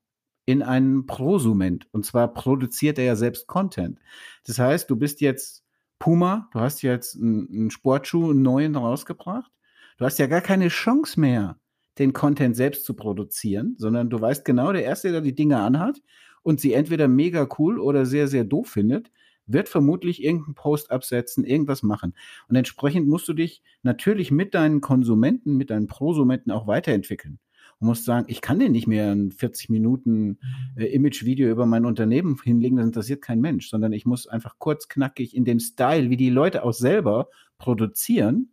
in 0.45 0.63
einen 0.63 1.05
Prosument. 1.05 1.87
Und 1.91 2.05
zwar 2.05 2.33
produziert 2.33 2.97
er 2.99 3.05
ja 3.05 3.15
selbst 3.15 3.47
Content. 3.47 3.99
Das 4.45 4.59
heißt, 4.59 4.89
du 4.89 4.95
bist 4.95 5.21
jetzt 5.21 5.63
Puma, 5.99 6.49
du 6.51 6.59
hast 6.59 6.81
jetzt 6.81 7.15
einen, 7.15 7.69
Sportschuh, 7.69 8.31
einen 8.31 8.41
neuen 8.41 8.75
rausgebracht. 8.75 9.51
Du 9.97 10.05
hast 10.05 10.17
ja 10.17 10.27
gar 10.27 10.41
keine 10.41 10.69
Chance 10.69 11.19
mehr, 11.19 11.59
den 11.99 12.11
Content 12.11 12.55
selbst 12.55 12.85
zu 12.85 12.95
produzieren, 12.95 13.75
sondern 13.77 14.09
du 14.09 14.19
weißt 14.19 14.43
genau, 14.43 14.73
der 14.73 14.83
Erste, 14.83 15.11
der 15.11 15.21
die 15.21 15.35
Dinge 15.35 15.59
anhat 15.59 16.01
und 16.41 16.59
sie 16.59 16.73
entweder 16.73 17.07
mega 17.07 17.47
cool 17.59 17.79
oder 17.79 18.05
sehr, 18.05 18.27
sehr 18.27 18.43
doof 18.43 18.69
findet, 18.69 19.11
wird 19.47 19.69
vermutlich 19.69 20.23
irgendeinen 20.23 20.55
Post 20.55 20.91
absetzen, 20.91 21.43
irgendwas 21.43 21.83
machen. 21.83 22.13
Und 22.47 22.55
entsprechend 22.55 23.07
musst 23.07 23.27
du 23.27 23.33
dich 23.33 23.61
natürlich 23.83 24.31
mit 24.31 24.53
deinen 24.53 24.81
Konsumenten, 24.81 25.57
mit 25.57 25.69
deinen 25.69 25.87
Prosumenten 25.87 26.51
auch 26.51 26.67
weiterentwickeln. 26.67 27.39
Und 27.79 27.87
musst 27.87 28.05
sagen, 28.05 28.27
ich 28.29 28.41
kann 28.41 28.59
dir 28.59 28.69
nicht 28.69 28.87
mehr 28.87 29.11
ein 29.11 29.31
40 29.31 29.69
Minuten 29.69 30.39
äh, 30.75 30.85
Image-Video 30.85 31.49
über 31.49 31.65
mein 31.65 31.85
Unternehmen 31.85 32.37
hinlegen, 32.43 32.77
das 32.77 32.85
interessiert 32.85 33.21
kein 33.21 33.41
Mensch, 33.41 33.69
sondern 33.69 33.91
ich 33.91 34.05
muss 34.05 34.27
einfach 34.27 34.55
kurz 34.59 34.87
knackig 34.87 35.35
in 35.35 35.45
dem 35.45 35.59
Style, 35.59 36.09
wie 36.09 36.17
die 36.17 36.29
Leute 36.29 36.63
auch 36.63 36.73
selber 36.73 37.29
produzieren, 37.57 38.51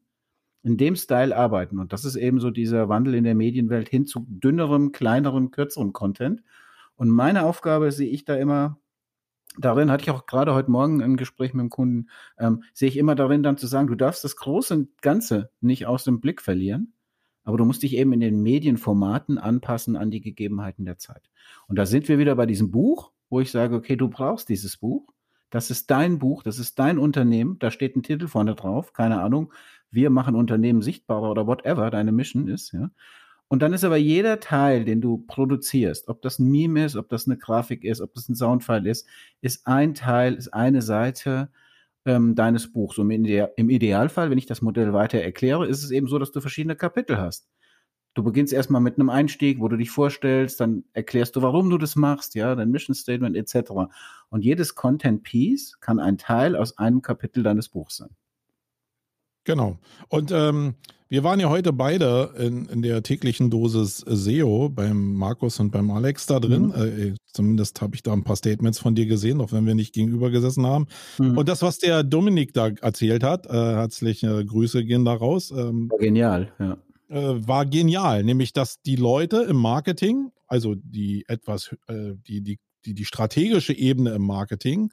in 0.63 0.77
dem 0.77 0.97
Style 0.97 1.37
arbeiten. 1.37 1.79
Und 1.79 1.93
das 1.93 2.05
ist 2.05 2.17
eben 2.17 2.41
so 2.41 2.51
dieser 2.51 2.89
Wandel 2.89 3.15
in 3.15 3.25
der 3.25 3.35
Medienwelt 3.35 3.89
hin 3.89 4.07
zu 4.07 4.27
dünnerem, 4.29 4.93
kleinerem, 4.93 5.51
kürzerem 5.51 5.93
Content. 5.93 6.43
Und 6.97 7.09
meine 7.11 7.45
Aufgabe 7.45 7.93
sehe 7.93 8.09
ich 8.09 8.25
da 8.25 8.35
immer, 8.37 8.79
darin 9.57 9.91
hatte 9.91 10.03
ich 10.03 10.11
auch 10.11 10.27
gerade 10.27 10.55
heute 10.55 10.71
Morgen 10.71 11.03
ein 11.03 11.17
Gespräch 11.17 11.55
mit 11.55 11.63
dem 11.63 11.71
Kunden, 11.71 12.09
ähm, 12.39 12.63
sehe 12.75 12.89
ich 12.89 12.97
immer 12.97 13.15
darin 13.15 13.43
dann 13.43 13.57
zu 13.57 13.67
sagen, 13.67 13.89
du 13.89 13.95
darfst 13.95 14.25
das 14.25 14.37
große 14.37 14.89
Ganze 15.01 15.51
nicht 15.61 15.87
aus 15.87 16.05
dem 16.05 16.21
Blick 16.21 16.43
verlieren, 16.43 16.95
aber 17.45 17.57
du 17.57 17.65
musst 17.65 17.83
dich 17.83 17.97
eben 17.97 18.13
in 18.13 18.21
den 18.21 18.43
Medienformaten 18.43 19.39
anpassen 19.39 19.97
an 19.97 20.11
die 20.11 20.21
Gegebenheiten 20.21 20.85
der 20.85 20.99
Zeit. 20.99 21.31
Und 21.67 21.77
da 21.77 21.87
sind 21.87 22.09
wir 22.09 22.19
wieder 22.19 22.35
bei 22.37 22.47
diesem 22.47 22.71
Buch, 22.71 23.13
wo 23.31 23.41
ich 23.41 23.51
sage, 23.51 23.75
okay, 23.75 23.97
du 23.97 24.09
brauchst 24.09 24.49
dieses 24.49 24.77
Buch. 24.77 25.13
Das 25.51 25.71
ist 25.71 25.91
dein 25.91 26.19
Buch, 26.19 26.43
das 26.43 26.59
ist 26.59 26.79
dein 26.79 26.99
Unternehmen, 26.99 27.59
da 27.59 27.71
steht 27.71 27.97
ein 27.97 28.03
Titel 28.03 28.29
vorne 28.29 28.55
drauf, 28.55 28.93
keine 28.93 29.23
Ahnung, 29.23 29.51
wir 29.91 30.11
machen 30.11 30.35
Unternehmen 30.35 30.83
sichtbarer 30.83 31.31
oder 31.31 31.47
whatever 31.47 31.91
deine 31.91 32.13
Mission 32.13 32.49
ist, 32.49 32.73
ja. 32.73 32.91
Und 33.49 33.63
dann 33.63 33.73
ist 33.73 33.85
aber 33.85 33.97
jeder 33.97 34.41
Teil, 34.41 34.85
den 34.85 35.01
du 35.01 35.25
produzierst, 35.27 36.09
ob 36.09 36.21
das 36.21 36.39
ein 36.39 36.51
Meme 36.51 36.85
ist, 36.85 36.97
ob 36.97 37.09
das 37.09 37.27
eine 37.27 37.39
Grafik 37.39 37.83
ist, 37.83 38.01
ob 38.03 38.13
das 38.15 38.29
ein 38.29 38.35
Soundfile 38.35 38.91
ist, 38.91 39.07
ist 39.41 39.67
ein 39.67 39.95
Teil, 39.95 40.35
ist 40.35 40.53
eine 40.53 40.83
Seite 40.83 41.51
ähm, 42.05 42.35
deines 42.35 42.71
Buchs. 42.73 42.99
Und 42.99 43.11
im, 43.11 43.25
Ide 43.25 43.53
im 43.57 43.71
Idealfall, 43.71 44.31
wenn 44.31 44.39
ich 44.39 44.47
das 44.47 44.61
Modell 44.63 44.93
weiter 44.93 45.21
erkläre, 45.21 45.67
ist 45.67 45.83
es 45.83 45.91
eben 45.91 46.09
so, 46.09 46.19
dass 46.19 46.31
du 46.33 46.41
verschiedene 46.43 46.77
Kapitel 46.77 47.19
hast. 47.19 47.49
Du 48.15 48.23
beginnst 48.23 48.53
erstmal 48.53 48.81
mit 48.83 48.99
einem 48.99 49.11
Einstieg, 49.11 49.61
wo 49.61 49.69
du 49.69 49.77
dich 49.77 49.91
vorstellst, 49.91 50.61
dann 50.61 50.85
erklärst 50.93 51.37
du, 51.37 51.43
warum 51.43 51.71
du 51.71 51.79
das 51.79 51.97
machst, 51.97 52.35
ja, 52.35 52.55
dein 52.55 52.71
Mission 52.71 52.95
Statement 52.95 53.37
etc. 53.37 53.71
Und 54.29 54.45
jedes 54.45 54.75
Content 54.75 55.23
Piece 55.23 55.79
kann 55.81 56.01
ein 56.01 56.19
Teil 56.19 56.57
aus 56.57 56.77
einem 56.79 57.01
Kapitel 57.01 57.43
deines 57.43 57.69
Buchs 57.69 57.97
sein. 57.97 58.11
Genau. 59.49 59.79
Und 60.11 60.31
ähm, 60.31 60.75
wir 61.09 61.25
waren 61.25 61.41
ja 61.41 61.49
heute 61.49 61.73
beide 61.73 62.35
in, 62.39 62.67
in 62.67 62.83
der 62.83 63.03
täglichen 63.03 63.49
Dosis 63.49 64.05
SEO 64.07 64.69
beim 64.69 65.15
Markus 65.15 65.59
und 65.59 65.71
beim 65.71 65.91
Alex 65.91 66.27
da 66.27 66.39
drin. 66.39 66.67
Mhm. 66.67 66.73
Äh, 66.75 67.15
zumindest 67.25 67.81
habe 67.81 67.95
ich 67.95 68.03
da 68.03 68.13
ein 68.13 68.25
paar 68.25 68.37
Statements 68.37 68.79
von 68.79 68.95
dir 68.95 69.07
gesehen, 69.07 69.41
auch 69.41 69.51
wenn 69.51 69.65
wir 69.65 69.75
nicht 69.75 69.95
gegenüber 69.95 70.29
gesessen 70.29 70.67
haben. 70.67 70.87
Mhm. 71.19 71.39
Und 71.39 71.49
das, 71.49 71.63
was 71.63 71.79
der 71.79 72.03
Dominik 72.03 72.53
da 72.53 72.69
erzählt 72.69 73.25
hat, 73.25 73.47
äh, 73.47 73.53
herzliche 73.53 74.45
Grüße 74.45 74.85
gehen 74.85 75.07
da 75.07 75.15
raus, 75.15 75.51
ähm, 75.51 75.91
War 75.91 75.99
genial, 75.99 76.53
ja. 76.59 76.77
äh, 77.09 77.49
war 77.49 77.65
genial. 77.65 78.25
Nämlich, 78.25 78.53
dass 78.53 78.83
die 78.83 78.97
Leute 78.97 79.45
im 79.45 79.57
Marketing, 79.57 80.31
also 80.47 80.75
die 80.75 81.25
etwas, 81.27 81.75
äh, 81.87 82.17
die, 82.27 82.43
die, 82.43 82.59
die, 82.85 82.93
die 82.93 83.05
strategische 83.07 83.73
Ebene 83.73 84.11
im 84.11 84.27
Marketing, 84.27 84.91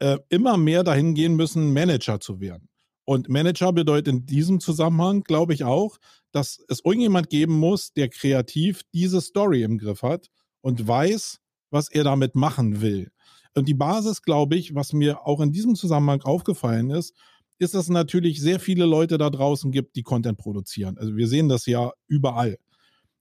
äh, 0.00 0.18
immer 0.28 0.56
mehr 0.56 0.82
dahin 0.82 1.14
gehen 1.14 1.36
müssen, 1.36 1.72
Manager 1.72 2.18
zu 2.18 2.40
werden. 2.40 2.68
Und 3.04 3.28
Manager 3.28 3.72
bedeutet 3.72 4.08
in 4.08 4.26
diesem 4.26 4.60
Zusammenhang, 4.60 5.22
glaube 5.24 5.54
ich 5.54 5.64
auch, 5.64 5.98
dass 6.30 6.64
es 6.68 6.80
irgendjemand 6.84 7.30
geben 7.30 7.58
muss, 7.58 7.92
der 7.92 8.08
kreativ 8.08 8.82
diese 8.94 9.20
Story 9.20 9.62
im 9.62 9.78
Griff 9.78 10.02
hat 10.02 10.28
und 10.60 10.86
weiß, 10.86 11.38
was 11.70 11.90
er 11.90 12.04
damit 12.04 12.34
machen 12.34 12.80
will. 12.80 13.10
Und 13.54 13.68
die 13.68 13.74
Basis, 13.74 14.22
glaube 14.22 14.56
ich, 14.56 14.74
was 14.74 14.92
mir 14.92 15.26
auch 15.26 15.40
in 15.40 15.52
diesem 15.52 15.74
Zusammenhang 15.74 16.22
aufgefallen 16.22 16.90
ist, 16.90 17.14
ist, 17.58 17.74
dass 17.74 17.84
es 17.84 17.90
natürlich 17.90 18.40
sehr 18.40 18.60
viele 18.60 18.86
Leute 18.86 19.18
da 19.18 19.30
draußen 19.30 19.70
gibt, 19.70 19.96
die 19.96 20.02
Content 20.02 20.38
produzieren. 20.38 20.98
Also 20.98 21.16
wir 21.16 21.28
sehen 21.28 21.48
das 21.48 21.66
ja 21.66 21.92
überall. 22.08 22.58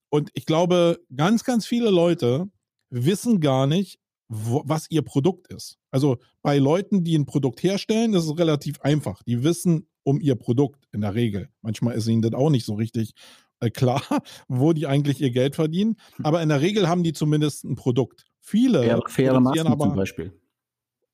Und 0.09 0.29
ich 0.33 0.45
glaube, 0.45 0.99
ganz, 1.15 1.43
ganz 1.43 1.65
viele 1.65 1.89
Leute 1.89 2.49
wissen 2.89 3.39
gar 3.39 3.67
nicht, 3.67 3.99
wo, 4.33 4.63
was 4.65 4.89
ihr 4.89 5.01
Produkt 5.01 5.51
ist. 5.51 5.77
Also 5.91 6.17
bei 6.41 6.57
Leuten, 6.57 7.03
die 7.03 7.17
ein 7.17 7.25
Produkt 7.25 7.61
herstellen, 7.63 8.13
ist 8.13 8.23
es 8.23 8.37
relativ 8.37 8.79
einfach. 8.79 9.21
Die 9.23 9.43
wissen 9.43 9.87
um 10.03 10.21
ihr 10.21 10.35
Produkt 10.35 10.87
in 10.93 11.01
der 11.01 11.15
Regel. 11.15 11.49
Manchmal 11.61 11.95
ist 11.95 12.07
ihnen 12.07 12.21
das 12.21 12.33
auch 12.33 12.49
nicht 12.49 12.65
so 12.65 12.75
richtig 12.75 13.13
äh, 13.59 13.69
klar, 13.69 14.01
wo 14.47 14.71
die 14.71 14.87
eigentlich 14.87 15.19
ihr 15.19 15.31
Geld 15.31 15.55
verdienen. 15.55 15.97
Aber 16.23 16.41
in 16.41 16.47
der 16.47 16.61
Regel 16.61 16.87
haben 16.87 17.03
die 17.03 17.11
zumindest 17.11 17.65
ein 17.65 17.75
Produkt. 17.75 18.23
Viele 18.39 18.83
Faire, 18.83 19.01
faire 19.07 19.33
produzieren 19.33 19.43
Masken 19.43 19.65
zum 19.65 19.89
aber, 19.89 19.95
Beispiel. 19.95 20.40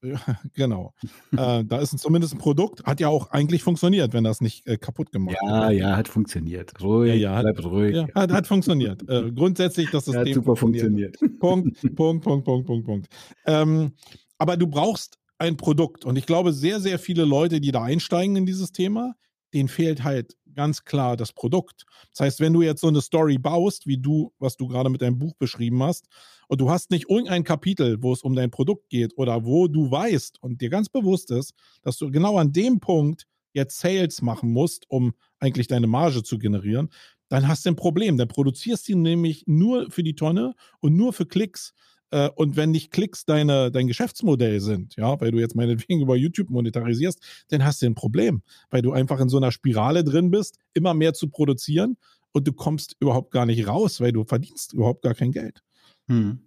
genau. 0.54 0.93
äh, 1.36 1.64
da 1.66 1.80
ist 1.80 1.98
zumindest 2.00 2.34
ein 2.34 2.38
Produkt, 2.39 2.84
hat 2.86 3.00
ja 3.00 3.08
auch 3.10 3.32
eigentlich 3.32 3.64
funktioniert, 3.64 4.14
wenn 4.14 4.24
das 4.24 4.41
nicht 4.41 4.68
äh, 4.68 4.78
kaputt 4.78 5.12
gemacht 5.12 5.38
Ja, 5.41 5.70
wird. 5.70 5.80
ja, 5.80 5.95
hat 5.98 6.08
funktioniert. 6.08 6.74
Ruhig, 6.82 7.10
Ja, 7.10 7.16
ja, 7.16 7.36
hat- 7.36 7.43
bleib 7.43 7.66
ruhig. 7.66 7.95
Ja, 7.95 8.08
hat, 8.14 8.32
hat 8.32 8.48
funktioniert. 8.48 9.08
Äh, 9.10 9.32
grundsätzlich 9.32 9.89
das 9.91 10.06
Ja, 10.08 10.14
System 10.14 10.28
hat 10.28 10.34
super 10.34 10.56
funktioniert. 10.56 11.18
Punkt, 11.39 11.95
Punkt, 11.95 12.24
Punkt, 12.24 12.45
Punkt, 12.45 12.68
Punkt, 12.68 12.86
Punkt. 12.86 13.08
Ähm, 13.45 13.93
aber 14.38 14.58
du 14.58 14.68
brauchst 14.68 15.18
ein 15.39 15.58
Produkt. 15.58 16.06
Und 16.06 16.16
ich 16.18 16.26
glaube, 16.26 16.54
sehr, 16.54 16.80
sehr 16.80 17.00
viele 17.00 17.26
Leute, 17.26 17.60
die 17.62 17.72
da 17.72 17.84
einsteigen 17.84 18.36
in 18.36 18.45
dieses 18.45 18.72
Thema, 18.72 19.14
denen 19.54 19.70
fehlt 19.70 20.04
halt 20.04 20.36
ganz 20.54 20.84
klar 20.84 21.16
das 21.16 21.32
Produkt. 21.32 21.86
Das 22.12 22.22
heißt, 22.22 22.39
wenn 22.39 22.54
du 22.54 22.62
jetzt 22.62 22.82
so 22.82 22.88
eine 22.88 23.02
Story 23.02 23.38
baust, 23.38 23.88
wie 23.88 23.98
du, 23.98 24.34
was 24.39 24.58
du 24.58 24.68
gerade 24.68 24.89
mit 24.89 25.02
deinem 25.02 25.20
Buch 25.20 25.36
beschrieben 25.36 25.82
hast, 25.84 26.08
und 26.48 26.62
du 26.62 26.70
hast 26.70 26.91
nicht 26.91 27.10
irgendein 27.10 27.43
Kapitel, 27.43 28.02
wo 28.02 28.14
es 28.14 28.24
um 28.24 28.36
dein 28.36 28.52
Produkt 28.52 28.89
geht 28.89 29.18
oder 29.18 29.45
wo 29.45 29.68
du 29.68 29.91
weißt 29.91 30.41
und 30.41 30.62
dir 30.62 30.70
ganz 30.70 30.89
bewusst 30.89 31.30
ist, 31.32 31.54
dass 31.84 31.98
du 31.98 32.10
genau 32.10 32.38
an 32.38 32.54
dem 32.54 32.80
Punkt 32.80 33.28
jetzt 33.54 33.80
Sales 33.80 34.22
machen 34.22 34.52
musst, 34.52 34.89
um 34.89 35.14
eigentlich 35.39 35.68
deine 35.68 35.88
Marge 35.88 36.24
zu 36.24 36.38
generieren, 36.38 36.89
dann 37.30 37.48
hast 37.48 37.66
du 37.66 37.72
ein 37.72 37.76
Problem. 37.76 38.18
Dann 38.18 38.28
produzierst 38.28 38.88
du 38.88 38.98
nämlich 38.98 39.43
nur 39.48 39.91
für 39.91 40.04
die 40.04 40.16
Tonne 40.16 40.54
und 40.80 40.95
nur 40.95 41.14
für 41.14 41.26
Klicks. 41.26 41.74
Äh, 42.12 42.30
und 42.36 42.55
wenn 42.55 42.72
nicht 42.72 42.91
Klicks 42.91 43.26
deine, 43.26 43.72
dein 43.72 43.88
Geschäftsmodell 43.88 44.60
sind, 44.60 44.95
ja, 44.95 45.20
weil 45.20 45.32
du 45.32 45.39
jetzt 45.39 45.55
meinetwegen 45.55 46.01
über 46.01 46.16
YouTube 46.16 46.49
monetarisierst, 46.49 47.20
dann 47.49 47.66
hast 47.66 47.82
du 47.82 47.86
ein 47.86 47.95
Problem, 47.95 48.41
weil 48.70 48.82
du 48.82 48.91
einfach 48.91 49.20
in 49.20 49.30
so 49.30 49.38
einer 49.38 49.51
Spirale 49.51 50.03
drin 50.03 50.32
bist, 50.32 50.58
immer 50.74 50.93
mehr 50.93 51.14
zu 51.14 51.30
produzieren 51.30 51.97
und 52.32 52.47
du 52.47 52.53
kommst 52.53 52.95
überhaupt 52.99 53.32
gar 53.32 53.45
nicht 53.45 53.68
raus, 53.68 53.99
weil 53.99 54.12
du 54.12 54.24
verdienst 54.24 54.74
überhaupt 54.74 55.01
gar 55.01 55.16
kein 55.16 55.32
Geld. 55.32 55.64
Hm. 56.08 56.39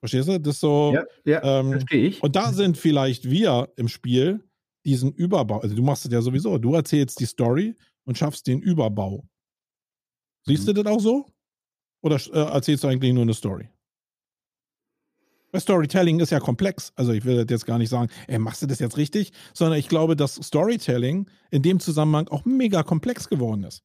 Verstehst 0.00 0.28
du? 0.28 0.40
Das 0.40 0.54
ist 0.54 0.60
so. 0.60 0.92
Ja, 0.94 1.04
ja 1.24 1.60
ähm, 1.60 1.72
verstehe 1.72 2.08
ich. 2.08 2.22
Und 2.22 2.36
da 2.36 2.52
sind 2.52 2.78
vielleicht 2.78 3.28
wir 3.28 3.70
im 3.76 3.88
Spiel 3.88 4.42
diesen 4.84 5.12
Überbau. 5.12 5.60
Also 5.60 5.74
du 5.74 5.82
machst 5.82 6.06
es 6.06 6.12
ja 6.12 6.22
sowieso. 6.22 6.56
Du 6.58 6.74
erzählst 6.74 7.20
die 7.20 7.26
Story 7.26 7.76
und 8.04 8.16
schaffst 8.16 8.46
den 8.46 8.60
Überbau. 8.60 9.28
Siehst 10.46 10.66
mhm. 10.66 10.74
du 10.74 10.82
das 10.82 10.92
auch 10.92 11.00
so? 11.00 11.26
Oder 12.02 12.16
äh, 12.32 12.52
erzählst 12.54 12.84
du 12.84 12.88
eigentlich 12.88 13.12
nur 13.12 13.22
eine 13.22 13.34
Story? 13.34 13.68
Weil 15.52 15.60
Storytelling 15.60 16.20
ist 16.20 16.30
ja 16.30 16.40
komplex. 16.40 16.92
Also 16.96 17.12
ich 17.12 17.24
will 17.24 17.44
jetzt 17.48 17.66
gar 17.66 17.78
nicht 17.78 17.88
sagen, 17.88 18.10
ey, 18.28 18.38
machst 18.38 18.62
du 18.62 18.66
das 18.66 18.78
jetzt 18.78 18.96
richtig? 18.96 19.32
Sondern 19.52 19.78
ich 19.78 19.88
glaube, 19.88 20.16
dass 20.16 20.36
Storytelling 20.36 21.28
in 21.50 21.62
dem 21.62 21.80
Zusammenhang 21.80 22.28
auch 22.28 22.44
mega 22.44 22.82
komplex 22.82 23.28
geworden 23.28 23.64
ist. 23.64 23.82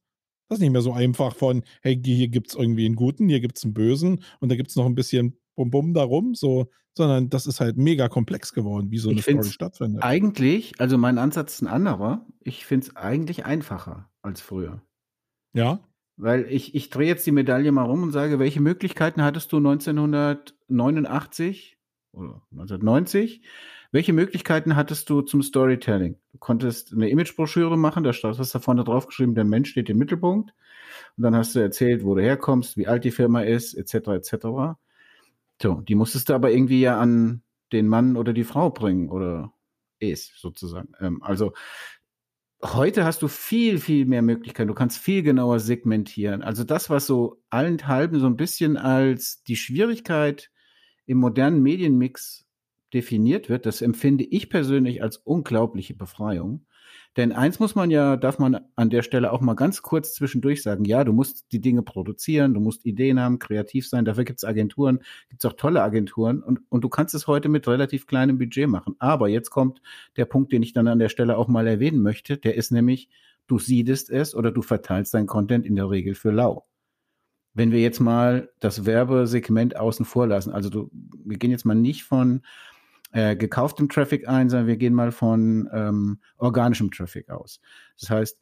Das 0.48 0.58
ist 0.58 0.62
nicht 0.62 0.70
mehr 0.70 0.82
so 0.82 0.92
einfach 0.92 1.34
von, 1.34 1.64
hey, 1.82 2.00
hier 2.02 2.28
gibt 2.28 2.50
es 2.50 2.54
irgendwie 2.54 2.86
einen 2.86 2.94
Guten, 2.94 3.28
hier 3.28 3.40
gibt 3.40 3.58
es 3.58 3.64
einen 3.64 3.74
Bösen 3.74 4.22
und 4.38 4.48
da 4.48 4.56
gibt 4.56 4.70
es 4.70 4.76
noch 4.76 4.86
ein 4.86 4.94
bisschen 4.94 5.36
Bum-Bum 5.56 5.92
darum, 5.92 6.34
so, 6.34 6.70
sondern 6.96 7.28
das 7.30 7.46
ist 7.46 7.60
halt 7.60 7.76
mega 7.76 8.08
komplex 8.08 8.52
geworden, 8.52 8.90
wie 8.90 8.98
so 8.98 9.10
eine 9.10 9.20
Story 9.22 9.44
stattfindet. 9.44 10.02
Eigentlich, 10.02 10.80
also 10.80 10.98
mein 10.98 11.18
Ansatz 11.18 11.54
ist 11.54 11.62
ein 11.62 11.66
anderer. 11.66 12.24
Ich 12.40 12.64
finde 12.64 12.86
es 12.86 12.96
eigentlich 12.96 13.44
einfacher 13.44 14.08
als 14.22 14.40
früher. 14.40 14.82
Ja. 15.52 15.80
Weil 16.16 16.46
ich, 16.48 16.74
ich 16.74 16.90
drehe 16.90 17.08
jetzt 17.08 17.26
die 17.26 17.32
Medaille 17.32 17.72
mal 17.72 17.84
rum 17.84 18.02
und 18.02 18.12
sage, 18.12 18.38
welche 18.38 18.60
Möglichkeiten 18.60 19.22
hattest 19.22 19.52
du 19.52 19.60
1989 20.68 21.78
oder 22.12 22.42
1990? 22.52 23.42
Welche 23.92 24.12
Möglichkeiten 24.12 24.76
hattest 24.76 25.08
du 25.10 25.22
zum 25.22 25.42
Storytelling? 25.42 26.16
Du 26.32 26.38
konntest 26.38 26.92
eine 26.92 27.08
Imagebroschüre 27.08 27.76
machen, 27.78 28.04
da 28.04 28.12
hast 28.12 28.54
du 28.54 28.58
vorne 28.58 28.84
drauf 28.84 29.06
geschrieben, 29.06 29.34
der 29.34 29.44
Mensch 29.44 29.70
steht 29.70 29.88
im 29.88 29.98
Mittelpunkt. 29.98 30.52
Und 31.16 31.22
dann 31.22 31.34
hast 31.34 31.54
du 31.54 31.60
erzählt, 31.60 32.04
wo 32.04 32.14
du 32.14 32.22
herkommst, 32.22 32.76
wie 32.76 32.86
alt 32.86 33.04
die 33.04 33.10
Firma 33.10 33.42
ist, 33.42 33.74
etc., 33.74 34.08
etc. 34.08 34.76
So, 35.62 35.80
die 35.80 35.94
musstest 35.94 36.28
du 36.28 36.34
aber 36.34 36.50
irgendwie 36.50 36.80
ja 36.80 36.98
an 36.98 37.42
den 37.72 37.88
Mann 37.88 38.16
oder 38.16 38.32
die 38.32 38.44
Frau 38.44 38.70
bringen 38.70 39.08
oder 39.10 39.52
es 39.98 40.32
sozusagen. 40.36 40.92
Ähm, 41.00 41.22
also 41.22 41.52
heute 42.62 43.04
hast 43.04 43.22
du 43.22 43.28
viel, 43.28 43.78
viel 43.78 44.06
mehr 44.06 44.22
Möglichkeiten. 44.22 44.68
Du 44.68 44.74
kannst 44.74 44.98
viel 44.98 45.22
genauer 45.22 45.60
segmentieren. 45.60 46.42
Also 46.42 46.64
das, 46.64 46.90
was 46.90 47.06
so 47.06 47.42
allenthalben 47.50 48.20
so 48.20 48.26
ein 48.26 48.36
bisschen 48.36 48.76
als 48.76 49.42
die 49.44 49.56
Schwierigkeit 49.56 50.50
im 51.06 51.18
modernen 51.18 51.62
Medienmix 51.62 52.44
definiert 52.92 53.48
wird, 53.48 53.66
das 53.66 53.82
empfinde 53.82 54.24
ich 54.24 54.48
persönlich 54.50 55.02
als 55.02 55.16
unglaubliche 55.18 55.94
Befreiung. 55.94 56.66
Denn 57.16 57.32
eins 57.32 57.58
muss 57.58 57.74
man 57.74 57.90
ja, 57.90 58.16
darf 58.16 58.38
man 58.38 58.60
an 58.76 58.90
der 58.90 59.02
Stelle 59.02 59.32
auch 59.32 59.40
mal 59.40 59.54
ganz 59.54 59.80
kurz 59.80 60.14
zwischendurch 60.14 60.62
sagen, 60.62 60.84
ja, 60.84 61.02
du 61.02 61.12
musst 61.12 61.50
die 61.50 61.60
Dinge 61.60 61.82
produzieren, 61.82 62.52
du 62.52 62.60
musst 62.60 62.84
Ideen 62.84 63.18
haben, 63.18 63.38
kreativ 63.38 63.88
sein, 63.88 64.04
dafür 64.04 64.24
gibt 64.24 64.38
es 64.38 64.44
Agenturen, 64.44 65.00
gibt 65.28 65.42
es 65.42 65.50
auch 65.50 65.54
tolle 65.54 65.82
Agenturen 65.82 66.42
und, 66.42 66.60
und 66.68 66.84
du 66.84 66.88
kannst 66.88 67.14
es 67.14 67.26
heute 67.26 67.48
mit 67.48 67.66
relativ 67.66 68.06
kleinem 68.06 68.38
Budget 68.38 68.68
machen. 68.68 68.96
Aber 68.98 69.28
jetzt 69.28 69.50
kommt 69.50 69.80
der 70.16 70.26
Punkt, 70.26 70.52
den 70.52 70.62
ich 70.62 70.74
dann 70.74 70.88
an 70.88 70.98
der 70.98 71.08
Stelle 71.08 71.38
auch 71.38 71.48
mal 71.48 71.66
erwähnen 71.66 72.02
möchte, 72.02 72.36
der 72.36 72.54
ist 72.54 72.70
nämlich, 72.70 73.08
du 73.46 73.58
siedest 73.58 74.10
es 74.10 74.34
oder 74.34 74.52
du 74.52 74.60
verteilst 74.60 75.14
dein 75.14 75.26
Content 75.26 75.64
in 75.64 75.76
der 75.76 75.90
Regel 75.90 76.14
für 76.14 76.30
lau. 76.30 76.66
Wenn 77.56 77.72
wir 77.72 77.80
jetzt 77.80 78.00
mal 78.00 78.50
das 78.60 78.84
Werbesegment 78.84 79.76
außen 79.76 80.04
vor 80.04 80.26
lassen, 80.26 80.52
also 80.52 80.68
du, 80.68 80.90
wir 81.24 81.38
gehen 81.38 81.50
jetzt 81.50 81.64
mal 81.64 81.74
nicht 81.74 82.04
von 82.04 82.42
äh, 83.12 83.34
gekauftem 83.34 83.88
Traffic 83.88 84.28
ein, 84.28 84.50
sondern 84.50 84.66
wir 84.66 84.76
gehen 84.76 84.92
mal 84.92 85.10
von 85.10 85.68
ähm, 85.72 86.18
organischem 86.36 86.90
Traffic 86.90 87.30
aus. 87.30 87.60
Das 87.98 88.10
heißt, 88.10 88.38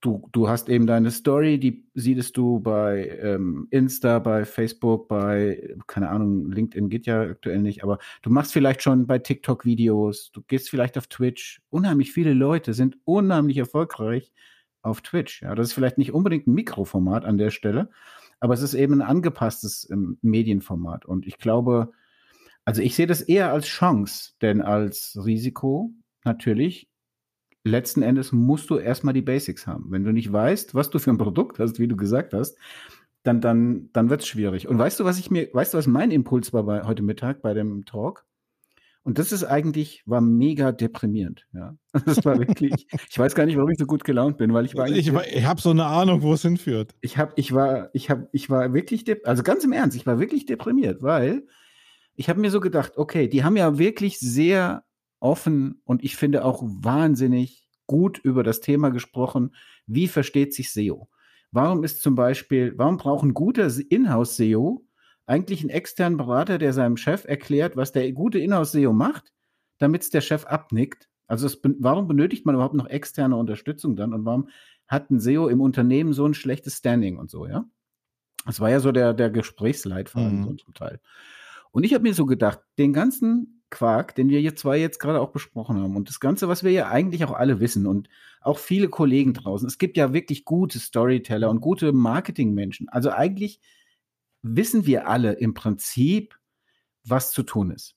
du, 0.00 0.28
du 0.32 0.48
hast 0.48 0.68
eben 0.68 0.86
deine 0.86 1.12
Story, 1.12 1.60
die 1.60 1.86
siehst 1.94 2.36
du 2.36 2.58
bei 2.58 3.18
ähm, 3.22 3.68
Insta, 3.70 4.18
bei 4.18 4.44
Facebook, 4.44 5.06
bei, 5.06 5.76
keine 5.86 6.08
Ahnung, 6.08 6.50
LinkedIn 6.50 6.88
geht 6.88 7.06
ja 7.06 7.22
aktuell 7.22 7.60
nicht, 7.60 7.84
aber 7.84 7.98
du 8.22 8.30
machst 8.30 8.52
vielleicht 8.52 8.82
schon 8.82 9.06
bei 9.06 9.18
TikTok 9.18 9.64
Videos, 9.64 10.32
du 10.32 10.42
gehst 10.42 10.70
vielleicht 10.70 10.98
auf 10.98 11.06
Twitch. 11.06 11.62
Unheimlich 11.70 12.12
viele 12.12 12.34
Leute 12.34 12.74
sind 12.74 12.98
unheimlich 13.04 13.58
erfolgreich 13.58 14.32
auf 14.82 15.02
Twitch. 15.02 15.42
Ja, 15.42 15.54
das 15.54 15.68
ist 15.68 15.72
vielleicht 15.74 15.98
nicht 15.98 16.12
unbedingt 16.12 16.46
ein 16.46 16.54
Mikroformat 16.54 17.24
an 17.24 17.38
der 17.38 17.50
Stelle, 17.50 17.90
aber 18.40 18.54
es 18.54 18.62
ist 18.62 18.74
eben 18.74 18.94
ein 18.94 19.08
angepasstes 19.08 19.88
ähm, 19.90 20.18
Medienformat. 20.22 21.04
Und 21.04 21.26
ich 21.26 21.38
glaube, 21.38 21.92
also 22.64 22.82
ich 22.82 22.94
sehe 22.94 23.06
das 23.06 23.20
eher 23.20 23.52
als 23.52 23.66
Chance, 23.66 24.32
denn 24.42 24.62
als 24.62 25.18
Risiko 25.24 25.92
natürlich. 26.24 26.88
Letzten 27.62 28.00
Endes 28.00 28.32
musst 28.32 28.70
du 28.70 28.78
erstmal 28.78 29.12
die 29.12 29.20
Basics 29.20 29.66
haben. 29.66 29.90
Wenn 29.90 30.04
du 30.04 30.12
nicht 30.12 30.32
weißt, 30.32 30.74
was 30.74 30.88
du 30.88 30.98
für 30.98 31.10
ein 31.10 31.18
Produkt 31.18 31.58
hast, 31.58 31.78
wie 31.78 31.88
du 31.88 31.96
gesagt 31.96 32.32
hast, 32.32 32.56
dann, 33.22 33.42
dann, 33.42 33.90
dann 33.92 34.08
wird 34.08 34.22
es 34.22 34.28
schwierig. 34.28 34.66
Und 34.66 34.78
weißt 34.78 34.98
du, 34.98 35.04
was 35.04 35.18
ich 35.18 35.30
mir, 35.30 35.48
weißt 35.52 35.74
du, 35.74 35.78
was 35.78 35.86
mein 35.86 36.10
Impuls 36.10 36.54
war 36.54 36.62
bei, 36.62 36.84
heute 36.84 37.02
Mittag 37.02 37.42
bei 37.42 37.52
dem 37.52 37.84
Talk? 37.84 38.24
Und 39.10 39.18
das 39.18 39.32
ist 39.32 39.42
eigentlich, 39.42 40.04
war 40.06 40.20
mega 40.20 40.70
deprimierend. 40.70 41.44
Ja, 41.52 41.74
das 42.06 42.24
war 42.24 42.38
wirklich, 42.38 42.86
ich 43.10 43.18
weiß 43.18 43.34
gar 43.34 43.44
nicht, 43.44 43.56
warum 43.56 43.68
ich 43.70 43.78
so 43.80 43.84
gut 43.84 44.04
gelaunt 44.04 44.38
bin, 44.38 44.54
weil 44.54 44.66
ich 44.66 44.76
war 44.76 44.86
Ich, 44.88 45.08
ich 45.08 45.44
habe 45.44 45.60
so 45.60 45.70
eine 45.70 45.84
Ahnung, 45.84 46.22
wo 46.22 46.34
es 46.34 46.42
hinführt. 46.42 46.94
Ich 47.00 47.18
habe, 47.18 47.32
ich 47.34 47.52
war, 47.52 47.90
ich 47.92 48.08
habe, 48.08 48.28
ich 48.30 48.50
war 48.50 48.72
wirklich, 48.72 49.04
also 49.26 49.42
ganz 49.42 49.64
im 49.64 49.72
Ernst, 49.72 49.96
ich 49.96 50.06
war 50.06 50.20
wirklich 50.20 50.46
deprimiert, 50.46 51.02
weil 51.02 51.44
ich 52.14 52.28
habe 52.28 52.38
mir 52.38 52.52
so 52.52 52.60
gedacht, 52.60 52.98
okay, 52.98 53.26
die 53.26 53.42
haben 53.42 53.56
ja 53.56 53.78
wirklich 53.78 54.20
sehr 54.20 54.84
offen 55.18 55.82
und 55.82 56.04
ich 56.04 56.14
finde 56.14 56.44
auch 56.44 56.62
wahnsinnig 56.62 57.66
gut 57.88 58.18
über 58.18 58.44
das 58.44 58.60
Thema 58.60 58.90
gesprochen, 58.90 59.56
wie 59.88 60.06
versteht 60.06 60.54
sich 60.54 60.72
SEO? 60.72 61.08
Warum 61.50 61.82
ist 61.82 62.00
zum 62.00 62.14
Beispiel, 62.14 62.74
warum 62.76 62.96
braucht 62.96 63.24
ein 63.24 63.34
guter 63.34 63.72
Inhouse-SEO 63.88 64.86
eigentlich 65.30 65.60
einen 65.60 65.70
externen 65.70 66.16
Berater, 66.16 66.58
der 66.58 66.72
seinem 66.72 66.96
Chef 66.96 67.24
erklärt, 67.24 67.76
was 67.76 67.92
der 67.92 68.10
gute 68.12 68.40
Inhouse-SEO 68.40 68.92
macht, 68.92 69.32
damit 69.78 70.02
es 70.02 70.10
der 70.10 70.20
Chef 70.20 70.44
abnickt? 70.44 71.08
Also 71.28 71.46
es, 71.46 71.60
warum 71.62 72.08
benötigt 72.08 72.44
man 72.44 72.56
überhaupt 72.56 72.74
noch 72.74 72.88
externe 72.88 73.36
Unterstützung 73.36 73.94
dann 73.94 74.12
und 74.12 74.24
warum 74.24 74.48
hat 74.88 75.08
ein 75.10 75.20
SEO 75.20 75.46
im 75.46 75.60
Unternehmen 75.60 76.12
so 76.12 76.26
ein 76.26 76.34
schlechtes 76.34 76.78
Standing 76.78 77.16
und 77.16 77.30
so, 77.30 77.46
ja? 77.46 77.64
Das 78.44 78.58
war 78.58 78.70
ja 78.70 78.80
so 78.80 78.90
der, 78.90 79.14
der 79.14 79.30
Gesprächsleitfaden 79.30 80.40
mhm. 80.40 80.58
zum 80.58 80.74
Teil. 80.74 80.98
Und 81.70 81.84
ich 81.84 81.94
habe 81.94 82.02
mir 82.02 82.14
so 82.14 82.26
gedacht, 82.26 82.58
den 82.78 82.92
ganzen 82.92 83.62
Quark, 83.70 84.16
den 84.16 84.30
wir 84.30 84.40
hier 84.40 84.56
zwei 84.56 84.78
jetzt 84.78 84.98
gerade 84.98 85.20
auch 85.20 85.30
besprochen 85.30 85.78
haben 85.78 85.94
und 85.94 86.08
das 86.08 86.18
Ganze, 86.18 86.48
was 86.48 86.64
wir 86.64 86.72
ja 86.72 86.88
eigentlich 86.88 87.24
auch 87.24 87.32
alle 87.32 87.60
wissen 87.60 87.86
und 87.86 88.08
auch 88.40 88.58
viele 88.58 88.88
Kollegen 88.88 89.34
draußen, 89.34 89.68
es 89.68 89.78
gibt 89.78 89.96
ja 89.96 90.12
wirklich 90.12 90.44
gute 90.44 90.80
Storyteller 90.80 91.48
und 91.50 91.60
gute 91.60 91.92
Marketingmenschen. 91.92 92.88
Also 92.88 93.10
eigentlich 93.10 93.60
wissen 94.42 94.86
wir 94.86 95.08
alle 95.08 95.32
im 95.32 95.54
Prinzip, 95.54 96.38
was 97.04 97.32
zu 97.32 97.42
tun 97.42 97.70
ist. 97.70 97.96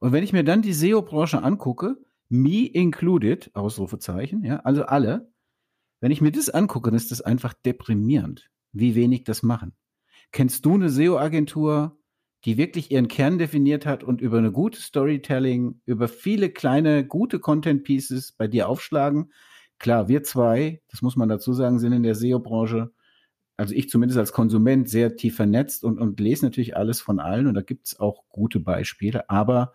Und 0.00 0.12
wenn 0.12 0.24
ich 0.24 0.32
mir 0.32 0.44
dann 0.44 0.62
die 0.62 0.72
SEO-Branche 0.72 1.42
angucke, 1.42 1.96
me 2.28 2.66
included, 2.66 3.50
Ausrufezeichen, 3.54 4.44
ja, 4.44 4.56
also 4.60 4.84
alle, 4.84 5.32
wenn 6.00 6.10
ich 6.10 6.20
mir 6.20 6.32
das 6.32 6.50
angucke, 6.50 6.90
dann 6.90 6.96
ist 6.96 7.12
das 7.12 7.20
einfach 7.20 7.54
deprimierend, 7.54 8.50
wie 8.72 8.94
wenig 8.94 9.24
das 9.24 9.42
machen. 9.42 9.74
Kennst 10.32 10.64
du 10.64 10.74
eine 10.74 10.88
SEO-Agentur, 10.88 11.98
die 12.44 12.56
wirklich 12.56 12.90
ihren 12.90 13.08
Kern 13.08 13.38
definiert 13.38 13.86
hat 13.86 14.02
und 14.02 14.20
über 14.20 14.38
eine 14.38 14.50
gute 14.50 14.80
Storytelling, 14.80 15.80
über 15.84 16.08
viele 16.08 16.50
kleine, 16.50 17.06
gute 17.06 17.38
Content 17.38 17.84
Pieces 17.84 18.32
bei 18.32 18.48
dir 18.48 18.68
aufschlagen. 18.68 19.32
Klar, 19.78 20.08
wir 20.08 20.22
zwei, 20.24 20.82
das 20.88 21.02
muss 21.02 21.16
man 21.16 21.28
dazu 21.28 21.52
sagen, 21.52 21.78
sind 21.78 21.92
in 21.92 22.02
der 22.02 22.14
SEO-Branche, 22.14 22.92
also 23.62 23.74
ich 23.76 23.88
zumindest 23.88 24.18
als 24.18 24.32
Konsument, 24.32 24.88
sehr 24.88 25.14
tief 25.14 25.36
vernetzt 25.36 25.84
und, 25.84 26.00
und 26.00 26.18
lese 26.18 26.44
natürlich 26.44 26.76
alles 26.76 27.00
von 27.00 27.20
allen 27.20 27.46
und 27.46 27.54
da 27.54 27.62
gibt 27.62 27.86
es 27.86 28.00
auch 28.00 28.24
gute 28.28 28.58
Beispiele, 28.58 29.30
aber 29.30 29.72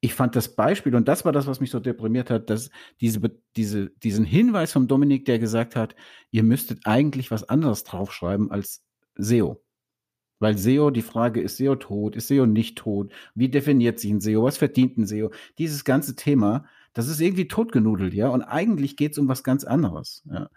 ich 0.00 0.14
fand 0.14 0.36
das 0.36 0.54
Beispiel, 0.54 0.94
und 0.94 1.08
das 1.08 1.24
war 1.24 1.32
das, 1.32 1.48
was 1.48 1.58
mich 1.58 1.72
so 1.72 1.80
deprimiert 1.80 2.30
hat, 2.30 2.50
dass 2.50 2.70
diese, 3.00 3.20
diese, 3.56 3.90
diesen 3.90 4.24
Hinweis 4.24 4.72
vom 4.72 4.86
Dominik, 4.86 5.24
der 5.24 5.40
gesagt 5.40 5.74
hat, 5.74 5.96
ihr 6.30 6.44
müsstet 6.44 6.86
eigentlich 6.86 7.32
was 7.32 7.48
anderes 7.48 7.82
draufschreiben 7.82 8.52
als 8.52 8.84
SEO. 9.16 9.60
Weil 10.38 10.56
SEO, 10.56 10.90
die 10.90 11.02
Frage, 11.02 11.40
ist 11.40 11.56
SEO 11.56 11.74
tot, 11.74 12.14
ist 12.14 12.28
SEO 12.28 12.46
nicht 12.46 12.78
tot? 12.78 13.12
Wie 13.34 13.48
definiert 13.48 13.98
sich 13.98 14.12
ein 14.12 14.20
SEO? 14.20 14.44
Was 14.44 14.58
verdient 14.58 14.98
ein 14.98 15.06
SEO? 15.06 15.32
Dieses 15.58 15.84
ganze 15.84 16.14
Thema, 16.14 16.64
das 16.92 17.08
ist 17.08 17.20
irgendwie 17.20 17.48
totgenudelt, 17.48 18.14
ja. 18.14 18.28
Und 18.28 18.42
eigentlich 18.42 18.96
geht 18.96 19.12
es 19.12 19.18
um 19.18 19.28
was 19.28 19.42
ganz 19.42 19.64
anderes. 19.64 20.22
Ja? 20.30 20.48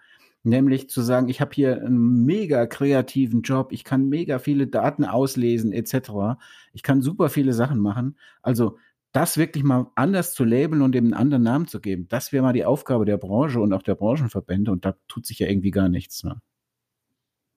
Nämlich 0.45 0.89
zu 0.91 1.01
sagen, 1.01 1.27
ich 1.27 1.41
habe 1.41 1.55
hier 1.55 1.81
einen 1.83 2.23
mega 2.23 2.67
kreativen 2.67 3.41
Job, 3.41 3.71
ich 3.71 3.83
kann 3.83 4.09
mega 4.09 4.37
viele 4.37 4.67
Daten 4.67 5.03
auslesen, 5.03 5.71
etc. 5.71 6.37
Ich 6.71 6.83
kann 6.83 7.01
super 7.01 7.29
viele 7.29 7.51
Sachen 7.51 7.79
machen. 7.79 8.15
Also 8.43 8.77
das 9.11 9.37
wirklich 9.37 9.63
mal 9.63 9.87
anders 9.95 10.35
zu 10.35 10.43
labeln 10.43 10.83
und 10.83 10.91
dem 10.93 11.05
einen 11.05 11.13
anderen 11.15 11.43
Namen 11.43 11.67
zu 11.67 11.81
geben, 11.81 12.07
das 12.09 12.31
wäre 12.31 12.43
mal 12.43 12.53
die 12.53 12.65
Aufgabe 12.65 13.05
der 13.05 13.17
Branche 13.17 13.59
und 13.59 13.73
auch 13.73 13.81
der 13.81 13.95
Branchenverbände 13.95 14.71
und 14.71 14.85
da 14.85 14.95
tut 15.07 15.25
sich 15.25 15.39
ja 15.39 15.47
irgendwie 15.47 15.71
gar 15.71 15.89
nichts. 15.89 16.23
Ne? 16.23 16.39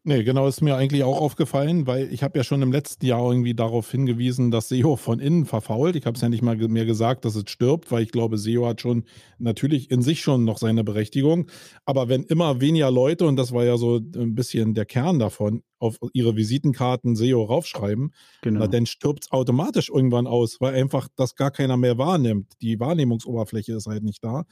Nee, 0.09 0.25
genau, 0.25 0.49
ist 0.49 0.63
mir 0.63 0.75
eigentlich 0.75 1.05
auch 1.05 1.21
aufgefallen, 1.21 1.87
weil 1.87 2.11
ich 2.11 2.23
habe 2.23 2.39
ja 2.39 2.43
schon 2.43 2.63
im 2.63 2.73
letzten 2.73 3.05
Jahr 3.05 3.31
irgendwie 3.31 3.53
darauf 3.53 3.91
hingewiesen, 3.91 4.51
dass 4.51 4.71
SEO 4.71 4.97
von 4.97 5.21
innen 5.21 5.45
verfault. 5.45 5.97
Ich 5.97 6.07
habe 6.07 6.15
es 6.15 6.23
ja 6.23 6.31
nicht 6.31 6.41
mal 6.41 6.57
mehr 6.57 6.87
gesagt, 6.87 7.27
dass 7.27 7.35
es 7.35 7.51
stirbt, 7.51 7.93
weil 7.93 8.05
ich 8.05 8.11
glaube, 8.11 8.39
SEO 8.39 8.67
hat 8.67 8.81
schon 8.81 9.05
natürlich 9.39 9.91
in 9.91 10.01
sich 10.01 10.23
schon 10.23 10.47
noch 10.47 10.57
seine 10.57 10.83
Berechtigung. 10.83 11.51
Aber 11.85 12.09
wenn 12.09 12.23
immer 12.23 12.63
weniger 12.63 12.91
Leute, 12.91 13.27
und 13.27 13.37
das 13.37 13.53
war 13.53 13.67
ja 13.67 13.77
so 13.77 13.97
ein 13.97 14.35
bisschen 14.35 14.73
der 14.73 14.87
Kern 14.87 15.19
davon, 15.19 15.63
auf 15.79 15.99
ihre 16.15 16.37
Visitenkarten 16.37 17.15
SEO 17.15 17.45
raufschreiben, 17.45 18.15
genau. 18.41 18.67
dann 18.67 18.87
stirbt 18.87 19.25
es 19.25 19.31
automatisch 19.31 19.91
irgendwann 19.91 20.27
aus, 20.27 20.59
weil 20.59 20.75
einfach 20.75 21.09
das 21.17 21.35
gar 21.35 21.51
keiner 21.51 21.77
mehr 21.77 21.99
wahrnimmt. 21.99 22.55
Die 22.63 22.81
Wahrnehmungsoberfläche 22.81 23.75
ist 23.75 23.87
halt 23.87 24.05
nicht 24.05 24.25
da. 24.25 24.47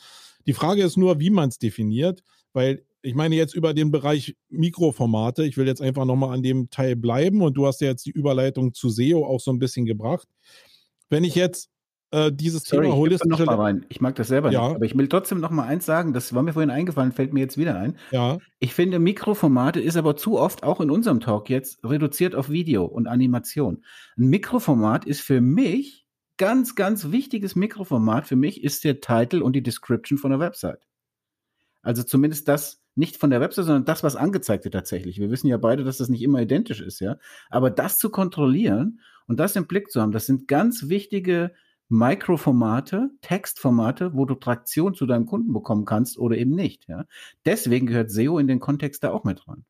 Die 0.46 0.52
Frage 0.52 0.82
ist 0.82 0.98
nur, 0.98 1.18
wie 1.18 1.30
man 1.30 1.48
es 1.48 1.58
definiert, 1.58 2.22
weil 2.52 2.85
ich 3.02 3.14
meine 3.14 3.34
jetzt 3.36 3.54
über 3.54 3.74
den 3.74 3.90
Bereich 3.90 4.36
Mikroformate. 4.48 5.44
Ich 5.44 5.56
will 5.56 5.66
jetzt 5.66 5.82
einfach 5.82 6.04
nochmal 6.04 6.34
an 6.34 6.42
dem 6.42 6.70
Teil 6.70 6.96
bleiben 6.96 7.42
und 7.42 7.54
du 7.54 7.66
hast 7.66 7.80
ja 7.80 7.88
jetzt 7.88 8.06
die 8.06 8.10
Überleitung 8.10 8.74
zu 8.74 8.88
SEO 8.88 9.24
auch 9.24 9.40
so 9.40 9.52
ein 9.52 9.58
bisschen 9.58 9.86
gebracht. 9.86 10.26
Wenn 11.08 11.24
ich 11.24 11.34
jetzt 11.34 11.70
äh, 12.10 12.32
dieses 12.32 12.62
Sorry, 12.62 12.84
Thema 12.84 12.96
holistische. 12.96 13.42
Ich, 13.42 13.48
rein. 13.48 13.86
ich 13.88 14.00
mag 14.00 14.14
das 14.14 14.28
selber 14.28 14.50
ja. 14.50 14.66
nicht, 14.66 14.76
aber 14.76 14.84
ich 14.84 14.96
will 14.96 15.08
trotzdem 15.08 15.40
noch 15.40 15.50
mal 15.50 15.64
eins 15.64 15.86
sagen, 15.86 16.12
das 16.12 16.34
war 16.34 16.42
mir 16.42 16.52
vorhin 16.52 16.70
eingefallen, 16.70 17.12
fällt 17.12 17.32
mir 17.32 17.40
jetzt 17.40 17.58
wieder 17.58 17.78
ein. 17.78 17.96
Ja. 18.10 18.38
Ich 18.58 18.74
finde, 18.74 18.98
Mikroformate 18.98 19.80
ist 19.80 19.96
aber 19.96 20.16
zu 20.16 20.38
oft, 20.38 20.62
auch 20.62 20.80
in 20.80 20.90
unserem 20.90 21.20
Talk 21.20 21.50
jetzt, 21.50 21.84
reduziert 21.84 22.34
auf 22.34 22.48
Video 22.48 22.84
und 22.84 23.06
Animation. 23.08 23.84
Ein 24.16 24.28
Mikroformat 24.28 25.04
ist 25.04 25.20
für 25.20 25.40
mich 25.40 26.06
ganz, 26.36 26.74
ganz 26.74 27.10
wichtiges 27.10 27.56
Mikroformat. 27.56 28.26
Für 28.26 28.36
mich 28.36 28.62
ist 28.62 28.84
der 28.84 29.00
Titel 29.00 29.42
und 29.42 29.54
die 29.54 29.62
Description 29.62 30.18
von 30.18 30.30
der 30.30 30.40
Website. 30.40 30.80
Also 31.82 32.02
zumindest 32.02 32.48
das, 32.48 32.82
nicht 32.96 33.16
von 33.16 33.30
der 33.30 33.40
Website, 33.40 33.66
sondern 33.66 33.84
das, 33.84 34.02
was 34.02 34.16
angezeigt 34.16 34.64
wird 34.64 34.74
tatsächlich. 34.74 35.18
Wir 35.18 35.30
wissen 35.30 35.46
ja 35.46 35.58
beide, 35.58 35.84
dass 35.84 35.98
das 35.98 36.08
nicht 36.08 36.22
immer 36.22 36.40
identisch 36.40 36.80
ist, 36.80 37.00
ja. 37.00 37.18
Aber 37.50 37.70
das 37.70 37.98
zu 37.98 38.10
kontrollieren 38.10 39.00
und 39.26 39.38
das 39.38 39.54
im 39.54 39.66
Blick 39.66 39.90
zu 39.90 40.00
haben, 40.00 40.12
das 40.12 40.26
sind 40.26 40.48
ganz 40.48 40.88
wichtige 40.88 41.52
Mikroformate, 41.88 43.10
Textformate, 43.20 44.14
wo 44.14 44.24
du 44.24 44.34
Traktion 44.34 44.94
zu 44.94 45.06
deinem 45.06 45.26
Kunden 45.26 45.52
bekommen 45.52 45.84
kannst 45.84 46.18
oder 46.18 46.36
eben 46.36 46.52
nicht, 46.52 46.88
ja. 46.88 47.04
Deswegen 47.44 47.86
gehört 47.86 48.10
SEO 48.10 48.38
in 48.38 48.48
den 48.48 48.60
Kontext 48.60 49.04
da 49.04 49.12
auch 49.12 49.24
mit 49.24 49.42
dran. 49.46 49.64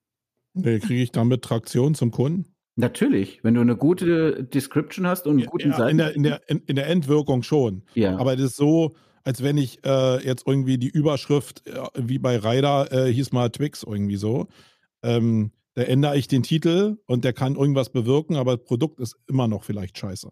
Nee, 0.54 0.78
kriege 0.78 1.02
ich 1.02 1.12
damit 1.12 1.42
Traktion 1.42 1.94
zum 1.94 2.10
Kunden? 2.10 2.46
Natürlich, 2.76 3.42
wenn 3.42 3.54
du 3.54 3.60
eine 3.60 3.76
gute 3.76 4.44
Description 4.44 5.06
hast 5.06 5.26
und 5.26 5.38
einen 5.38 5.46
guten 5.46 5.70
ja, 5.70 5.76
Seiten. 5.76 5.90
In 5.90 5.98
der, 5.98 6.14
in, 6.14 6.22
der, 6.22 6.40
in, 6.48 6.58
in 6.66 6.76
der 6.76 6.86
Endwirkung 6.88 7.42
schon. 7.42 7.82
Ja. 7.94 8.18
Aber 8.18 8.36
das 8.36 8.50
ist 8.50 8.56
so, 8.56 8.94
als 9.26 9.42
wenn 9.42 9.58
ich 9.58 9.84
äh, 9.84 10.24
jetzt 10.24 10.46
irgendwie 10.46 10.78
die 10.78 10.88
Überschrift, 10.88 11.66
äh, 11.66 11.80
wie 11.96 12.18
bei 12.18 12.38
Ryder, 12.38 12.92
äh, 12.92 13.12
hieß 13.12 13.32
mal 13.32 13.50
Twix 13.50 13.82
irgendwie 13.82 14.16
so. 14.16 14.46
Ähm, 15.02 15.50
da 15.74 15.82
ändere 15.82 16.16
ich 16.16 16.28
den 16.28 16.44
Titel 16.44 16.98
und 17.06 17.24
der 17.24 17.32
kann 17.32 17.56
irgendwas 17.56 17.90
bewirken, 17.90 18.36
aber 18.36 18.56
das 18.56 18.64
Produkt 18.64 19.00
ist 19.00 19.16
immer 19.26 19.48
noch 19.48 19.64
vielleicht 19.64 19.98
scheiße. 19.98 20.30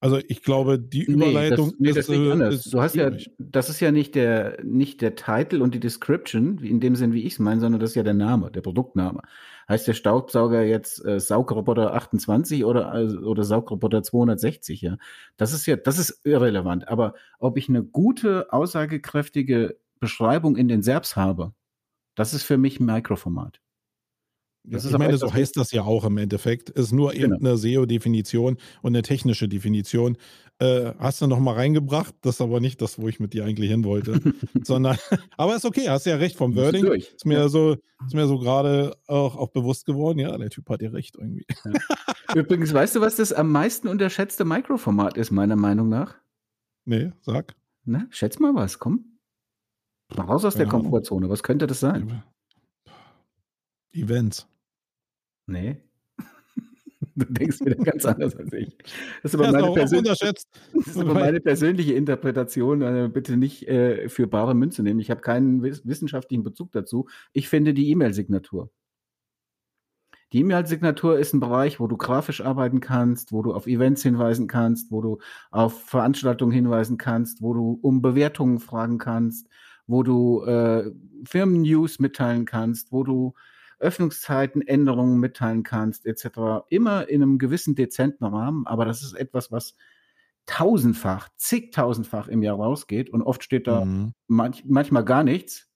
Also 0.00 0.18
ich 0.28 0.42
glaube, 0.42 0.78
die 0.78 1.02
Überleitung 1.04 1.74
nee, 1.78 1.92
das, 1.92 2.08
nee, 2.08 2.16
ist, 2.16 2.38
das 2.38 2.50
äh, 2.50 2.54
ist, 2.54 2.74
du 2.74 2.80
hast 2.80 2.94
ja, 2.96 3.10
das 3.38 3.68
ist 3.68 3.80
ja 3.80 3.92
nicht 3.92 4.14
der 4.14 4.58
nicht 4.64 5.02
der 5.02 5.14
Titel 5.14 5.60
und 5.60 5.74
die 5.74 5.80
Description 5.80 6.58
in 6.58 6.80
dem 6.80 6.96
Sinn, 6.96 7.12
wie 7.12 7.22
ich 7.22 7.34
es 7.34 7.38
meine, 7.38 7.60
sondern 7.60 7.80
das 7.80 7.90
ist 7.90 7.96
ja 7.96 8.02
der 8.02 8.14
Name, 8.14 8.50
der 8.50 8.62
Produktname. 8.62 9.20
Heißt 9.72 9.88
der 9.88 9.94
Staubsauger 9.94 10.64
jetzt 10.64 11.02
äh, 11.02 11.18
Saugroboter 11.18 11.94
28 11.94 12.66
oder 12.66 12.94
äh, 12.94 13.06
oder 13.16 13.42
Saugroboter 13.42 14.02
260? 14.02 14.82
Ja, 14.82 14.98
das 15.38 15.54
ist 15.54 15.64
ja 15.64 15.76
das 15.76 15.98
ist 15.98 16.20
irrelevant. 16.24 16.88
Aber 16.88 17.14
ob 17.38 17.56
ich 17.56 17.70
eine 17.70 17.82
gute 17.82 18.52
aussagekräftige 18.52 19.78
Beschreibung 19.98 20.56
in 20.56 20.68
den 20.68 20.82
Serbs 20.82 21.16
habe, 21.16 21.54
das 22.14 22.34
ist 22.34 22.42
für 22.42 22.58
mich 22.58 22.80
ein 22.80 22.84
Mikroformat. 22.84 23.62
Das 24.64 24.84
ich 24.84 24.92
meine, 24.98 25.16
so 25.16 25.32
heißt 25.32 25.56
das 25.56 25.72
ja 25.72 25.84
auch 25.84 26.04
im 26.04 26.18
Endeffekt. 26.18 26.68
Ist 26.68 26.92
nur 26.92 27.12
genau. 27.12 27.38
eine 27.38 27.56
SEO-Definition 27.56 28.58
und 28.82 28.92
eine 28.94 29.00
technische 29.00 29.48
Definition. 29.48 30.18
Äh, 30.62 30.94
hast 31.00 31.20
du 31.20 31.26
noch 31.26 31.40
mal 31.40 31.54
reingebracht? 31.54 32.14
Das 32.20 32.36
ist 32.36 32.40
aber 32.40 32.60
nicht 32.60 32.80
das, 32.80 32.96
wo 33.00 33.08
ich 33.08 33.18
mit 33.18 33.32
dir 33.32 33.44
eigentlich 33.44 33.68
hin 33.68 33.82
wollte. 33.82 34.20
sondern, 34.62 34.96
aber 35.36 35.56
ist 35.56 35.64
okay, 35.64 35.88
hast 35.88 36.06
ja 36.06 36.14
recht 36.14 36.36
vom 36.36 36.54
Wording. 36.54 36.86
Ist, 36.86 37.14
ist 37.14 37.26
mir 37.26 37.38
ja. 37.38 37.48
so, 37.48 37.72
ist 38.06 38.14
mir 38.14 38.28
so 38.28 38.38
gerade 38.38 38.96
auch, 39.08 39.34
auch 39.34 39.48
bewusst 39.48 39.86
geworden. 39.86 40.20
Ja, 40.20 40.38
der 40.38 40.50
Typ 40.50 40.68
hat 40.70 40.80
ja 40.80 40.90
recht 40.90 41.16
irgendwie. 41.16 41.44
Ja. 41.64 41.72
Übrigens, 42.36 42.72
weißt 42.72 42.94
du, 42.94 43.00
was 43.00 43.16
das 43.16 43.32
am 43.32 43.50
meisten 43.50 43.88
unterschätzte 43.88 44.44
Mikroformat 44.44 45.16
ist, 45.16 45.32
meiner 45.32 45.56
Meinung 45.56 45.88
nach? 45.88 46.14
Nee, 46.84 47.10
sag. 47.22 47.56
Na, 47.84 48.06
schätz 48.10 48.38
mal 48.38 48.54
was, 48.54 48.78
komm. 48.78 49.18
Mal 50.16 50.26
raus 50.26 50.44
aus 50.44 50.54
der 50.54 50.68
Komfortzone. 50.68 51.28
Was 51.28 51.42
könnte 51.42 51.66
das 51.66 51.80
sein? 51.80 52.22
Events. 53.90 54.46
Nee. 55.46 55.82
Du 57.16 57.26
denkst 57.26 57.60
wieder 57.60 57.76
ganz 57.76 58.04
anders 58.06 58.36
als 58.36 58.52
ich. 58.52 58.76
Das 59.22 59.34
ist 59.34 59.40
aber, 59.40 59.52
meine, 59.52 59.72
Persön 59.72 60.04
das 60.04 60.22
ist 60.22 60.96
aber 60.96 61.14
meine, 61.14 61.40
persönliche 61.40 61.94
Interpretation. 61.94 62.82
Also 62.82 63.08
bitte 63.08 63.36
nicht 63.36 63.68
äh, 63.68 64.08
für 64.08 64.26
bare 64.26 64.54
Münze 64.54 64.82
nehmen. 64.82 65.00
Ich 65.00 65.10
habe 65.10 65.20
keinen 65.20 65.62
wissenschaftlichen 65.62 66.42
Bezug 66.42 66.72
dazu. 66.72 67.06
Ich 67.32 67.48
finde 67.48 67.74
die 67.74 67.90
E-Mail-Signatur. 67.90 68.70
Die 70.32 70.40
E-Mail-Signatur 70.40 71.18
ist 71.18 71.34
ein 71.34 71.40
Bereich, 71.40 71.78
wo 71.78 71.86
du 71.86 71.98
grafisch 71.98 72.40
arbeiten 72.40 72.80
kannst, 72.80 73.32
wo 73.32 73.42
du 73.42 73.52
auf 73.52 73.66
Events 73.66 74.02
hinweisen 74.02 74.46
kannst, 74.46 74.90
wo 74.90 75.02
du 75.02 75.18
auf 75.50 75.82
Veranstaltungen 75.82 76.52
hinweisen 76.52 76.96
kannst, 76.96 77.42
wo 77.42 77.52
du 77.52 77.78
um 77.82 78.00
Bewertungen 78.00 78.58
fragen 78.58 78.96
kannst, 78.96 79.48
wo 79.86 80.02
du 80.02 80.42
äh, 80.44 80.90
Firmen-News 81.24 81.98
mitteilen 81.98 82.46
kannst, 82.46 82.92
wo 82.92 83.04
du 83.04 83.34
Öffnungszeiten, 83.82 84.62
Änderungen 84.62 85.18
mitteilen 85.18 85.62
kannst, 85.62 86.06
etc. 86.06 86.64
Immer 86.68 87.08
in 87.08 87.22
einem 87.22 87.38
gewissen 87.38 87.74
dezenten 87.74 88.24
Rahmen, 88.24 88.66
aber 88.66 88.84
das 88.84 89.02
ist 89.02 89.14
etwas, 89.14 89.52
was 89.52 89.74
tausendfach, 90.46 91.28
zigtausendfach 91.36 92.28
im 92.28 92.42
Jahr 92.42 92.56
rausgeht 92.56 93.10
und 93.10 93.22
oft 93.22 93.44
steht 93.44 93.66
da 93.66 93.84
mhm. 93.84 94.12
manch, 94.26 94.64
manchmal 94.66 95.04
gar 95.04 95.24
nichts, 95.24 95.68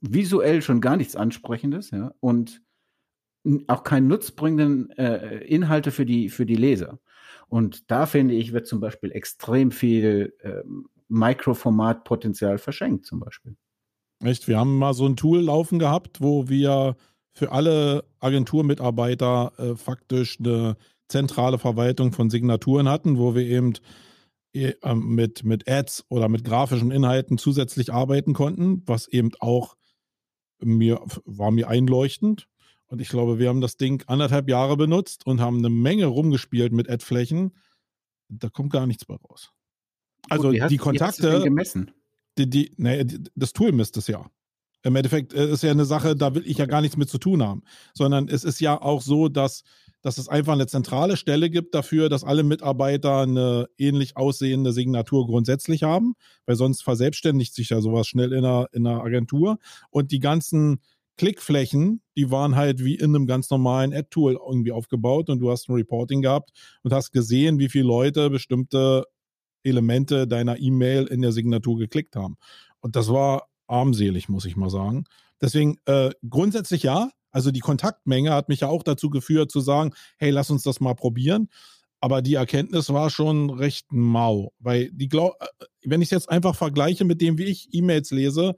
visuell 0.00 0.62
schon 0.62 0.80
gar 0.80 0.96
nichts 0.96 1.16
Ansprechendes, 1.16 1.90
ja, 1.90 2.12
und 2.20 2.62
auch 3.66 3.82
keinen 3.82 4.08
nutzbringenden 4.08 4.90
äh, 4.90 5.38
Inhalte 5.44 5.90
für 5.90 6.04
die, 6.04 6.28
für 6.28 6.44
die 6.44 6.56
Leser. 6.56 6.98
Und 7.48 7.90
da 7.90 8.06
finde 8.06 8.34
ich, 8.34 8.52
wird 8.52 8.66
zum 8.66 8.80
Beispiel 8.80 9.10
extrem 9.12 9.70
viel 9.70 10.34
äh, 10.40 10.62
Mikroformatpotenzial 11.08 12.58
verschenkt, 12.58 13.06
zum 13.06 13.20
Beispiel. 13.20 13.56
Echt? 14.22 14.48
Wir 14.48 14.58
haben 14.58 14.78
mal 14.78 14.92
so 14.94 15.06
ein 15.06 15.16
Tool 15.16 15.40
laufen 15.40 15.78
gehabt, 15.78 16.20
wo 16.20 16.48
wir 16.48 16.96
für 17.38 17.52
alle 17.52 18.04
Agenturmitarbeiter 18.18 19.52
äh, 19.58 19.76
faktisch 19.76 20.38
eine 20.40 20.76
zentrale 21.06 21.58
Verwaltung 21.58 22.12
von 22.12 22.30
Signaturen 22.30 22.88
hatten, 22.88 23.16
wo 23.16 23.34
wir 23.36 23.46
eben 23.46 23.74
äh, 24.52 24.74
mit, 24.94 25.44
mit 25.44 25.68
Ads 25.68 26.04
oder 26.08 26.28
mit 26.28 26.44
grafischen 26.44 26.90
Inhalten 26.90 27.38
zusätzlich 27.38 27.92
arbeiten 27.92 28.34
konnten, 28.34 28.82
was 28.86 29.06
eben 29.06 29.30
auch 29.38 29.76
mir, 30.60 31.00
war 31.24 31.52
mir 31.52 31.68
einleuchtend. 31.68 32.48
Und 32.86 33.00
ich 33.00 33.08
glaube, 33.08 33.38
wir 33.38 33.48
haben 33.48 33.60
das 33.60 33.76
Ding 33.76 34.02
anderthalb 34.08 34.48
Jahre 34.48 34.76
benutzt 34.76 35.24
und 35.24 35.40
haben 35.40 35.58
eine 35.58 35.70
Menge 35.70 36.06
rumgespielt 36.06 36.72
mit 36.72 36.90
Ad-Flächen. 36.90 37.54
Da 38.28 38.48
kommt 38.48 38.72
gar 38.72 38.86
nichts 38.86 39.04
bei 39.04 39.14
raus. 39.14 39.52
Also 40.28 40.50
Gut, 40.50 40.70
die 40.70 40.76
Kontakte. 40.76 41.42
gemessen? 41.42 41.92
Die, 42.36 42.50
die, 42.50 42.72
nee, 42.76 43.04
das 43.36 43.52
Tool 43.52 43.72
misst 43.72 43.96
es 43.96 44.08
ja. 44.08 44.28
Im 44.82 44.96
Endeffekt 44.96 45.32
äh, 45.32 45.50
ist 45.50 45.62
ja 45.62 45.70
eine 45.70 45.84
Sache, 45.84 46.14
da 46.14 46.34
will 46.34 46.44
ich 46.46 46.58
ja 46.58 46.66
gar 46.66 46.80
nichts 46.80 46.96
mit 46.96 47.08
zu 47.08 47.18
tun 47.18 47.42
haben, 47.42 47.62
sondern 47.94 48.28
es 48.28 48.44
ist 48.44 48.60
ja 48.60 48.80
auch 48.80 49.02
so, 49.02 49.28
dass, 49.28 49.62
dass 50.02 50.18
es 50.18 50.28
einfach 50.28 50.52
eine 50.52 50.66
zentrale 50.66 51.16
Stelle 51.16 51.50
gibt 51.50 51.74
dafür, 51.74 52.08
dass 52.08 52.24
alle 52.24 52.44
Mitarbeiter 52.44 53.22
eine 53.22 53.66
ähnlich 53.76 54.16
aussehende 54.16 54.72
Signatur 54.72 55.26
grundsätzlich 55.26 55.82
haben, 55.82 56.14
weil 56.46 56.56
sonst 56.56 56.82
verselbstständigt 56.82 57.54
sich 57.54 57.70
ja 57.70 57.80
sowas 57.80 58.06
schnell 58.06 58.32
in 58.32 58.44
einer, 58.44 58.66
in 58.72 58.86
einer 58.86 59.02
Agentur. 59.02 59.58
Und 59.90 60.12
die 60.12 60.20
ganzen 60.20 60.80
Klickflächen, 61.18 62.00
die 62.16 62.30
waren 62.30 62.54
halt 62.54 62.84
wie 62.84 62.94
in 62.94 63.14
einem 63.14 63.26
ganz 63.26 63.50
normalen 63.50 63.92
Ad-Tool 63.92 64.38
irgendwie 64.46 64.70
aufgebaut 64.70 65.28
und 65.28 65.40
du 65.40 65.50
hast 65.50 65.68
ein 65.68 65.74
Reporting 65.74 66.22
gehabt 66.22 66.50
und 66.84 66.92
hast 66.92 67.10
gesehen, 67.10 67.58
wie 67.58 67.68
viele 67.68 67.86
Leute 67.88 68.30
bestimmte 68.30 69.04
Elemente 69.64 70.28
deiner 70.28 70.58
E-Mail 70.58 71.06
in 71.06 71.20
der 71.20 71.32
Signatur 71.32 71.76
geklickt 71.76 72.14
haben. 72.14 72.36
Und 72.80 72.94
das 72.94 73.08
war 73.08 73.47
armselig, 73.68 74.28
muss 74.28 74.44
ich 74.44 74.56
mal 74.56 74.70
sagen. 74.70 75.04
Deswegen 75.40 75.78
äh, 75.86 76.10
grundsätzlich 76.28 76.82
ja. 76.82 77.10
Also 77.30 77.50
die 77.50 77.60
Kontaktmenge 77.60 78.32
hat 78.32 78.48
mich 78.48 78.60
ja 78.60 78.68
auch 78.68 78.82
dazu 78.82 79.10
geführt 79.10 79.50
zu 79.50 79.60
sagen, 79.60 79.92
hey, 80.16 80.30
lass 80.30 80.50
uns 80.50 80.62
das 80.62 80.80
mal 80.80 80.94
probieren. 80.94 81.48
Aber 82.00 82.22
die 82.22 82.34
Erkenntnis 82.34 82.90
war 82.90 83.10
schon 83.10 83.50
recht 83.50 83.92
mau, 83.92 84.52
weil 84.58 84.90
die 84.92 85.08
glaub, 85.08 85.34
äh, 85.40 85.64
wenn 85.84 86.00
ich 86.00 86.06
es 86.06 86.12
jetzt 86.12 86.30
einfach 86.30 86.54
vergleiche 86.54 87.04
mit 87.04 87.20
dem, 87.20 87.38
wie 87.38 87.44
ich 87.44 87.68
E-Mails 87.72 88.10
lese, 88.10 88.54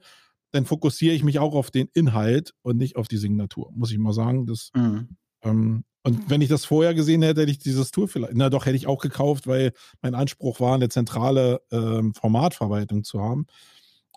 dann 0.51 0.65
fokussiere 0.65 1.15
ich 1.15 1.23
mich 1.23 1.39
auch 1.39 1.55
auf 1.55 1.71
den 1.71 1.87
Inhalt 1.93 2.53
und 2.61 2.77
nicht 2.77 2.97
auf 2.97 3.07
die 3.07 3.17
Signatur, 3.17 3.71
muss 3.73 3.91
ich 3.91 3.97
mal 3.97 4.13
sagen. 4.13 4.45
Das, 4.45 4.69
mhm. 4.75 5.17
ähm, 5.43 5.83
und 6.03 6.29
wenn 6.29 6.41
ich 6.41 6.49
das 6.49 6.65
vorher 6.65 6.93
gesehen 6.93 7.21
hätte, 7.21 7.41
hätte 7.41 7.51
ich 7.51 7.59
dieses 7.59 7.91
Tool 7.91 8.07
vielleicht, 8.07 8.33
na 8.35 8.49
doch, 8.49 8.65
hätte 8.65 8.75
ich 8.75 8.87
auch 8.87 8.99
gekauft, 8.99 9.47
weil 9.47 9.71
mein 10.01 10.15
Anspruch 10.15 10.59
war, 10.59 10.75
eine 10.75 10.89
zentrale 10.89 11.61
ähm, 11.71 12.13
Formatverwaltung 12.13 13.03
zu 13.03 13.21
haben. 13.21 13.45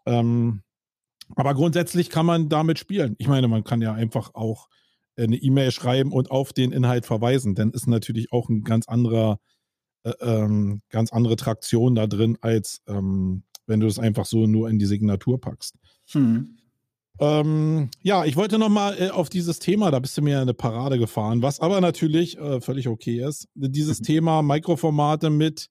Ähm, 0.07 0.63
aber 1.37 1.55
grundsätzlich 1.55 2.11
kann 2.11 2.27
man 2.27 2.49
damit 2.49 2.79
spielen. 2.79 3.15
Ich 3.19 3.29
meine, 3.29 3.49
man 3.49 3.65
kann 3.65 3.81
ja 3.81 3.93
einfach 3.93 4.35
auch 4.35 4.69
eine 5.17 5.37
E-Mail 5.37 5.71
schreiben 5.71 6.13
und 6.13 6.31
auf 6.31 6.53
den 6.53 6.73
Inhalt 6.73 7.07
verweisen. 7.07 7.55
Dann 7.55 7.71
ist 7.71 7.87
natürlich 7.87 8.33
auch 8.33 8.49
ein 8.49 8.63
ganz 8.65 8.89
anderer, 8.89 9.39
äh, 10.03 10.13
ähm, 10.21 10.83
ganz 10.91 11.13
andere 11.13 11.37
Traktion 11.37 11.95
da 11.95 12.07
drin, 12.07 12.37
als 12.41 12.83
ähm, 12.89 13.45
wenn 13.67 13.81
du 13.81 13.87
das 13.87 13.99
einfach 13.99 14.27
so 14.27 14.47
nur 14.47 14.69
in 14.69 14.79
die 14.79 14.87
Signatur 14.87 15.41
packst. 15.41 15.77
Hm. 16.11 16.57
Ähm, 17.21 17.91
ja, 18.03 18.25
ich 18.25 18.37
wollte 18.37 18.59
nochmal 18.59 18.97
äh, 19.01 19.11
auf 19.11 19.29
dieses 19.29 19.61
Thema, 19.61 19.91
da 19.93 20.01
bist 20.01 20.17
du 20.19 20.23
mir 20.23 20.41
eine 20.41 20.55
Parade 20.55 20.99
gefahren, 20.99 21.43
was 21.43 21.61
aber 21.61 21.81
natürlich 21.81 22.37
äh, 22.39 22.61
völlig 22.61 22.89
okay 22.89 23.25
ist. 23.25 23.49
Dieses 23.55 24.01
mhm. 24.01 24.05
Thema 24.05 24.43
Mikroformate 24.43 25.31
mit, 25.31 25.69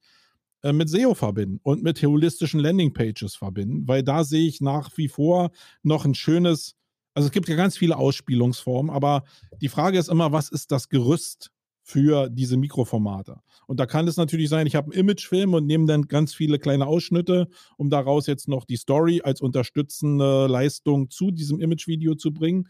äh, 0.64 0.72
mit 0.72 0.88
SEO 0.88 1.12
verbinden 1.12 1.60
und 1.62 1.82
mit 1.82 2.02
holistischen 2.02 2.58
Landingpages 2.58 3.36
verbinden, 3.36 3.86
weil 3.86 4.02
da 4.02 4.24
sehe 4.24 4.48
ich 4.48 4.62
nach 4.62 4.90
wie 4.96 5.08
vor 5.08 5.50
noch 5.82 6.06
ein 6.06 6.14
schönes, 6.14 6.74
also 7.12 7.26
es 7.26 7.32
gibt 7.32 7.50
ja 7.50 7.54
ganz 7.54 7.76
viele 7.76 7.98
Ausspielungsformen, 7.98 8.90
aber 8.90 9.24
die 9.60 9.68
Frage 9.68 9.98
ist 9.98 10.08
immer, 10.08 10.32
was 10.32 10.48
ist 10.48 10.72
das 10.72 10.88
Gerüst 10.88 11.50
für 11.82 12.30
diese 12.30 12.56
Mikroformate. 12.56 13.40
Und 13.66 13.78
da 13.78 13.84
kann 13.84 14.08
es 14.08 14.16
natürlich 14.16 14.48
sein, 14.48 14.66
ich 14.66 14.74
habe 14.74 14.90
einen 14.90 15.00
Imagefilm 15.00 15.52
und 15.52 15.66
nehme 15.66 15.84
dann 15.84 16.08
ganz 16.08 16.34
viele 16.34 16.58
kleine 16.58 16.86
Ausschnitte, 16.86 17.48
um 17.76 17.90
daraus 17.90 18.26
jetzt 18.26 18.48
noch 18.48 18.64
die 18.64 18.76
Story 18.76 19.20
als 19.22 19.42
unterstützende 19.42 20.46
Leistung 20.46 21.10
zu 21.10 21.30
diesem 21.30 21.60
Imagevideo 21.60 22.14
zu 22.14 22.32
bringen. 22.32 22.68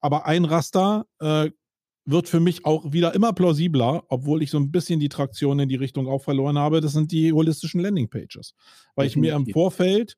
Aber 0.00 0.26
ein 0.26 0.44
Raster 0.44 1.06
äh, 1.18 1.50
wird 2.06 2.28
für 2.28 2.40
mich 2.40 2.64
auch 2.64 2.92
wieder 2.92 3.14
immer 3.14 3.32
plausibler, 3.32 4.04
obwohl 4.08 4.42
ich 4.42 4.50
so 4.50 4.58
ein 4.58 4.70
bisschen 4.70 5.00
die 5.00 5.08
Traktion 5.08 5.58
in 5.58 5.68
die 5.68 5.76
Richtung 5.76 6.06
auch 6.06 6.22
verloren 6.22 6.58
habe. 6.58 6.80
Das 6.80 6.92
sind 6.92 7.12
die 7.12 7.32
holistischen 7.32 7.80
Landingpages. 7.80 8.54
Weil 8.94 9.06
ich 9.06 9.16
mir 9.16 9.34
im 9.34 9.46
Vorfeld 9.46 10.16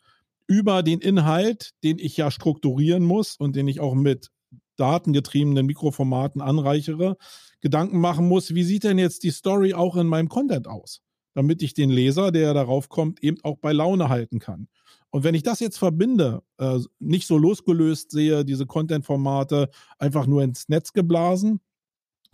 über 0.49 0.83
den 0.83 1.01
Inhalt, 1.01 1.71
den 1.85 1.99
ich 1.99 2.17
ja 2.17 2.31
strukturieren 2.31 3.05
muss 3.05 3.37
und 3.37 3.57
den 3.57 3.69
ich 3.69 3.81
auch 3.81 3.95
mit 3.95 4.31
datengetriebenen 4.77 5.67
Mikroformaten 5.67 6.41
anreichere, 6.41 7.17
Gedanken 7.61 7.99
machen 7.99 8.29
muss, 8.29 8.55
wie 8.55 8.63
sieht 8.63 8.85
denn 8.85 8.99
jetzt 8.99 9.23
die 9.23 9.31
Story 9.31 9.75
auch 9.75 9.97
in 9.97 10.07
meinem 10.07 10.29
Content 10.29 10.69
aus? 10.69 11.03
Damit 11.35 11.63
ich 11.63 11.75
den 11.75 11.91
Leser, 11.91 12.33
der 12.33 12.55
darauf 12.55 12.89
kommt, 12.89 13.23
eben 13.23 13.39
auch 13.43 13.59
bei 13.59 13.73
Laune 13.73 14.09
halten 14.09 14.39
kann. 14.39 14.69
Und 15.11 15.25
wenn 15.25 15.35
ich 15.35 15.43
das 15.43 15.61
jetzt 15.61 15.79
verbinde, 15.79 16.43
äh, 16.59 16.79
nicht 16.99 17.27
so 17.27 17.39
losgelöst 17.39 18.11
sehe, 18.11 18.45
diese 18.45 18.67
Content-Formate 18.67 19.71
einfach 19.99 20.27
nur 20.27 20.43
ins 20.43 20.69
Netz 20.69 20.93
geblasen, 20.93 21.61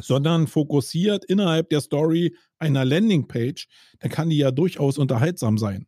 sondern 0.00 0.46
fokussiert 0.46 1.24
innerhalb 1.24 1.68
der 1.70 1.80
Story 1.80 2.36
einer 2.58 2.84
Landingpage, 2.84 3.68
dann 4.00 4.10
kann 4.10 4.30
die 4.30 4.38
ja 4.38 4.50
durchaus 4.50 4.98
unterhaltsam 4.98 5.58
sein. 5.58 5.86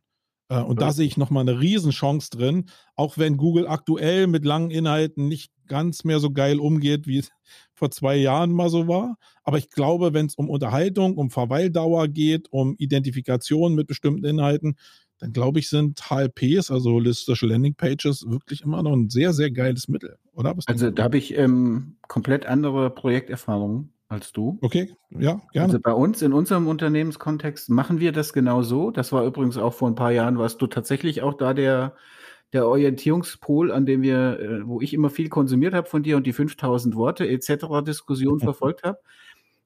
Äh, 0.49 0.61
und 0.61 0.81
da 0.81 0.91
sehe 0.91 1.07
ich 1.07 1.17
nochmal 1.17 1.41
eine 1.41 1.59
Riesenchance 1.59 2.29
drin, 2.29 2.65
auch 2.95 3.17
wenn 3.17 3.37
Google 3.37 3.67
aktuell 3.67 4.27
mit 4.27 4.45
langen 4.45 4.71
Inhalten 4.71 5.27
nicht 5.27 5.51
ganz 5.67 6.03
mehr 6.03 6.19
so 6.19 6.31
geil 6.31 6.59
umgeht, 6.59 7.07
wie 7.07 7.19
es 7.19 7.31
vor 7.73 7.91
zwei 7.91 8.15
Jahren 8.15 8.51
mal 8.51 8.69
so 8.69 8.87
war. 8.87 9.17
Aber 9.43 9.57
ich 9.57 9.69
glaube, 9.69 10.13
wenn 10.13 10.27
es 10.27 10.35
um 10.35 10.49
Unterhaltung, 10.49 11.17
um 11.17 11.29
Verweildauer 11.29 12.07
geht, 12.07 12.47
um 12.51 12.75
Identifikation 12.77 13.75
mit 13.75 13.87
bestimmten 13.87 14.25
Inhalten, 14.25 14.75
dann 15.19 15.31
glaube 15.31 15.59
ich, 15.59 15.69
sind 15.69 16.09
HLPs, 16.09 16.71
also 16.71 16.91
holistische 16.91 17.47
Landingpages, 17.47 18.29
wirklich 18.29 18.61
immer 18.61 18.83
noch 18.83 18.91
ein 18.91 19.09
sehr, 19.09 19.31
sehr 19.31 19.49
geiles 19.49 19.87
Mittel, 19.87 20.17
oder? 20.33 20.55
Also 20.65 20.91
da 20.91 21.03
habe 21.03 21.17
ich 21.17 21.37
ähm, 21.37 21.95
komplett 22.09 22.45
andere 22.45 22.89
Projekterfahrungen 22.89 23.94
als 24.15 24.31
du. 24.31 24.57
Okay, 24.61 24.95
ja, 25.11 25.41
gerne. 25.51 25.67
Also 25.67 25.79
bei 25.79 25.93
uns, 25.93 26.21
in 26.21 26.33
unserem 26.33 26.67
Unternehmenskontext, 26.67 27.69
machen 27.69 27.99
wir 27.99 28.11
das 28.11 28.33
genau 28.33 28.63
so. 28.63 28.89
Das 28.89 29.11
war 29.11 29.23
übrigens 29.25 29.57
auch 29.57 29.73
vor 29.73 29.89
ein 29.89 29.95
paar 29.95 30.11
Jahren, 30.11 30.39
warst 30.39 30.61
du 30.61 30.67
tatsächlich 30.67 31.21
auch 31.21 31.35
da 31.35 31.53
der, 31.53 31.95
der 32.53 32.67
Orientierungspol, 32.67 33.71
an 33.71 33.85
dem 33.85 34.01
wir, 34.01 34.39
äh, 34.39 34.67
wo 34.67 34.81
ich 34.81 34.93
immer 34.93 35.09
viel 35.09 35.29
konsumiert 35.29 35.73
habe 35.73 35.87
von 35.87 36.01
dir 36.01 36.17
und 36.17 36.25
die 36.25 36.33
5000 36.33 36.95
Worte 36.95 37.27
etc. 37.27 37.83
Diskussion 37.85 38.39
verfolgt 38.39 38.83
habe. 38.83 38.99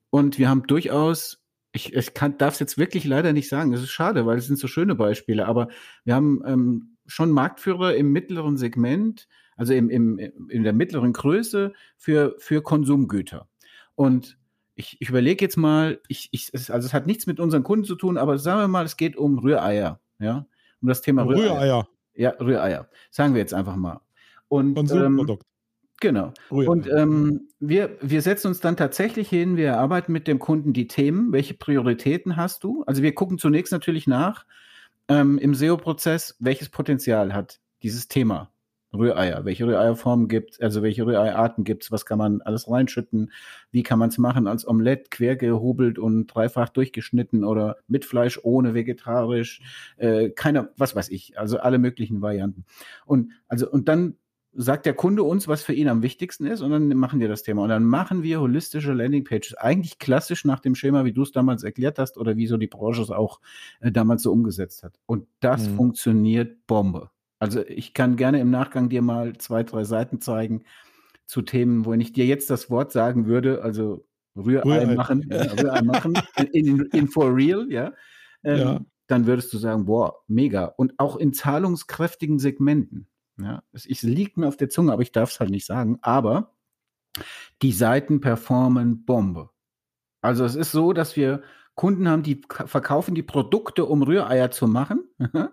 Und 0.09 0.39
wir 0.39 0.49
haben 0.49 0.63
durchaus, 0.63 1.39
ich, 1.71 1.93
ich 1.93 2.09
darf 2.11 2.55
es 2.55 2.59
jetzt 2.59 2.77
wirklich 2.77 3.05
leider 3.05 3.31
nicht 3.31 3.47
sagen, 3.47 3.71
das 3.71 3.83
ist 3.83 3.91
schade, 3.91 4.25
weil 4.25 4.39
es 4.39 4.47
sind 4.47 4.57
so 4.57 4.67
schöne 4.67 4.95
Beispiele, 4.95 5.45
aber 5.45 5.67
wir 6.03 6.15
haben 6.15 6.41
ähm, 6.45 6.97
schon 7.05 7.31
Marktführer 7.31 7.95
im 7.95 8.11
mittleren 8.11 8.57
Segment, 8.57 9.27
also 9.55 9.73
im, 9.73 9.89
im, 9.89 10.17
in 10.49 10.63
der 10.63 10.73
mittleren 10.73 11.13
Größe 11.13 11.73
für, 11.97 12.35
für 12.39 12.63
Konsumgüter. 12.63 13.47
Und 13.93 14.38
ich, 14.79 14.95
ich 15.01 15.09
überlege 15.09 15.43
jetzt 15.43 15.57
mal, 15.57 15.99
ich, 16.07 16.29
ich, 16.31 16.51
also 16.53 16.85
es 16.85 16.93
hat 16.93 17.05
nichts 17.05 17.27
mit 17.27 17.41
unseren 17.41 17.63
Kunden 17.63 17.83
zu 17.83 17.95
tun, 17.95 18.17
aber 18.17 18.37
sagen 18.37 18.61
wir 18.61 18.67
mal, 18.69 18.85
es 18.85 18.95
geht 18.95 19.17
um 19.17 19.37
Rühreier, 19.37 19.99
ja, 20.19 20.47
um 20.81 20.87
das 20.87 21.01
Thema 21.01 21.23
Rühreier. 21.23 21.51
Rühreier. 21.51 21.87
Ja, 22.15 22.29
Rühreier. 22.39 22.89
Sagen 23.11 23.33
wir 23.33 23.41
jetzt 23.41 23.53
einfach 23.53 23.75
mal. 23.75 23.99
Und, 24.47 24.75
Konsumprodukt. 24.75 25.43
Ähm, 25.43 25.89
genau. 25.99 26.33
Rühreier. 26.49 26.69
Und 26.69 26.89
ähm, 26.89 27.49
wir, 27.59 27.97
wir 27.99 28.21
setzen 28.21 28.47
uns 28.47 28.61
dann 28.61 28.77
tatsächlich 28.77 29.27
hin, 29.27 29.57
wir 29.57 29.77
arbeiten 29.77 30.13
mit 30.13 30.29
dem 30.29 30.39
Kunden 30.39 30.71
die 30.71 30.87
Themen, 30.87 31.33
welche 31.33 31.55
Prioritäten 31.55 32.37
hast 32.37 32.63
du? 32.63 32.83
Also 32.87 33.03
wir 33.03 33.13
gucken 33.13 33.37
zunächst 33.37 33.73
natürlich 33.73 34.07
nach 34.07 34.45
ähm, 35.09 35.37
im 35.39 35.55
SEO-Prozess, 35.55 36.37
welches 36.39 36.69
Potenzial 36.69 37.33
hat 37.33 37.59
dieses 37.83 38.07
Thema. 38.07 38.49
Rühreier, 38.93 39.45
welche 39.45 39.67
Rühreierformen 39.67 40.27
gibt 40.27 40.61
also 40.61 40.81
welche 40.81 41.05
Rühreierarten 41.05 41.63
gibt 41.63 41.83
es, 41.83 41.91
was 41.91 42.05
kann 42.05 42.17
man 42.17 42.41
alles 42.41 42.69
reinschütten, 42.69 43.31
wie 43.71 43.83
kann 43.83 43.99
man 43.99 44.09
es 44.09 44.17
machen 44.17 44.47
als 44.47 44.67
Omelette, 44.67 45.09
quer 45.09 45.35
gehobelt 45.35 45.99
und 45.99 46.27
dreifach 46.27 46.69
durchgeschnitten 46.69 47.43
oder 47.43 47.77
mit 47.87 48.05
Fleisch, 48.05 48.39
ohne 48.41 48.73
vegetarisch, 48.73 49.61
äh, 49.97 50.29
keine, 50.29 50.69
was 50.77 50.95
weiß 50.95 51.09
ich, 51.09 51.37
also 51.37 51.59
alle 51.59 51.77
möglichen 51.77 52.21
Varianten. 52.21 52.65
Und 53.05 53.31
also 53.47 53.69
und 53.69 53.87
dann 53.87 54.15
sagt 54.53 54.85
der 54.85 54.93
Kunde 54.93 55.23
uns, 55.23 55.47
was 55.47 55.63
für 55.63 55.73
ihn 55.73 55.87
am 55.87 56.01
wichtigsten 56.01 56.45
ist, 56.45 56.61
und 56.61 56.71
dann 56.71 56.87
machen 56.89 57.19
wir 57.19 57.27
das 57.27 57.43
Thema. 57.43 57.63
Und 57.63 57.69
dann 57.69 57.83
machen 57.83 58.23
wir 58.23 58.41
holistische 58.41 58.93
Landingpages. 58.93 59.53
Eigentlich 59.55 59.99
klassisch 59.99 60.43
nach 60.43 60.59
dem 60.59 60.75
Schema, 60.75 61.05
wie 61.05 61.13
du 61.13 61.21
es 61.21 61.31
damals 61.31 61.63
erklärt 61.63 61.99
hast, 61.99 62.17
oder 62.17 62.35
wie 62.35 62.47
so 62.47 62.57
die 62.57 62.67
Branche 62.67 63.01
es 63.01 63.11
auch 63.11 63.39
äh, 63.79 63.91
damals 63.91 64.23
so 64.23 64.31
umgesetzt 64.31 64.83
hat. 64.83 64.99
Und 65.05 65.27
das 65.39 65.69
mhm. 65.69 65.75
funktioniert 65.75 66.65
Bombe. 66.65 67.11
Also 67.39 67.65
ich 67.65 67.93
kann 67.93 68.17
gerne 68.17 68.39
im 68.39 68.51
Nachgang 68.51 68.89
dir 68.89 69.01
mal 69.01 69.37
zwei, 69.37 69.63
drei 69.63 69.83
Seiten 69.85 70.21
zeigen 70.21 70.63
zu 71.25 71.41
Themen, 71.41 71.85
wo 71.85 71.93
ich 71.93 72.11
dir 72.11 72.25
jetzt 72.25 72.49
das 72.49 72.69
Wort 72.69 72.91
sagen 72.91 73.25
würde, 73.25 73.61
also 73.61 74.05
Rührei, 74.35 74.79
Rührei. 74.79 74.95
machen, 74.95 75.27
ja, 75.29 75.41
Rührei 75.53 75.81
machen, 75.81 76.19
in, 76.37 76.67
in, 76.67 76.81
in, 76.87 77.07
for 77.07 77.33
real, 77.33 77.71
ja, 77.71 77.93
ähm, 78.43 78.59
ja, 78.59 78.81
dann 79.07 79.25
würdest 79.25 79.51
du 79.53 79.57
sagen, 79.57 79.85
boah, 79.85 80.21
mega. 80.27 80.65
Und 80.65 80.93
auch 80.99 81.15
in 81.15 81.33
zahlungskräftigen 81.33 82.39
Segmenten. 82.39 83.07
Ja, 83.37 83.63
es, 83.71 83.85
es 83.85 84.03
liegt 84.03 84.37
mir 84.37 84.47
auf 84.47 84.57
der 84.57 84.69
Zunge, 84.69 84.91
aber 84.91 85.01
ich 85.01 85.11
darf 85.11 85.31
es 85.31 85.39
halt 85.39 85.49
nicht 85.49 85.65
sagen. 85.65 85.97
Aber 86.01 86.53
die 87.61 87.71
Seiten 87.71 88.21
performen 88.21 89.05
Bombe. 89.05 89.49
Also 90.21 90.45
es 90.45 90.55
ist 90.55 90.71
so, 90.71 90.93
dass 90.93 91.15
wir 91.15 91.41
Kunden 91.79 92.09
haben, 92.09 92.23
die 92.23 92.41
verkaufen 92.49 93.15
die 93.15 93.23
Produkte, 93.23 93.85
um 93.85 94.03
Rühreier 94.03 94.51
zu 94.51 94.67
machen. 94.67 95.07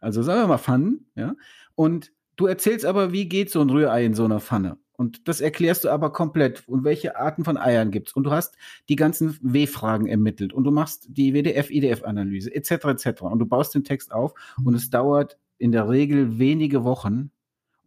also 0.00 0.22
sagen 0.22 0.42
wir 0.42 0.46
mal 0.46 0.58
Pfannen, 0.58 1.06
ja. 1.14 1.34
Und 1.74 2.12
du 2.36 2.44
erzählst 2.44 2.84
aber, 2.84 3.12
wie 3.12 3.30
geht 3.30 3.50
so 3.50 3.62
ein 3.62 3.70
Rührei 3.70 4.04
in 4.04 4.12
so 4.12 4.26
einer 4.26 4.40
Pfanne? 4.40 4.76
Und 4.98 5.26
das 5.26 5.40
erklärst 5.40 5.84
du 5.84 5.88
aber 5.88 6.12
komplett. 6.12 6.68
Und 6.68 6.84
welche 6.84 7.16
Arten 7.16 7.44
von 7.44 7.56
Eiern 7.56 7.90
gibt 7.92 8.08
es? 8.08 8.12
Und 8.12 8.24
du 8.24 8.30
hast 8.30 8.58
die 8.90 8.96
ganzen 8.96 9.38
W-Fragen 9.40 10.06
ermittelt 10.06 10.52
und 10.52 10.64
du 10.64 10.70
machst 10.70 11.06
die 11.08 11.32
WDF-IDF-Analyse 11.32 12.54
etc. 12.54 12.72
etc. 12.84 13.22
Und 13.22 13.38
du 13.38 13.46
baust 13.46 13.74
den 13.74 13.82
Text 13.82 14.12
auf 14.12 14.34
und 14.62 14.74
es 14.74 14.90
dauert 14.90 15.38
in 15.56 15.72
der 15.72 15.88
Regel 15.88 16.38
wenige 16.38 16.84
Wochen, 16.84 17.30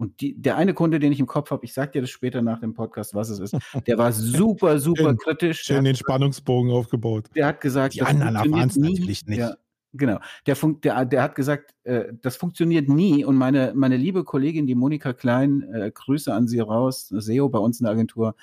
und 0.03 0.21
die, 0.21 0.39
der 0.39 0.57
eine 0.57 0.73
Kunde, 0.73 0.99
den 0.99 1.11
ich 1.11 1.19
im 1.19 1.27
Kopf 1.27 1.51
habe, 1.51 1.63
ich 1.65 1.73
sag 1.73 1.93
dir 1.93 2.01
das 2.01 2.09
später 2.09 2.41
nach 2.41 2.59
dem 2.59 2.73
Podcast, 2.73 3.13
was 3.13 3.29
es 3.29 3.39
ist, 3.39 3.55
der 3.87 3.97
war 3.97 4.11
super, 4.11 4.79
super 4.79 5.09
schön, 5.09 5.17
kritisch. 5.17 5.61
Schön 5.61 5.83
den 5.83 5.95
Spannungsbogen 5.95 6.71
aufgebaut. 6.71 7.29
Der 7.35 7.47
hat 7.47 7.61
gesagt, 7.61 7.95
die 7.95 8.01
anderen 8.01 8.35
erfahren 8.35 8.69
es 8.69 8.77
natürlich 8.77 9.25
nicht. 9.25 9.39
Ja, 9.39 9.55
genau. 9.93 10.19
Der, 10.45 10.55
der, 10.55 11.05
der 11.05 11.23
hat 11.23 11.35
gesagt, 11.35 11.73
äh, 11.83 12.13
das 12.21 12.35
funktioniert 12.35 12.89
nie. 12.89 13.23
Und 13.25 13.37
meine, 13.37 13.73
meine 13.75 13.97
liebe 13.97 14.23
Kollegin, 14.23 14.67
die 14.67 14.75
Monika 14.75 15.13
Klein, 15.13 15.63
äh, 15.73 15.91
Grüße 15.93 16.33
an 16.33 16.47
sie 16.47 16.59
raus, 16.59 17.07
SEO 17.09 17.49
bei 17.49 17.59
uns 17.59 17.79
in 17.79 17.85
der 17.85 17.93
Agentur, 17.93 18.35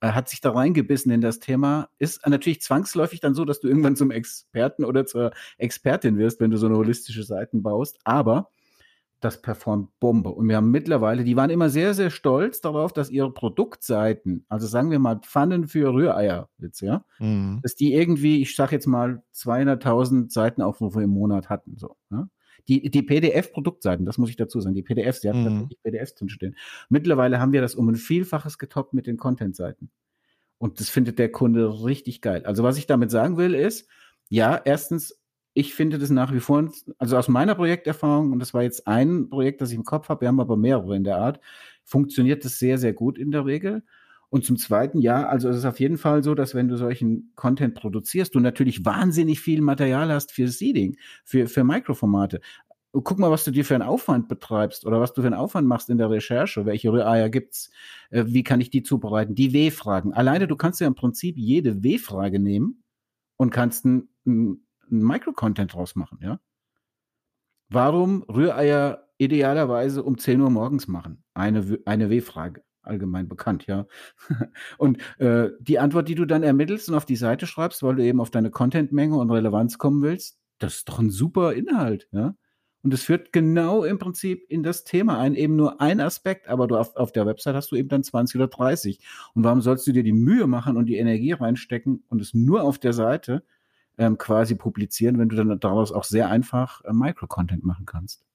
äh, 0.00 0.08
hat 0.08 0.28
sich 0.28 0.40
da 0.40 0.50
reingebissen 0.50 1.10
in 1.10 1.20
das 1.20 1.38
Thema. 1.38 1.88
Ist 1.98 2.26
natürlich 2.26 2.60
zwangsläufig 2.60 3.20
dann 3.20 3.34
so, 3.34 3.44
dass 3.44 3.60
du 3.60 3.68
irgendwann 3.68 3.96
zum 3.96 4.10
Experten 4.10 4.84
oder 4.84 5.06
zur 5.06 5.32
Expertin 5.58 6.18
wirst, 6.18 6.40
wenn 6.40 6.50
du 6.50 6.58
so 6.58 6.66
eine 6.66 6.76
holistische 6.76 7.22
Seiten 7.22 7.62
baust. 7.62 7.98
Aber 8.04 8.50
das 9.26 9.42
performt 9.42 9.90
Bombe. 9.98 10.30
Und 10.30 10.48
wir 10.48 10.56
haben 10.56 10.70
mittlerweile, 10.70 11.24
die 11.24 11.36
waren 11.36 11.50
immer 11.50 11.68
sehr, 11.68 11.94
sehr 11.94 12.10
stolz 12.10 12.60
darauf, 12.60 12.92
dass 12.92 13.10
ihre 13.10 13.32
Produktseiten, 13.32 14.46
also 14.48 14.66
sagen 14.68 14.90
wir 14.92 15.00
mal 15.00 15.18
Pfannen 15.20 15.66
für 15.66 15.92
Rühreier 15.92 16.48
jetzt, 16.58 16.80
ja, 16.80 17.04
mhm. 17.18 17.58
dass 17.62 17.74
die 17.74 17.92
irgendwie, 17.92 18.40
ich 18.40 18.54
sag 18.54 18.70
jetzt 18.70 18.86
mal 18.86 19.22
200.000 19.34 20.30
Seitenaufrufe 20.32 21.02
im 21.02 21.10
Monat 21.10 21.50
hatten, 21.50 21.76
so. 21.76 21.96
Ja? 22.10 22.28
Die, 22.68 22.88
die 22.90 23.02
PDF-Produktseiten, 23.02 24.06
das 24.06 24.18
muss 24.18 24.30
ich 24.30 24.36
dazu 24.36 24.60
sagen, 24.60 24.74
die 24.74 24.82
PDFs, 24.82 25.20
die 25.20 25.28
hatten 25.28 25.42
mhm. 25.42 25.44
tatsächlich 25.46 25.82
PDFs 25.82 26.14
drinstehen. 26.14 26.56
Mittlerweile 26.88 27.40
haben 27.40 27.52
wir 27.52 27.60
das 27.60 27.74
um 27.74 27.88
ein 27.88 27.96
Vielfaches 27.96 28.58
getoppt 28.58 28.94
mit 28.94 29.06
den 29.06 29.16
Content-Seiten. 29.16 29.90
Und 30.58 30.80
das 30.80 30.88
findet 30.88 31.18
der 31.18 31.30
Kunde 31.30 31.84
richtig 31.84 32.20
geil. 32.22 32.44
Also 32.44 32.62
was 32.62 32.78
ich 32.78 32.86
damit 32.86 33.10
sagen 33.10 33.36
will 33.36 33.54
ist, 33.54 33.88
ja, 34.28 34.60
erstens 34.64 35.20
ich 35.56 35.74
finde 35.74 35.96
das 35.96 36.10
nach 36.10 36.34
wie 36.34 36.40
vor, 36.40 36.70
also 36.98 37.16
aus 37.16 37.28
meiner 37.28 37.54
Projekterfahrung, 37.54 38.30
und 38.30 38.40
das 38.40 38.52
war 38.52 38.62
jetzt 38.62 38.86
ein 38.86 39.30
Projekt, 39.30 39.62
das 39.62 39.70
ich 39.70 39.76
im 39.76 39.84
Kopf 39.84 40.10
habe, 40.10 40.20
wir 40.20 40.28
haben 40.28 40.38
aber 40.38 40.58
mehrere 40.58 40.94
in 40.94 41.02
der 41.02 41.16
Art, 41.16 41.40
funktioniert 41.82 42.44
das 42.44 42.58
sehr, 42.58 42.76
sehr 42.76 42.92
gut 42.92 43.16
in 43.16 43.30
der 43.30 43.46
Regel. 43.46 43.82
Und 44.28 44.44
zum 44.44 44.58
Zweiten, 44.58 45.00
ja, 45.00 45.26
also 45.26 45.48
es 45.48 45.56
ist 45.56 45.64
auf 45.64 45.80
jeden 45.80 45.96
Fall 45.96 46.22
so, 46.22 46.34
dass 46.34 46.54
wenn 46.54 46.68
du 46.68 46.76
solchen 46.76 47.32
Content 47.36 47.74
produzierst, 47.74 48.34
du 48.34 48.40
natürlich 48.40 48.84
wahnsinnig 48.84 49.40
viel 49.40 49.62
Material 49.62 50.12
hast 50.12 50.30
für 50.30 50.48
Seeding, 50.48 50.98
für, 51.24 51.46
für 51.46 51.64
Mikroformate. 51.64 52.42
Guck 52.92 53.18
mal, 53.18 53.30
was 53.30 53.44
du 53.44 53.50
dir 53.50 53.64
für 53.64 53.76
einen 53.76 53.82
Aufwand 53.82 54.28
betreibst 54.28 54.84
oder 54.84 55.00
was 55.00 55.14
du 55.14 55.22
für 55.22 55.28
einen 55.28 55.36
Aufwand 55.36 55.66
machst 55.66 55.88
in 55.88 55.96
der 55.96 56.10
Recherche. 56.10 56.66
Welche 56.66 56.92
Rühreier 56.92 57.30
gibt's? 57.30 57.70
Äh, 58.10 58.24
wie 58.26 58.42
kann 58.42 58.60
ich 58.60 58.68
die 58.68 58.82
zubereiten? 58.82 59.34
Die 59.34 59.54
W-Fragen. 59.54 60.12
Alleine 60.12 60.48
du 60.48 60.56
kannst 60.56 60.82
ja 60.82 60.86
im 60.86 60.94
Prinzip 60.94 61.38
jede 61.38 61.82
W-Frage 61.82 62.40
nehmen 62.40 62.82
und 63.38 63.50
kannst 63.50 63.86
ein 63.86 64.08
ein 64.26 64.65
Micro-Content 64.88 65.74
draus 65.74 65.96
machen, 65.96 66.18
ja? 66.22 66.40
Warum 67.68 68.22
Rühreier 68.24 69.08
idealerweise 69.18 70.02
um 70.02 70.18
10 70.18 70.40
Uhr 70.40 70.50
morgens 70.50 70.86
machen? 70.86 71.24
Eine, 71.34 71.78
eine 71.84 72.10
W-Frage, 72.10 72.62
allgemein 72.82 73.28
bekannt, 73.28 73.66
ja. 73.66 73.86
und 74.78 74.98
äh, 75.18 75.50
die 75.60 75.78
Antwort, 75.78 76.08
die 76.08 76.14
du 76.14 76.26
dann 76.26 76.42
ermittelst 76.42 76.88
und 76.88 76.94
auf 76.94 77.06
die 77.06 77.16
Seite 77.16 77.46
schreibst, 77.46 77.82
weil 77.82 77.96
du 77.96 78.04
eben 78.04 78.20
auf 78.20 78.30
deine 78.30 78.50
Content-Menge 78.50 79.16
und 79.16 79.30
Relevanz 79.30 79.78
kommen 79.78 80.02
willst, 80.02 80.38
das 80.58 80.76
ist 80.76 80.88
doch 80.88 80.98
ein 80.98 81.10
super 81.10 81.52
Inhalt, 81.54 82.08
ja. 82.12 82.36
Und 82.82 82.94
es 82.94 83.02
führt 83.02 83.32
genau 83.32 83.82
im 83.82 83.98
Prinzip 83.98 84.44
in 84.48 84.62
das 84.62 84.84
Thema 84.84 85.18
ein, 85.18 85.34
eben 85.34 85.56
nur 85.56 85.80
ein 85.80 86.00
Aspekt, 86.00 86.46
aber 86.46 86.68
du 86.68 86.76
auf, 86.76 86.94
auf 86.94 87.10
der 87.10 87.26
Website 87.26 87.56
hast 87.56 87.72
du 87.72 87.76
eben 87.76 87.88
dann 87.88 88.04
20 88.04 88.36
oder 88.36 88.46
30. 88.46 89.00
Und 89.34 89.42
warum 89.42 89.60
sollst 89.60 89.88
du 89.88 89.92
dir 89.92 90.04
die 90.04 90.12
Mühe 90.12 90.46
machen 90.46 90.76
und 90.76 90.86
die 90.86 90.94
Energie 90.94 91.32
reinstecken 91.32 92.04
und 92.08 92.20
es 92.20 92.32
nur 92.32 92.62
auf 92.62 92.78
der 92.78 92.92
Seite 92.92 93.42
ähm, 93.98 94.18
quasi 94.18 94.54
publizieren, 94.54 95.18
wenn 95.18 95.28
du 95.28 95.36
dann 95.36 95.58
daraus 95.60 95.92
auch 95.92 96.04
sehr 96.04 96.28
einfach 96.28 96.82
äh, 96.84 96.92
Micro-Content 96.92 97.64
machen 97.64 97.86
kannst. 97.86 98.26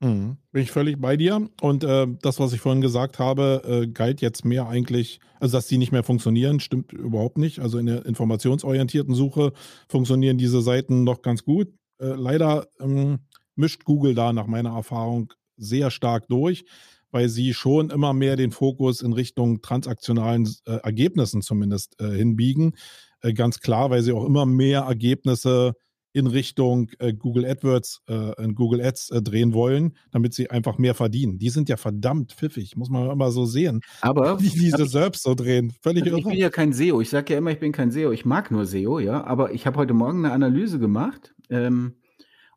Mhm. 0.00 0.36
Bin 0.52 0.62
ich 0.62 0.70
völlig 0.70 1.00
bei 1.00 1.16
dir. 1.16 1.48
Und 1.60 1.84
äh, 1.84 2.06
das, 2.22 2.38
was 2.38 2.52
ich 2.52 2.60
vorhin 2.60 2.82
gesagt 2.82 3.18
habe, 3.18 3.62
äh, 3.64 3.86
galt 3.86 4.20
jetzt 4.20 4.44
mehr 4.44 4.68
eigentlich, 4.68 5.20
also 5.40 5.56
dass 5.56 5.66
die 5.66 5.78
nicht 5.78 5.92
mehr 5.92 6.02
funktionieren, 6.04 6.60
stimmt 6.60 6.92
überhaupt 6.92 7.38
nicht. 7.38 7.60
Also 7.60 7.78
in 7.78 7.86
der 7.86 8.04
informationsorientierten 8.04 9.14
Suche 9.14 9.52
funktionieren 9.88 10.38
diese 10.38 10.60
Seiten 10.60 11.04
noch 11.04 11.22
ganz 11.22 11.44
gut. 11.44 11.68
Äh, 11.98 12.08
leider 12.08 12.66
ähm, 12.80 13.20
mischt 13.54 13.84
Google 13.84 14.14
da 14.14 14.32
nach 14.32 14.46
meiner 14.46 14.74
Erfahrung 14.74 15.32
sehr 15.56 15.90
stark 15.90 16.28
durch, 16.28 16.66
weil 17.10 17.30
sie 17.30 17.54
schon 17.54 17.88
immer 17.88 18.12
mehr 18.12 18.36
den 18.36 18.50
Fokus 18.50 19.00
in 19.00 19.14
Richtung 19.14 19.62
transaktionalen 19.62 20.46
äh, 20.66 20.76
Ergebnissen 20.82 21.40
zumindest 21.40 21.98
äh, 22.00 22.10
hinbiegen. 22.10 22.74
Äh, 23.22 23.32
ganz 23.32 23.60
klar, 23.60 23.90
weil 23.90 24.02
sie 24.02 24.12
auch 24.12 24.24
immer 24.24 24.46
mehr 24.46 24.80
Ergebnisse 24.82 25.74
in 26.16 26.26
Richtung 26.26 26.90
äh, 26.98 27.12
Google 27.12 27.44
AdWords, 27.44 28.00
äh, 28.06 28.48
Google 28.54 28.80
Ads 28.80 29.10
äh, 29.10 29.20
drehen 29.20 29.52
wollen, 29.52 29.94
damit 30.12 30.32
sie 30.32 30.48
einfach 30.48 30.78
mehr 30.78 30.94
verdienen. 30.94 31.38
Die 31.38 31.50
sind 31.50 31.68
ja 31.68 31.76
verdammt 31.76 32.32
pfiffig, 32.32 32.74
muss 32.74 32.88
man 32.88 33.10
immer 33.10 33.30
so 33.30 33.44
sehen. 33.44 33.82
Aber 34.00 34.36
die 34.40 34.48
diese 34.48 34.86
selbst 34.86 35.24
so 35.24 35.34
drehen, 35.34 35.74
völlig 35.82 36.04
also 36.04 36.16
Ich 36.16 36.24
bin 36.24 36.38
ja 36.38 36.48
kein 36.48 36.72
SEO. 36.72 37.02
Ich 37.02 37.10
sage 37.10 37.34
ja 37.34 37.38
immer, 37.38 37.50
ich 37.50 37.60
bin 37.60 37.72
kein 37.72 37.90
SEO. 37.90 38.12
Ich 38.12 38.24
mag 38.24 38.50
nur 38.50 38.64
SEO, 38.64 38.98
ja. 38.98 39.24
Aber 39.24 39.52
ich 39.52 39.66
habe 39.66 39.76
heute 39.76 39.92
Morgen 39.92 40.24
eine 40.24 40.32
Analyse 40.32 40.78
gemacht 40.78 41.34
ähm, 41.50 41.96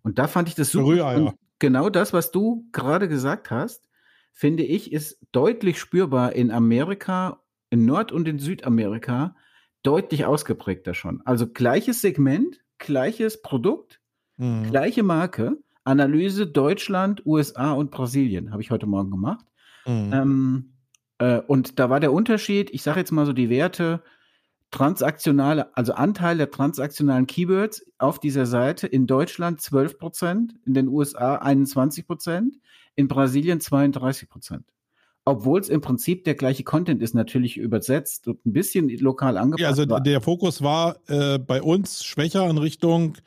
und 0.03 0.19
da 0.19 0.27
fand 0.27 0.47
ich 0.47 0.55
das 0.55 0.71
super. 0.71 1.33
Genau 1.59 1.89
das, 1.89 2.13
was 2.13 2.31
du 2.31 2.65
gerade 2.71 3.09
gesagt 3.09 3.51
hast, 3.51 3.89
finde 4.31 4.63
ich, 4.63 4.93
ist 4.93 5.19
deutlich 5.33 5.77
spürbar 5.77 6.31
in 6.31 6.49
Amerika, 6.51 7.41
in 7.69 7.85
Nord- 7.85 8.13
und 8.13 8.25
in 8.25 8.39
Südamerika 8.39 9.35
deutlich 9.83 10.25
ausgeprägter 10.25 10.93
schon. 10.93 11.21
Also 11.25 11.47
gleiches 11.47 12.01
Segment, 12.01 12.59
gleiches 12.77 13.41
Produkt, 13.41 13.99
mhm. 14.37 14.63
gleiche 14.63 15.03
Marke, 15.03 15.57
Analyse 15.83 16.47
Deutschland, 16.47 17.25
USA 17.25 17.71
und 17.71 17.91
Brasilien, 17.91 18.51
habe 18.51 18.61
ich 18.61 18.71
heute 18.71 18.85
Morgen 18.85 19.11
gemacht. 19.11 19.45
Mhm. 19.85 20.13
Ähm, 20.13 20.73
äh, 21.19 21.39
und 21.39 21.79
da 21.79 21.89
war 21.89 21.99
der 21.99 22.13
Unterschied, 22.13 22.69
ich 22.71 22.83
sage 22.83 22.99
jetzt 22.99 23.11
mal 23.11 23.25
so 23.25 23.33
die 23.33 23.49
Werte, 23.49 24.03
transaktionale, 24.71 25.75
also 25.75 25.93
Anteil 25.93 26.37
der 26.37 26.51
transaktionalen 26.51 27.25
Keywords 27.25 27.85
auf 27.97 28.19
dieser 28.19 28.45
Seite 28.45 28.85
in 28.85 29.07
Deutschland 29.07 29.61
12 29.61 29.97
Prozent, 29.97 30.55
in 30.65 30.75
den 30.75 30.87
USA 30.87 31.35
21 31.35 32.05
Prozent, 32.05 32.55
in 32.95 33.07
Brasilien 33.07 33.61
32 33.61 34.29
Prozent 34.29 34.65
obwohl 35.29 35.59
es 35.59 35.69
im 35.69 35.81
Prinzip 35.81 36.23
der 36.23 36.35
gleiche 36.35 36.63
Content 36.63 37.01
ist, 37.01 37.13
natürlich 37.13 37.57
übersetzt 37.57 38.27
und 38.27 38.45
ein 38.45 38.53
bisschen 38.53 38.89
lokal 38.99 39.37
angepasst. 39.37 39.61
Ja, 39.61 39.69
also 39.69 39.89
war. 39.89 40.01
der 40.01 40.21
Fokus 40.21 40.61
war 40.61 40.97
äh, 41.07 41.39
bei 41.39 41.61
uns 41.61 42.03
schwächer 42.03 42.49
in 42.49 42.57
Richtung 42.57 43.17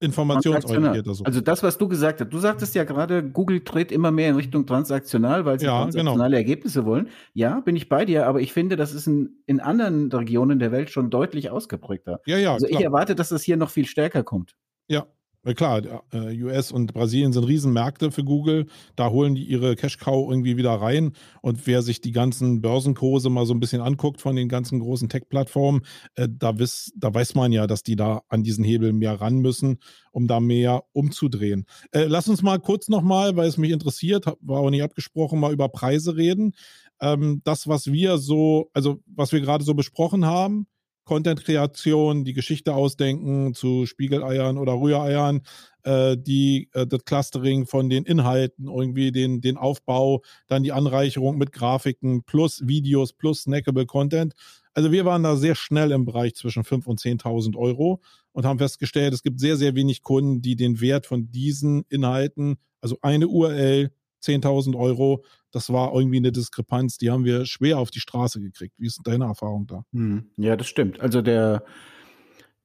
informationsorientierter. 0.00 1.14
So. 1.14 1.24
Also 1.24 1.40
das, 1.40 1.62
was 1.62 1.76
du 1.76 1.88
gesagt 1.88 2.20
hast. 2.20 2.32
Du 2.32 2.38
sagtest 2.38 2.74
ja 2.74 2.84
gerade, 2.84 3.22
Google 3.22 3.60
dreht 3.60 3.90
immer 3.90 4.10
mehr 4.10 4.30
in 4.30 4.36
Richtung 4.36 4.64
transaktional, 4.64 5.44
weil 5.44 5.58
sie 5.58 5.66
ja, 5.66 5.72
genau. 5.72 5.82
transaktionale 5.84 6.36
genau. 6.36 6.38
Ergebnisse 6.38 6.84
wollen. 6.84 7.08
Ja, 7.34 7.60
bin 7.60 7.74
ich 7.74 7.88
bei 7.88 8.04
dir, 8.04 8.26
aber 8.26 8.40
ich 8.40 8.52
finde, 8.52 8.76
das 8.76 8.94
ist 8.94 9.06
in, 9.06 9.42
in 9.46 9.60
anderen 9.60 10.10
Regionen 10.12 10.58
der 10.60 10.70
Welt 10.70 10.90
schon 10.90 11.10
deutlich 11.10 11.50
ausgeprägter. 11.50 12.20
Ja, 12.26 12.38
ja. 12.38 12.52
Also 12.54 12.66
klar. 12.66 12.80
ich 12.80 12.84
erwarte, 12.84 13.14
dass 13.14 13.30
das 13.30 13.42
hier 13.42 13.56
noch 13.56 13.70
viel 13.70 13.86
stärker 13.86 14.22
kommt. 14.22 14.54
Ja, 14.86 15.06
klar, 15.54 16.04
äh, 16.12 16.42
US 16.42 16.72
und 16.72 16.92
Brasilien 16.92 17.32
sind 17.32 17.44
Riesenmärkte 17.44 18.10
für 18.10 18.24
Google. 18.24 18.66
Da 18.96 19.10
holen 19.10 19.34
die 19.34 19.44
ihre 19.44 19.76
Cash-Cow 19.76 20.28
irgendwie 20.30 20.56
wieder 20.56 20.72
rein. 20.72 21.12
Und 21.42 21.66
wer 21.66 21.82
sich 21.82 22.00
die 22.00 22.12
ganzen 22.12 22.60
Börsenkurse 22.60 23.30
mal 23.30 23.46
so 23.46 23.54
ein 23.54 23.60
bisschen 23.60 23.80
anguckt 23.80 24.20
von 24.20 24.36
den 24.36 24.48
ganzen 24.48 24.80
großen 24.80 25.08
Tech-Plattformen, 25.08 25.82
äh, 26.16 26.28
da, 26.30 26.58
wiss, 26.58 26.92
da 26.96 27.12
weiß 27.12 27.34
man 27.34 27.52
ja, 27.52 27.66
dass 27.66 27.82
die 27.82 27.96
da 27.96 28.22
an 28.28 28.42
diesen 28.42 28.64
Hebel 28.64 28.92
mehr 28.92 29.20
ran 29.20 29.38
müssen, 29.38 29.78
um 30.12 30.26
da 30.26 30.40
mehr 30.40 30.84
umzudrehen. 30.92 31.66
Äh, 31.92 32.04
lass 32.04 32.28
uns 32.28 32.42
mal 32.42 32.58
kurz 32.58 32.88
nochmal, 32.88 33.36
weil 33.36 33.48
es 33.48 33.58
mich 33.58 33.70
interessiert, 33.70 34.26
war 34.40 34.60
auch 34.60 34.70
nicht 34.70 34.82
abgesprochen, 34.82 35.40
mal 35.40 35.52
über 35.52 35.68
Preise 35.68 36.16
reden. 36.16 36.52
Ähm, 37.00 37.42
das, 37.44 37.68
was 37.68 37.92
wir 37.92 38.18
so, 38.18 38.70
also 38.74 38.98
was 39.06 39.32
wir 39.32 39.40
gerade 39.40 39.64
so 39.64 39.74
besprochen 39.74 40.24
haben, 40.24 40.66
Content-Kreation, 41.08 42.24
die 42.24 42.34
Geschichte 42.34 42.74
ausdenken 42.74 43.54
zu 43.54 43.86
Spiegeleiern 43.86 44.58
oder 44.58 44.74
Rühreiern, 44.74 45.40
äh, 45.84 46.18
die, 46.18 46.68
äh, 46.74 46.86
das 46.86 47.06
Clustering 47.06 47.64
von 47.64 47.88
den 47.88 48.04
Inhalten, 48.04 48.68
irgendwie 48.68 49.10
den, 49.10 49.40
den 49.40 49.56
Aufbau, 49.56 50.20
dann 50.48 50.62
die 50.62 50.72
Anreicherung 50.72 51.38
mit 51.38 51.50
Grafiken 51.50 52.24
plus 52.24 52.68
Videos 52.68 53.14
plus 53.14 53.44
snackable 53.44 53.86
Content. 53.86 54.34
Also 54.74 54.92
wir 54.92 55.06
waren 55.06 55.22
da 55.22 55.36
sehr 55.36 55.54
schnell 55.54 55.92
im 55.92 56.04
Bereich 56.04 56.34
zwischen 56.34 56.62
5.000 56.62 56.86
und 56.86 57.00
10.000 57.00 57.56
Euro 57.56 58.02
und 58.32 58.44
haben 58.44 58.58
festgestellt, 58.58 59.14
es 59.14 59.22
gibt 59.22 59.40
sehr, 59.40 59.56
sehr 59.56 59.74
wenig 59.74 60.02
Kunden, 60.02 60.42
die 60.42 60.56
den 60.56 60.78
Wert 60.82 61.06
von 61.06 61.30
diesen 61.30 61.84
Inhalten, 61.88 62.58
also 62.82 62.98
eine 63.00 63.28
URL, 63.28 63.90
10.000 64.22 64.76
Euro, 64.76 65.24
das 65.50 65.72
war 65.72 65.94
irgendwie 65.94 66.18
eine 66.18 66.32
Diskrepanz, 66.32 66.98
die 66.98 67.10
haben 67.10 67.24
wir 67.24 67.46
schwer 67.46 67.78
auf 67.78 67.90
die 67.90 68.00
Straße 68.00 68.40
gekriegt. 68.40 68.74
Wie 68.78 68.86
ist 68.86 69.00
deine 69.04 69.24
Erfahrung 69.24 69.66
da? 69.66 69.84
Hm. 69.92 70.30
Ja, 70.36 70.56
das 70.56 70.66
stimmt. 70.66 71.00
Also 71.00 71.22
der, 71.22 71.64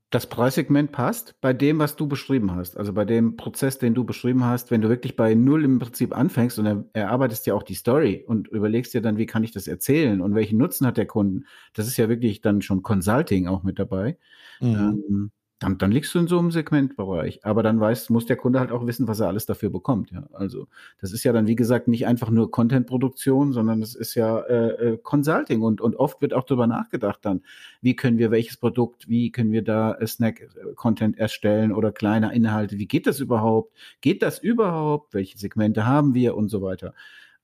das 0.10 0.28
Preissegment 0.28 0.92
passt 0.92 1.36
bei 1.42 1.54
dem, 1.54 1.80
was 1.80 1.96
du 1.96 2.08
beschrieben 2.08 2.52
hast. 2.52 2.78
Also 2.78 2.94
bei 2.94 3.04
dem 3.04 3.36
Prozess, 3.36 3.80
den 3.80 3.96
du 3.96 4.04
beschrieben 4.04 4.44
hast, 4.44 4.70
wenn 4.70 4.82
du 4.82 4.90
wirklich 4.90 5.16
bei 5.16 5.34
Null 5.34 5.66
im 5.66 5.80
Prinzip 5.80 6.16
anfängst 6.16 6.60
und 6.60 6.86
erarbeitest 6.94 7.48
ja 7.48 7.56
auch 7.56 7.64
die 7.64 7.74
Story 7.74 8.24
und 8.28 8.48
überlegst 8.50 8.94
dir 8.94 9.02
dann, 9.02 9.18
wie 9.18 9.26
kann 9.26 9.44
ich 9.44 9.52
das 9.52 9.68
erzählen 9.68 10.22
und 10.22 10.36
welchen 10.36 10.60
Nutzen 10.60 10.86
hat 10.86 10.98
der 10.98 11.08
Kunden. 11.08 11.46
Das 11.74 11.88
ist 11.88 11.98
ja 11.98 12.10
wirklich 12.10 12.42
dann 12.42 12.62
schon 12.62 12.84
Consulting 12.84 13.48
auch 13.48 13.64
mit 13.64 13.80
dabei. 13.80 14.18
Mhm. 14.60 14.76
Ähm, 14.76 15.32
dann, 15.64 15.78
dann 15.78 15.92
liegst 15.94 16.14
du 16.14 16.20
in 16.20 16.28
so 16.28 16.38
einem 16.40 16.52
Segmentbereich. 16.52 17.46
Aber 17.46 17.64
dann 17.64 17.80
weiß, 17.80 18.10
muss 18.10 18.26
der 18.26 18.36
Kunde 18.36 18.60
halt 18.60 18.72
auch 18.72 18.86
wissen, 18.86 19.08
was 19.08 19.22
er 19.22 19.28
alles 19.28 19.46
dafür 19.46 19.70
bekommt. 19.70 20.12
Ja, 20.12 20.28
also 20.34 20.68
das 21.00 21.14
ist 21.14 21.24
ja 21.24 21.32
dann, 21.32 21.48
wie 21.48 21.56
gesagt, 21.56 21.88
nicht 21.88 22.06
einfach 22.06 22.30
nur 22.30 22.52
Content-Produktion, 22.52 23.54
sondern 23.54 23.82
es 23.82 23.96
ist 23.96 24.14
ja 24.16 24.40
äh, 24.42 24.94
äh, 24.94 24.98
Consulting 25.02 25.62
und, 25.62 25.80
und 25.80 25.96
oft 25.96 26.22
wird 26.22 26.34
auch 26.34 26.44
darüber 26.44 26.68
nachgedacht 26.68 27.20
dann, 27.22 27.44
wie 27.82 27.96
können 27.96 28.18
wir 28.18 28.30
welches 28.30 28.58
Produkt, 28.58 29.08
wie 29.08 29.32
können 29.32 29.54
wir 29.54 29.64
da 29.64 29.94
äh, 29.94 30.06
Snack-Content 30.06 31.18
erstellen 31.18 31.72
oder 31.72 31.94
kleine 31.94 32.34
Inhalte, 32.36 32.78
wie 32.78 32.88
geht 32.88 33.08
das 33.08 33.22
überhaupt? 33.22 33.74
Geht 34.02 34.22
das 34.22 34.40
überhaupt? 34.40 35.14
Welche 35.14 35.38
Segmente 35.38 35.86
haben 35.86 36.14
wir 36.14 36.36
und 36.36 36.50
so 36.50 36.62
weiter? 36.62 36.94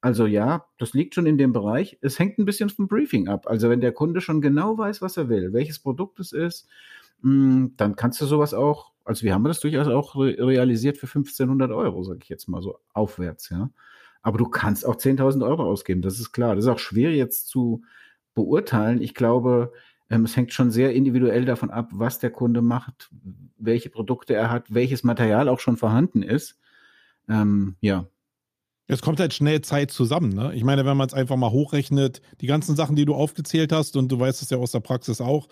Also 0.02 0.26
ja, 0.26 0.66
das 0.78 0.94
liegt 0.94 1.16
schon 1.16 1.26
in 1.26 1.38
dem 1.38 1.52
Bereich. 1.52 1.98
Es 2.02 2.20
hängt 2.20 2.38
ein 2.38 2.46
bisschen 2.46 2.70
vom 2.70 2.88
Briefing 2.88 3.28
ab. 3.28 3.48
Also 3.48 3.70
wenn 3.70 3.82
der 3.82 3.92
Kunde 3.92 4.22
schon 4.22 4.42
genau 4.42 4.78
weiß, 4.78 5.02
was 5.02 5.18
er 5.18 5.28
will, 5.28 5.52
welches 5.52 5.80
Produkt 5.80 6.20
es 6.20 6.32
ist, 6.32 6.68
dann 7.22 7.96
kannst 7.96 8.22
du 8.22 8.26
sowas 8.26 8.54
auch 8.54 8.90
also 9.10 9.24
wir 9.24 9.34
haben 9.34 9.44
das 9.44 9.60
durchaus 9.60 9.88
auch 9.88 10.16
re 10.16 10.36
realisiert 10.38 11.00
für 11.00 11.08
1500 11.08 11.72
Euro, 11.72 12.04
sage 12.04 12.20
ich 12.22 12.30
jetzt 12.30 12.48
mal 12.48 12.62
so 12.62 12.78
aufwärts, 12.94 13.50
ja. 13.50 13.72
Aber 14.22 14.38
du 14.38 14.46
kannst 14.46 14.86
auch 14.86 14.98
10.000 14.98 15.44
Euro 15.44 15.64
ausgeben, 15.64 16.04
das 16.04 16.20
ist 16.20 16.32
klar. 16.32 16.56
Das 16.56 16.66
ist 16.66 16.70
auch 16.70 16.78
schwer 16.78 17.12
jetzt 17.16 17.48
zu 17.48 17.82
beurteilen. 18.36 19.02
Ich 19.02 19.16
glaube, 19.16 19.74
ähm, 20.12 20.26
es 20.26 20.38
hängt 20.38 20.54
schon 20.54 20.70
sehr 20.70 20.94
individuell 20.94 21.46
davon 21.46 21.72
ab, 21.72 21.90
was 21.92 22.20
der 22.20 22.30
Kunde 22.30 22.62
macht, 22.62 23.10
welche 23.58 23.90
Produkte 23.90 24.36
er 24.36 24.52
hat, 24.52 24.72
welches 24.72 25.04
Material 25.04 25.50
auch 25.50 25.60
schon 25.60 25.78
vorhanden 25.78 26.22
ist. 26.22 26.60
Ähm, 27.28 27.78
ja. 27.82 28.06
Es 28.86 29.02
kommt 29.02 29.20
halt 29.20 29.34
schnell 29.34 29.62
Zeit 29.62 29.90
zusammen. 29.90 30.34
Ne? 30.34 30.54
Ich 30.54 30.64
meine, 30.64 30.86
wenn 30.86 30.98
man 30.98 31.08
es 31.08 31.16
einfach 31.16 31.36
mal 31.36 31.52
hochrechnet, 31.52 32.22
die 32.42 32.48
ganzen 32.48 32.76
Sachen, 32.76 32.96
die 32.96 33.06
du 33.06 33.16
aufgezählt 33.16 33.72
hast, 33.72 33.98
und 33.98 34.12
du 34.12 34.20
weißt 34.20 34.42
es 34.44 34.52
ja 34.52 34.58
aus 34.58 34.72
der 34.72 34.82
Praxis 34.82 35.20
auch, 35.20 35.48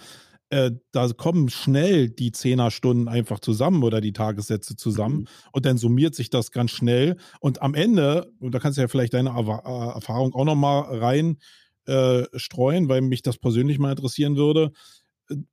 äh, 0.50 0.72
da 0.92 1.10
kommen 1.10 1.50
schnell 1.50 2.10
die 2.10 2.32
Zehnerstunden 2.32 3.08
einfach 3.08 3.40
zusammen 3.40 3.84
oder 3.84 4.00
die 4.00 4.14
Tagessätze 4.14 4.76
zusammen 4.76 5.20
mhm. 5.20 5.28
und 5.52 5.66
dann 5.66 5.78
summiert 5.78 6.16
sich 6.16 6.30
das 6.30 6.52
ganz 6.52 6.72
schnell. 6.72 7.18
Und 7.40 7.62
am 7.62 7.74
Ende, 7.74 8.32
und 8.40 8.54
da 8.54 8.60
kannst 8.60 8.78
du 8.78 8.82
ja 8.82 8.88
vielleicht 8.88 9.14
deine 9.14 9.32
äh, 9.32 9.94
Erfahrung 9.94 10.34
auch 10.34 10.46
nochmal 10.46 10.98
rein 11.00 11.38
äh, 11.86 12.24
streuen, 12.36 12.88
weil 12.90 13.02
mich 13.02 13.22
das 13.22 13.38
persönlich 13.38 13.80
mal 13.80 13.92
interessieren 13.92 14.36
würde. 14.36 14.72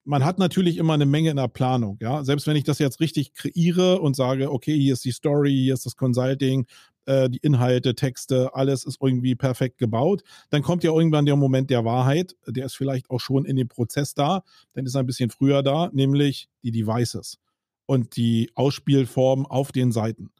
Man 0.04 0.24
hat 0.24 0.38
natürlich 0.38 0.76
immer 0.76 0.94
eine 0.94 1.06
Menge 1.06 1.30
in 1.30 1.36
der 1.36 1.48
Planung, 1.48 1.98
ja. 2.00 2.22
Selbst 2.22 2.46
wenn 2.46 2.54
ich 2.54 2.62
das 2.62 2.78
jetzt 2.78 3.00
richtig 3.00 3.34
kreiere 3.34 4.00
und 4.00 4.14
sage, 4.14 4.52
okay, 4.52 4.78
hier 4.78 4.92
ist 4.92 5.04
die 5.04 5.10
Story, 5.10 5.52
hier 5.64 5.74
ist 5.74 5.86
das 5.86 5.96
Consulting, 5.96 6.66
äh, 7.06 7.28
die 7.28 7.38
Inhalte, 7.38 7.94
Texte, 7.94 8.54
alles 8.54 8.84
ist 8.84 8.98
irgendwie 9.00 9.34
perfekt 9.34 9.78
gebaut. 9.78 10.22
Dann 10.50 10.62
kommt 10.62 10.84
ja 10.84 10.92
irgendwann 10.92 11.26
der 11.26 11.36
Moment 11.36 11.70
der 11.70 11.84
Wahrheit, 11.84 12.36
der 12.46 12.66
ist 12.66 12.76
vielleicht 12.76 13.10
auch 13.10 13.20
schon 13.20 13.44
in 13.44 13.56
dem 13.56 13.68
Prozess 13.68 14.14
da, 14.14 14.42
dann 14.72 14.86
ist 14.86 14.94
er 14.94 15.00
ein 15.00 15.06
bisschen 15.06 15.30
früher 15.30 15.62
da, 15.62 15.90
nämlich 15.92 16.48
die 16.62 16.70
Devices 16.70 17.38
und 17.86 18.16
die 18.16 18.50
Ausspielform 18.54 19.46
auf 19.46 19.72
den 19.72 19.92
Seiten. 19.92 20.30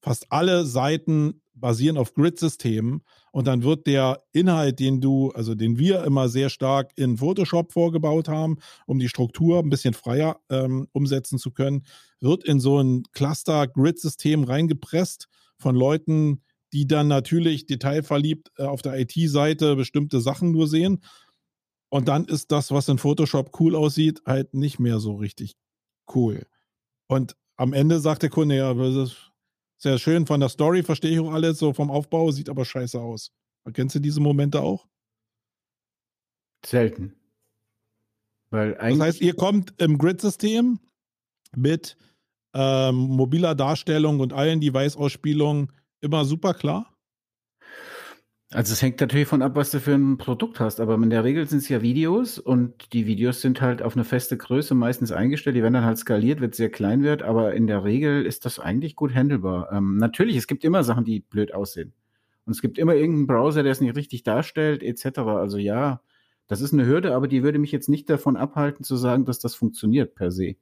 Fast 0.00 0.26
alle 0.30 0.64
Seiten 0.64 1.42
basieren 1.54 1.96
auf 1.96 2.14
Grid-Systemen 2.14 3.02
und 3.32 3.46
dann 3.46 3.62
wird 3.62 3.86
der 3.86 4.22
Inhalt, 4.32 4.78
den 4.78 5.00
du, 5.00 5.30
also 5.32 5.54
den 5.54 5.78
wir 5.78 6.04
immer 6.04 6.28
sehr 6.28 6.50
stark 6.50 6.92
in 6.96 7.16
Photoshop 7.18 7.72
vorgebaut 7.72 8.28
haben, 8.28 8.58
um 8.86 8.98
die 8.98 9.08
Struktur 9.08 9.58
ein 9.58 9.70
bisschen 9.70 9.94
freier 9.94 10.40
ähm, 10.50 10.88
umsetzen 10.92 11.38
zu 11.38 11.50
können, 11.50 11.84
wird 12.20 12.44
in 12.44 12.60
so 12.60 12.78
ein 12.78 13.02
Cluster-Grid-System 13.12 14.44
reingepresst 14.44 15.28
von 15.58 15.74
Leuten, 15.74 16.42
die 16.72 16.86
dann 16.86 17.08
natürlich 17.08 17.66
detailverliebt 17.66 18.52
äh, 18.56 18.64
auf 18.64 18.82
der 18.82 18.98
IT-Seite 18.98 19.76
bestimmte 19.76 20.20
Sachen 20.20 20.52
nur 20.52 20.68
sehen. 20.68 21.02
Und 21.90 22.08
dann 22.08 22.26
ist 22.26 22.52
das, 22.52 22.70
was 22.70 22.88
in 22.88 22.98
Photoshop 22.98 23.58
cool 23.60 23.74
aussieht, 23.74 24.20
halt 24.26 24.54
nicht 24.54 24.78
mehr 24.78 24.98
so 24.98 25.14
richtig 25.14 25.56
cool. 26.14 26.46
Und 27.06 27.36
am 27.56 27.72
Ende 27.72 28.00
sagt 28.00 28.22
der 28.22 28.30
Kunde, 28.30 28.56
ja, 28.56 28.74
das 28.74 28.94
ist 28.94 29.32
sehr 29.78 29.98
schön 29.98 30.26
von 30.26 30.40
der 30.40 30.48
Story, 30.48 30.82
verstehe 30.82 31.12
ich 31.12 31.20
auch 31.20 31.32
alles, 31.32 31.58
so 31.58 31.72
vom 31.72 31.90
Aufbau, 31.90 32.30
sieht 32.30 32.48
aber 32.48 32.64
scheiße 32.64 33.00
aus. 33.00 33.32
Kennst 33.72 33.94
du 33.94 34.00
diese 34.00 34.20
Momente 34.20 34.60
auch? 34.60 34.86
Selten. 36.64 37.14
Weil 38.50 38.76
eigentlich 38.78 38.98
das 38.98 39.06
heißt, 39.06 39.20
ihr 39.20 39.34
kommt 39.34 39.74
im 39.80 39.98
Grid-System 39.98 40.80
mit 41.54 41.96
ähm, 42.58 42.96
mobiler 42.96 43.54
Darstellung 43.54 44.18
und 44.18 44.32
allen 44.32 44.60
Device-Ausspielungen 44.60 45.70
immer 46.00 46.24
super 46.24 46.54
klar? 46.54 46.92
Also 48.50 48.72
es 48.72 48.80
hängt 48.80 48.98
natürlich 49.00 49.28
von 49.28 49.42
ab, 49.42 49.56
was 49.56 49.70
du 49.70 49.78
für 49.78 49.92
ein 49.92 50.16
Produkt 50.16 50.58
hast, 50.58 50.80
aber 50.80 50.94
in 50.94 51.10
der 51.10 51.22
Regel 51.22 51.46
sind 51.46 51.58
es 51.58 51.68
ja 51.68 51.82
Videos 51.82 52.38
und 52.38 52.94
die 52.94 53.06
Videos 53.06 53.42
sind 53.42 53.60
halt 53.60 53.82
auf 53.82 53.94
eine 53.94 54.04
feste 54.04 54.38
Größe 54.38 54.74
meistens 54.74 55.12
eingestellt, 55.12 55.54
die 55.54 55.62
werden 55.62 55.74
dann 55.74 55.84
halt 55.84 55.98
skaliert, 55.98 56.40
wird 56.40 56.54
sehr 56.54 56.70
klein 56.70 57.02
wird, 57.02 57.22
aber 57.22 57.54
in 57.54 57.66
der 57.66 57.84
Regel 57.84 58.24
ist 58.24 58.46
das 58.46 58.58
eigentlich 58.58 58.96
gut 58.96 59.14
handelbar. 59.14 59.70
Ähm, 59.70 59.98
natürlich, 59.98 60.34
es 60.36 60.46
gibt 60.46 60.64
immer 60.64 60.82
Sachen, 60.82 61.04
die 61.04 61.20
blöd 61.20 61.54
aussehen. 61.54 61.92
Und 62.46 62.52
es 62.52 62.62
gibt 62.62 62.78
immer 62.78 62.94
irgendeinen 62.94 63.26
Browser, 63.26 63.62
der 63.62 63.72
es 63.72 63.82
nicht 63.82 63.94
richtig 63.94 64.22
darstellt, 64.22 64.82
etc. 64.82 65.18
Also 65.18 65.58
ja, 65.58 66.00
das 66.46 66.62
ist 66.62 66.72
eine 66.72 66.86
Hürde, 66.86 67.14
aber 67.14 67.28
die 67.28 67.42
würde 67.42 67.58
mich 67.58 67.70
jetzt 67.70 67.90
nicht 67.90 68.08
davon 68.08 68.38
abhalten 68.38 68.82
zu 68.82 68.96
sagen, 68.96 69.26
dass 69.26 69.38
das 69.38 69.54
funktioniert 69.54 70.14
per 70.14 70.30
se. 70.30 70.56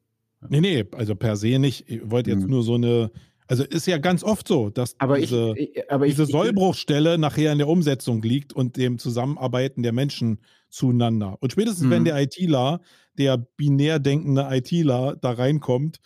Nee, 0.49 0.61
nee, 0.61 0.85
also 0.93 1.15
per 1.17 1.37
se 1.37 1.59
nicht. 1.59 1.89
Ich 1.89 2.11
wollte 2.11 2.31
jetzt 2.31 2.43
hm. 2.43 2.51
nur 2.51 2.63
so 2.63 2.75
eine. 2.75 3.11
Also 3.49 3.63
ist 3.63 3.87
ja 3.87 3.99
ganz 3.99 4.25
oft 4.25 4.49
so, 4.49 4.71
dass 4.71 4.99
aber 4.99 5.19
diese, 5.19 5.55
ich, 5.57 5.89
aber 5.89 6.07
diese 6.07 6.25
ich, 6.25 6.31
Sollbruchstelle 6.31 7.17
nachher 7.17 7.53
in 7.53 7.59
der 7.59 7.69
Umsetzung 7.69 8.21
liegt 8.21 8.53
und 8.53 8.77
dem 8.77 8.99
Zusammenarbeiten 8.99 9.85
der 9.85 9.93
Menschen 9.93 10.41
zueinander. 10.69 11.37
Und 11.41 11.53
spätestens, 11.53 11.85
hm. 11.85 11.91
wenn 11.91 12.05
der 12.05 12.21
ITler, 12.21 12.81
der 13.19 13.37
binär 13.37 14.01
denkende 14.01 14.49
ITler 14.51 15.17
da 15.21 15.31
reinkommt, 15.31 16.01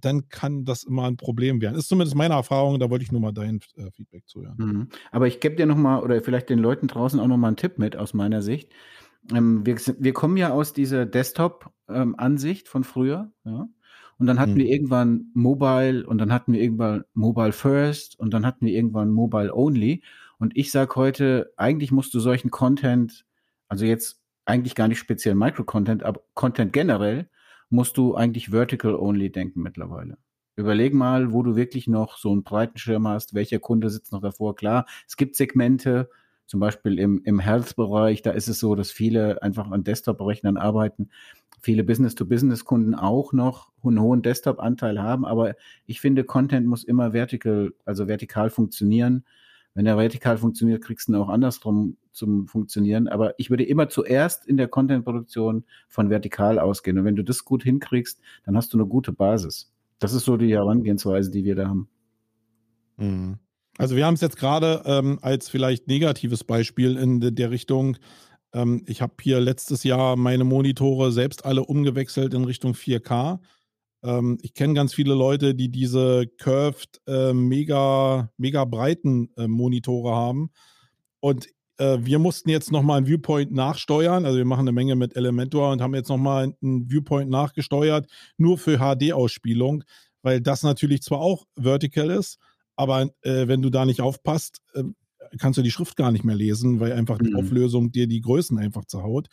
dann 0.00 0.28
kann 0.28 0.64
das 0.64 0.84
immer 0.84 1.04
ein 1.04 1.16
Problem 1.16 1.60
werden. 1.60 1.76
Ist 1.76 1.88
zumindest 1.88 2.16
meine 2.16 2.34
Erfahrung, 2.34 2.78
da 2.78 2.90
wollte 2.90 3.04
ich 3.04 3.12
nur 3.12 3.20
mal 3.20 3.32
dein 3.32 3.60
äh, 3.76 3.90
Feedback 3.90 4.26
zuhören. 4.26 4.56
Mhm. 4.58 4.88
Aber 5.10 5.26
ich 5.26 5.40
gebe 5.40 5.56
dir 5.56 5.66
nochmal 5.66 6.02
oder 6.02 6.20
vielleicht 6.20 6.48
den 6.48 6.58
Leuten 6.58 6.86
draußen 6.86 7.20
auch 7.20 7.26
nochmal 7.26 7.48
einen 7.48 7.56
Tipp 7.56 7.78
mit 7.78 7.96
aus 7.96 8.14
meiner 8.14 8.42
Sicht. 8.42 8.70
Ähm, 9.32 9.64
wir, 9.64 9.76
wir, 9.76 10.12
kommen 10.12 10.36
ja 10.36 10.50
aus 10.50 10.72
dieser 10.72 11.06
Desktop-Ansicht 11.06 12.66
ähm, 12.66 12.70
von 12.70 12.84
früher, 12.84 13.32
ja. 13.44 13.68
Und 14.16 14.28
dann 14.28 14.38
hatten 14.38 14.52
hm. 14.52 14.58
wir 14.58 14.66
irgendwann 14.66 15.30
Mobile 15.34 16.06
und 16.06 16.18
dann 16.18 16.32
hatten 16.32 16.52
wir 16.52 16.60
irgendwann 16.60 17.04
Mobile 17.14 17.52
First 17.52 18.18
und 18.18 18.32
dann 18.32 18.46
hatten 18.46 18.64
wir 18.64 18.72
irgendwann 18.72 19.10
Mobile 19.10 19.52
Only. 19.52 20.04
Und 20.38 20.56
ich 20.56 20.70
sage 20.70 20.94
heute, 20.94 21.52
eigentlich 21.56 21.90
musst 21.90 22.14
du 22.14 22.20
solchen 22.20 22.50
Content, 22.50 23.26
also 23.68 23.84
jetzt 23.84 24.20
eigentlich 24.44 24.74
gar 24.76 24.88
nicht 24.88 24.98
speziell 24.98 25.34
Micro-Content, 25.34 26.04
aber 26.04 26.20
Content 26.34 26.72
generell, 26.72 27.28
musst 27.70 27.96
du 27.96 28.14
eigentlich 28.14 28.50
Vertical 28.50 28.94
Only 28.94 29.32
denken 29.32 29.62
mittlerweile. 29.62 30.18
Überleg 30.56 30.94
mal, 30.94 31.32
wo 31.32 31.42
du 31.42 31.56
wirklich 31.56 31.88
noch 31.88 32.16
so 32.16 32.30
einen 32.30 32.44
breiten 32.44 32.78
Schirm 32.78 33.08
hast, 33.08 33.34
welcher 33.34 33.58
Kunde 33.58 33.90
sitzt 33.90 34.12
noch 34.12 34.20
davor. 34.20 34.54
Klar, 34.54 34.86
es 35.08 35.16
gibt 35.16 35.34
Segmente, 35.34 36.08
zum 36.46 36.60
Beispiel 36.60 36.98
im, 36.98 37.22
im 37.24 37.38
Health-Bereich, 37.38 38.22
da 38.22 38.32
ist 38.32 38.48
es 38.48 38.60
so, 38.60 38.74
dass 38.74 38.90
viele 38.90 39.42
einfach 39.42 39.70
an 39.70 39.84
Desktop-Rechnern 39.84 40.56
arbeiten 40.56 41.08
viele 41.64 41.82
Business-to-Business-Kunden 41.82 42.94
auch 42.94 43.32
noch 43.32 43.72
einen 43.82 44.00
hohen 44.00 44.22
Desktop-Anteil 44.22 45.00
haben, 45.00 45.24
aber 45.24 45.54
ich 45.86 46.00
finde, 46.00 46.24
Content 46.24 46.66
muss 46.66 46.84
immer 46.84 47.12
vertical, 47.12 47.72
also 47.86 48.06
vertikal 48.06 48.50
funktionieren. 48.50 49.24
Wenn 49.72 49.86
er 49.86 49.96
vertikal 49.96 50.36
funktioniert, 50.36 50.84
kriegst 50.84 51.08
du 51.08 51.12
ihn 51.12 51.16
auch 51.16 51.28
andersrum 51.28 51.96
zum 52.12 52.46
Funktionieren. 52.46 53.08
Aber 53.08 53.34
ich 53.38 53.50
würde 53.50 53.64
immer 53.64 53.88
zuerst 53.88 54.46
in 54.46 54.56
der 54.56 54.68
Content-Produktion 54.68 55.64
von 55.88 56.10
vertikal 56.10 56.60
ausgehen. 56.60 56.98
Und 56.98 57.04
wenn 57.06 57.16
du 57.16 57.24
das 57.24 57.44
gut 57.44 57.64
hinkriegst, 57.64 58.20
dann 58.44 58.56
hast 58.56 58.72
du 58.72 58.78
eine 58.78 58.86
gute 58.86 59.12
Basis. 59.12 59.72
Das 59.98 60.12
ist 60.12 60.26
so 60.26 60.36
die 60.36 60.52
Herangehensweise, 60.52 61.30
die 61.30 61.44
wir 61.44 61.56
da 61.56 61.68
haben. 61.68 61.88
Mhm. 62.98 63.38
Also 63.78 63.96
wir 63.96 64.06
haben 64.06 64.14
es 64.14 64.20
jetzt 64.20 64.36
gerade 64.36 64.82
ähm, 64.86 65.18
als 65.22 65.48
vielleicht 65.48 65.88
negatives 65.88 66.44
Beispiel 66.44 66.96
in 66.96 67.20
de 67.20 67.32
der 67.32 67.50
Richtung, 67.50 67.96
ähm, 68.52 68.84
ich 68.86 69.02
habe 69.02 69.14
hier 69.20 69.40
letztes 69.40 69.82
Jahr 69.82 70.16
meine 70.16 70.44
Monitore 70.44 71.10
selbst 71.10 71.44
alle 71.44 71.64
umgewechselt 71.64 72.34
in 72.34 72.44
Richtung 72.44 72.72
4K. 72.74 73.40
Ähm, 74.04 74.38
ich 74.42 74.54
kenne 74.54 74.74
ganz 74.74 74.94
viele 74.94 75.14
Leute, 75.14 75.54
die 75.54 75.70
diese 75.70 76.26
curved, 76.38 77.00
äh, 77.08 77.32
mega, 77.32 78.30
mega 78.36 78.64
breiten 78.64 79.30
äh, 79.36 79.48
Monitore 79.48 80.14
haben. 80.14 80.50
Und 81.20 81.48
äh, 81.78 81.98
wir 82.00 82.20
mussten 82.20 82.50
jetzt 82.50 82.70
nochmal 82.70 82.98
ein 82.98 83.06
Viewpoint 83.06 83.52
nachsteuern. 83.52 84.24
Also 84.24 84.38
wir 84.38 84.44
machen 84.44 84.60
eine 84.60 84.72
Menge 84.72 84.94
mit 84.94 85.16
Elementor 85.16 85.72
und 85.72 85.82
haben 85.82 85.94
jetzt 85.94 86.10
nochmal 86.10 86.54
ein 86.62 86.88
Viewpoint 86.88 87.30
nachgesteuert, 87.30 88.06
nur 88.36 88.56
für 88.58 88.78
HD-Ausspielung, 88.78 89.82
weil 90.22 90.40
das 90.40 90.62
natürlich 90.62 91.02
zwar 91.02 91.20
auch 91.20 91.44
vertical 91.56 92.10
ist, 92.10 92.38
aber 92.76 93.10
äh, 93.22 93.48
wenn 93.48 93.62
du 93.62 93.70
da 93.70 93.84
nicht 93.84 94.00
aufpasst, 94.00 94.60
äh, 94.74 94.84
kannst 95.38 95.58
du 95.58 95.62
die 95.62 95.70
Schrift 95.70 95.96
gar 95.96 96.12
nicht 96.12 96.24
mehr 96.24 96.36
lesen, 96.36 96.80
weil 96.80 96.92
einfach 96.92 97.18
die 97.18 97.30
mhm. 97.30 97.36
Auflösung 97.36 97.92
dir 97.92 98.06
die 98.06 98.20
Größen 98.20 98.58
einfach 98.58 98.84
zerhaut. 98.84 99.28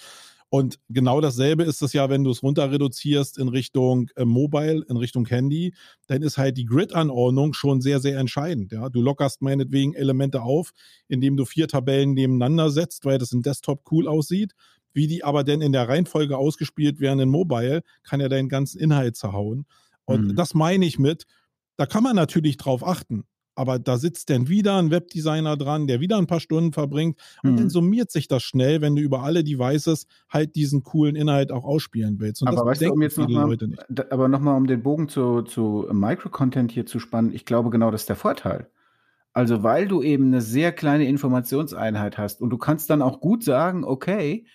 Und 0.54 0.80
genau 0.90 1.22
dasselbe 1.22 1.64
ist 1.64 1.82
es 1.82 1.94
ja, 1.94 2.10
wenn 2.10 2.26
du 2.26 2.32
es 2.32 2.44
runter 2.44 2.70
reduzierst 2.70 3.38
in 3.38 3.48
Richtung 3.48 4.10
äh, 4.18 4.26
Mobile, 4.26 4.84
in 4.90 4.98
Richtung 4.98 5.26
Handy, 5.26 5.74
dann 6.08 6.22
ist 6.24 6.38
halt 6.38 6.58
die 6.58 6.66
Grid-Anordnung 6.66 7.54
schon 7.54 7.80
sehr, 7.80 8.02
sehr 8.02 8.20
entscheidend. 8.20 8.74
Ja? 8.74 8.90
Du 8.90 9.02
lockerst 9.02 9.42
meinetwegen 9.42 9.94
Elemente 9.94 10.42
auf, 10.42 10.72
indem 11.08 11.38
du 11.38 11.46
vier 11.46 11.70
Tabellen 11.70 12.14
nebeneinander 12.14 12.70
setzt, 12.70 13.06
weil 13.06 13.18
das 13.18 13.32
im 13.32 13.44
Desktop 13.44 13.90
cool 13.92 14.10
aussieht. 14.10 14.52
Wie 14.92 15.08
die 15.08 15.24
aber 15.24 15.46
denn 15.46 15.62
in 15.62 15.72
der 15.72 15.88
Reihenfolge 15.88 16.38
ausgespielt 16.38 17.00
werden 17.00 17.22
in 17.22 17.30
Mobile, 17.30 17.82
kann 18.04 18.20
ja 18.20 18.28
deinen 18.28 18.50
ganzen 18.50 18.78
Inhalt 18.78 19.16
zerhauen. 19.16 19.66
Und 20.04 20.28
mhm. 20.28 20.36
das 20.36 20.54
meine 20.54 20.86
ich 20.86 21.00
mit, 21.00 21.28
da 21.78 21.86
kann 21.86 22.04
man 22.04 22.18
natürlich 22.18 22.58
drauf 22.58 22.86
achten 22.86 23.24
aber 23.56 23.80
da 23.80 23.98
sitzt 23.98 24.30
dann 24.30 24.48
wieder 24.48 24.78
ein 24.78 24.92
Webdesigner 24.92 25.58
dran, 25.58 25.88
der 25.88 26.00
wieder 26.00 26.18
ein 26.18 26.28
paar 26.28 26.40
Stunden 26.40 26.74
verbringt 26.74 27.20
und 27.44 27.54
mhm. 27.54 27.58
dann 27.58 27.70
summiert 27.70 28.12
sich 28.12 28.28
das 28.28 28.44
schnell, 28.44 28.82
wenn 28.82 28.96
du 28.96 29.02
über 29.02 29.24
alle 29.24 29.44
Devices 29.44 30.08
halt 30.30 30.56
diesen 30.56 30.84
coolen 30.84 31.16
Inhalt 31.16 31.52
auch 31.52 31.64
ausspielen 31.64 32.20
willst. 32.20 32.42
Und 32.42 32.48
aber 32.48 32.66
weißt 32.66 32.82
du, 32.82 32.94
um 32.94 33.02
jetzt 33.02 33.18
noch 33.18 33.28
mal, 33.28 33.58
aber 34.10 34.28
nochmal, 34.28 34.58
um 34.58 34.68
den 34.68 34.84
Bogen 34.84 35.10
zu, 35.10 35.42
zu 35.42 35.88
Micro-Content 35.92 36.72
hier 36.72 36.86
zu 36.86 37.00
spannen, 37.00 37.34
ich 37.34 37.46
glaube 37.46 37.70
genau, 37.70 37.92
das 37.92 38.02
ist 38.02 38.10
der 38.10 38.16
Vorteil. 38.16 38.68
Also, 39.34 39.64
weil 39.64 39.88
du 39.88 40.02
eben 40.02 40.26
eine 40.26 40.42
sehr 40.42 40.74
kleine 40.74 41.08
Informationseinheit 41.08 42.18
hast 42.18 42.42
und 42.42 42.50
du 42.50 42.58
kannst 42.58 42.90
dann 42.90 43.02
auch 43.02 43.22
gut 43.22 43.44
sagen, 43.44 43.86
okay, 43.86 44.46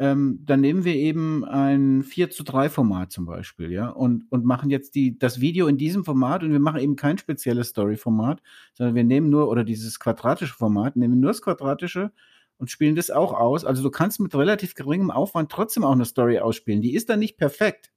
ähm, 0.00 0.40
dann 0.46 0.62
nehmen 0.62 0.84
wir 0.86 0.94
eben 0.94 1.44
ein 1.44 2.02
4 2.02 2.30
zu 2.30 2.42
3 2.42 2.70
Format 2.70 3.12
zum 3.12 3.26
Beispiel, 3.26 3.70
ja, 3.70 3.90
und, 3.90 4.24
und 4.32 4.46
machen 4.46 4.70
jetzt 4.70 4.94
die, 4.94 5.18
das 5.18 5.42
Video 5.42 5.66
in 5.66 5.76
diesem 5.76 6.06
Format 6.06 6.42
und 6.42 6.52
wir 6.52 6.58
machen 6.58 6.80
eben 6.80 6.96
kein 6.96 7.18
spezielles 7.18 7.68
Story-Format, 7.68 8.42
sondern 8.72 8.94
wir 8.94 9.04
nehmen 9.04 9.28
nur, 9.28 9.50
oder 9.50 9.62
dieses 9.62 10.00
quadratische 10.00 10.54
Format, 10.54 10.96
nehmen 10.96 11.20
nur 11.20 11.32
das 11.32 11.42
quadratische 11.42 12.12
und 12.56 12.70
spielen 12.70 12.96
das 12.96 13.10
auch 13.10 13.34
aus. 13.34 13.66
Also 13.66 13.82
du 13.82 13.90
kannst 13.90 14.20
mit 14.20 14.34
relativ 14.34 14.74
geringem 14.74 15.10
Aufwand 15.10 15.52
trotzdem 15.52 15.84
auch 15.84 15.92
eine 15.92 16.06
Story 16.06 16.38
ausspielen. 16.38 16.80
Die 16.80 16.94
ist 16.94 17.10
dann 17.10 17.18
nicht 17.18 17.36
perfekt, 17.36 17.92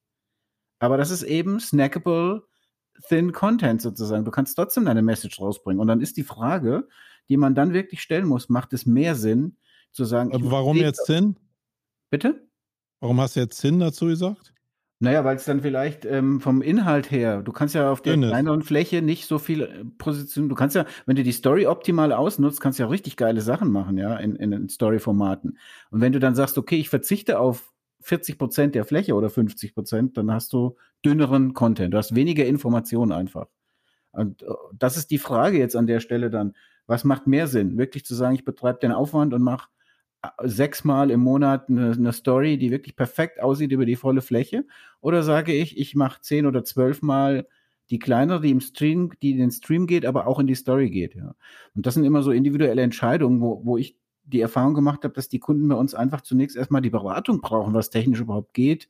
aber 0.79 0.97
das 0.97 1.09
ist 1.09 1.23
eben 1.23 1.61
snackable, 1.61 2.43
thin 3.07 3.31
Content 3.31 3.81
sozusagen. 3.81 4.25
Du 4.25 4.31
kannst 4.31 4.57
trotzdem 4.57 4.83
deine 4.83 5.03
Message 5.03 5.39
rausbringen. 5.39 5.79
Und 5.79 5.87
dann 5.87 6.01
ist 6.01 6.17
die 6.17 6.23
Frage, 6.23 6.85
die 7.29 7.37
man 7.37 7.55
dann 7.55 7.71
wirklich 7.71 8.01
stellen 8.01 8.27
muss, 8.27 8.49
macht 8.49 8.73
es 8.73 8.85
mehr 8.85 9.15
Sinn 9.15 9.55
zu 9.93 10.03
sagen. 10.03 10.33
Aber 10.33 10.51
warum 10.51 10.75
jetzt 10.75 11.05
Sinn? 11.05 11.37
Bitte? 12.13 12.47
Warum 12.99 13.19
hast 13.19 13.35
du 13.35 13.39
jetzt 13.39 13.59
Sinn 13.59 13.79
dazu 13.79 14.05
gesagt? 14.05 14.53
Naja, 14.99 15.25
weil 15.25 15.35
es 15.35 15.45
dann 15.45 15.61
vielleicht 15.61 16.05
ähm, 16.05 16.41
vom 16.41 16.61
Inhalt 16.61 17.09
her, 17.09 17.41
du 17.41 17.51
kannst 17.51 17.73
ja 17.73 17.91
auf 17.91 18.03
der 18.03 18.15
kleineren 18.17 18.61
Fläche 18.61 19.01
nicht 19.01 19.25
so 19.25 19.39
viel 19.39 19.61
äh, 19.63 19.83
Position, 19.97 20.47
du 20.47 20.53
kannst 20.53 20.75
ja, 20.75 20.85
wenn 21.07 21.15
du 21.15 21.23
die 21.23 21.31
Story 21.31 21.65
optimal 21.65 22.13
ausnutzt, 22.13 22.61
kannst 22.61 22.77
du 22.77 22.83
ja 22.83 22.89
richtig 22.89 23.17
geile 23.17 23.41
Sachen 23.41 23.71
machen, 23.71 23.97
ja, 23.97 24.15
in, 24.17 24.35
in 24.35 24.51
den 24.51 24.69
Story-Formaten. 24.69 25.57
Und 25.89 26.01
wenn 26.01 26.13
du 26.13 26.19
dann 26.19 26.35
sagst, 26.35 26.59
okay, 26.59 26.75
ich 26.75 26.89
verzichte 26.89 27.39
auf 27.39 27.73
40 28.01 28.37
Prozent 28.37 28.75
der 28.75 28.85
Fläche 28.85 29.15
oder 29.15 29.31
50 29.31 29.73
Prozent, 29.73 30.15
dann 30.15 30.31
hast 30.31 30.53
du 30.53 30.75
dünneren 31.03 31.55
Content, 31.55 31.95
du 31.95 31.97
hast 31.97 32.13
weniger 32.13 32.45
Informationen 32.45 33.11
einfach. 33.11 33.47
Und 34.11 34.43
äh, 34.43 34.49
das 34.77 34.97
ist 34.97 35.09
die 35.09 35.17
Frage 35.17 35.57
jetzt 35.57 35.75
an 35.75 35.87
der 35.87 35.99
Stelle 35.99 36.29
dann, 36.29 36.53
was 36.85 37.05
macht 37.05 37.25
mehr 37.25 37.47
Sinn? 37.47 37.79
Wirklich 37.79 38.05
zu 38.05 38.13
sagen, 38.13 38.35
ich 38.35 38.45
betreibe 38.45 38.77
den 38.77 38.91
Aufwand 38.91 39.33
und 39.33 39.41
mache 39.41 39.69
sechsmal 40.43 41.11
im 41.11 41.19
Monat 41.19 41.69
eine, 41.69 41.91
eine, 41.91 42.13
Story, 42.13 42.57
die 42.57 42.71
wirklich 42.71 42.95
perfekt 42.95 43.41
aussieht 43.41 43.71
über 43.71 43.85
die 43.85 43.95
volle 43.95 44.21
Fläche? 44.21 44.65
Oder 45.01 45.23
sage 45.23 45.53
ich, 45.53 45.77
ich 45.77 45.95
mache 45.95 46.21
zehn 46.21 46.45
oder 46.45 46.63
zwölfmal 46.63 47.47
die 47.89 47.99
kleinere, 47.99 48.41
die 48.41 48.51
im 48.51 48.61
Stream, 48.61 49.11
die 49.21 49.31
in 49.31 49.37
den 49.37 49.51
Stream 49.51 49.87
geht, 49.87 50.05
aber 50.05 50.27
auch 50.27 50.39
in 50.39 50.47
die 50.47 50.55
Story 50.55 50.89
geht, 50.89 51.15
ja. 51.15 51.35
Und 51.75 51.85
das 51.85 51.95
sind 51.95 52.05
immer 52.05 52.23
so 52.23 52.31
individuelle 52.31 52.81
Entscheidungen, 52.81 53.41
wo, 53.41 53.61
wo 53.65 53.77
ich 53.77 53.97
die 54.25 54.39
Erfahrung 54.39 54.73
gemacht 54.73 55.03
habe, 55.03 55.13
dass 55.13 55.27
die 55.27 55.39
Kunden 55.39 55.67
bei 55.67 55.75
uns 55.75 55.93
einfach 55.93 56.21
zunächst 56.21 56.55
erstmal 56.55 56.81
die 56.81 56.89
Beratung 56.89 57.41
brauchen, 57.41 57.73
was 57.73 57.89
technisch 57.89 58.21
überhaupt 58.21 58.53
geht, 58.53 58.89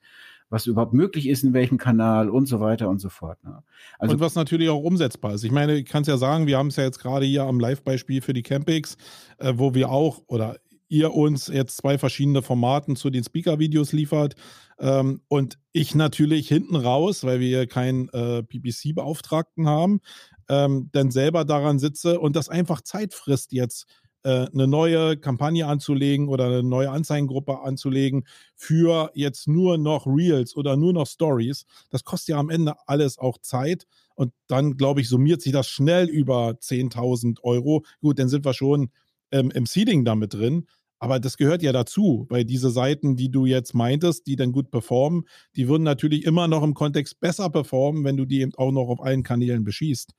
was 0.49 0.67
überhaupt 0.67 0.93
möglich 0.93 1.27
ist, 1.27 1.43
in 1.43 1.53
welchem 1.53 1.79
Kanal 1.79 2.29
und 2.29 2.45
so 2.45 2.59
weiter 2.59 2.87
und 2.87 2.99
so 2.99 3.09
fort. 3.09 3.43
Ne? 3.43 3.63
Also, 3.97 4.13
und 4.13 4.19
was 4.19 4.35
natürlich 4.35 4.69
auch 4.69 4.83
umsetzbar 4.83 5.33
ist. 5.33 5.43
Ich 5.43 5.51
meine, 5.51 5.75
ich 5.75 5.85
kann 5.85 6.03
es 6.03 6.07
ja 6.07 6.17
sagen, 6.17 6.45
wir 6.45 6.59
haben 6.59 6.67
es 6.67 6.75
ja 6.75 6.83
jetzt 6.83 6.99
gerade 6.99 7.25
hier 7.25 7.43
am 7.43 7.59
Live-Beispiel 7.59 8.21
für 8.21 8.33
die 8.33 8.43
Campings, 8.43 8.95
äh, 9.39 9.53
wo 9.55 9.73
wir 9.73 9.89
auch, 9.89 10.21
oder 10.27 10.57
ihr 10.93 11.13
uns 11.13 11.47
jetzt 11.47 11.77
zwei 11.77 11.97
verschiedene 11.97 12.43
Formaten 12.43 12.95
zu 12.95 13.09
den 13.09 13.23
Speaker-Videos 13.23 13.91
liefert. 13.91 14.35
Ähm, 14.79 15.21
und 15.27 15.57
ich 15.71 15.95
natürlich 15.95 16.47
hinten 16.47 16.75
raus, 16.75 17.23
weil 17.23 17.39
wir 17.39 17.67
keinen 17.67 18.09
äh, 18.09 18.43
PPC-Beauftragten 18.43 19.67
haben, 19.67 20.01
ähm, 20.49 20.89
dann 20.91 21.09
selber 21.09 21.45
daran 21.45 21.79
sitze 21.79 22.19
und 22.19 22.35
das 22.35 22.47
einfach 22.47 22.81
Zeit 22.81 23.13
frisst 23.13 23.53
jetzt 23.53 23.87
äh, 24.23 24.47
eine 24.53 24.67
neue 24.67 25.17
Kampagne 25.17 25.67
anzulegen 25.67 26.27
oder 26.29 26.45
eine 26.45 26.63
neue 26.63 26.91
Anzeigengruppe 26.91 27.61
anzulegen 27.61 28.25
für 28.55 29.11
jetzt 29.15 29.47
nur 29.47 29.77
noch 29.77 30.05
Reels 30.05 30.55
oder 30.55 30.77
nur 30.77 30.93
noch 30.93 31.07
Stories. 31.07 31.65
Das 31.89 32.03
kostet 32.03 32.29
ja 32.29 32.37
am 32.37 32.49
Ende 32.49 32.75
alles 32.85 33.17
auch 33.17 33.39
Zeit. 33.39 33.85
Und 34.15 34.31
dann, 34.47 34.77
glaube 34.77 35.01
ich, 35.01 35.09
summiert 35.09 35.41
sich 35.41 35.53
das 35.53 35.67
schnell 35.67 36.07
über 36.07 36.51
10.000 36.51 37.41
Euro. 37.41 37.83
Gut, 37.99 38.19
dann 38.19 38.29
sind 38.29 38.45
wir 38.45 38.53
schon 38.53 38.91
ähm, 39.31 39.51
im 39.51 39.65
Seeding 39.65 40.05
damit 40.05 40.33
drin. 40.35 40.67
Aber 41.03 41.19
das 41.19 41.35
gehört 41.35 41.61
ja 41.61 41.73
dazu, 41.73 42.27
weil 42.29 42.45
diese 42.45 42.69
Seiten, 42.69 43.17
die 43.17 43.29
du 43.29 43.45
jetzt 43.45 43.73
meintest, 43.73 44.25
die 44.25 44.37
dann 44.37 44.53
gut 44.53 44.71
performen, 44.71 45.25
die 45.57 45.67
würden 45.67 45.83
natürlich 45.83 46.23
immer 46.23 46.47
noch 46.47 46.63
im 46.63 46.73
Kontext 46.73 47.19
besser 47.19 47.49
performen, 47.49 48.05
wenn 48.05 48.15
du 48.15 48.23
die 48.23 48.39
eben 48.39 48.53
auch 48.55 48.71
noch 48.71 48.87
auf 48.87 49.03
allen 49.03 49.21
Kanälen 49.21 49.65
beschießt. 49.65 50.13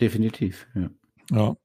Definitiv, 0.00 0.68
ja. 0.76 0.90
Ja. 1.32 1.56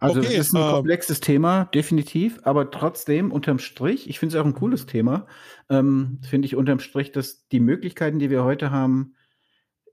Also 0.00 0.20
okay, 0.20 0.36
es 0.36 0.46
ist 0.46 0.54
ein 0.54 0.62
äh, 0.62 0.72
komplexes 0.72 1.20
Thema, 1.20 1.66
definitiv, 1.66 2.40
aber 2.44 2.70
trotzdem 2.70 3.30
unterm 3.30 3.58
Strich, 3.58 4.08
ich 4.08 4.18
finde 4.18 4.34
es 4.34 4.40
auch 4.40 4.46
ein 4.46 4.54
cooles 4.54 4.86
Thema, 4.86 5.26
ähm, 5.68 6.18
finde 6.26 6.46
ich 6.46 6.56
unterm 6.56 6.78
Strich, 6.78 7.12
dass 7.12 7.46
die 7.48 7.60
Möglichkeiten, 7.60 8.18
die 8.18 8.30
wir 8.30 8.42
heute 8.42 8.70
haben, 8.70 9.16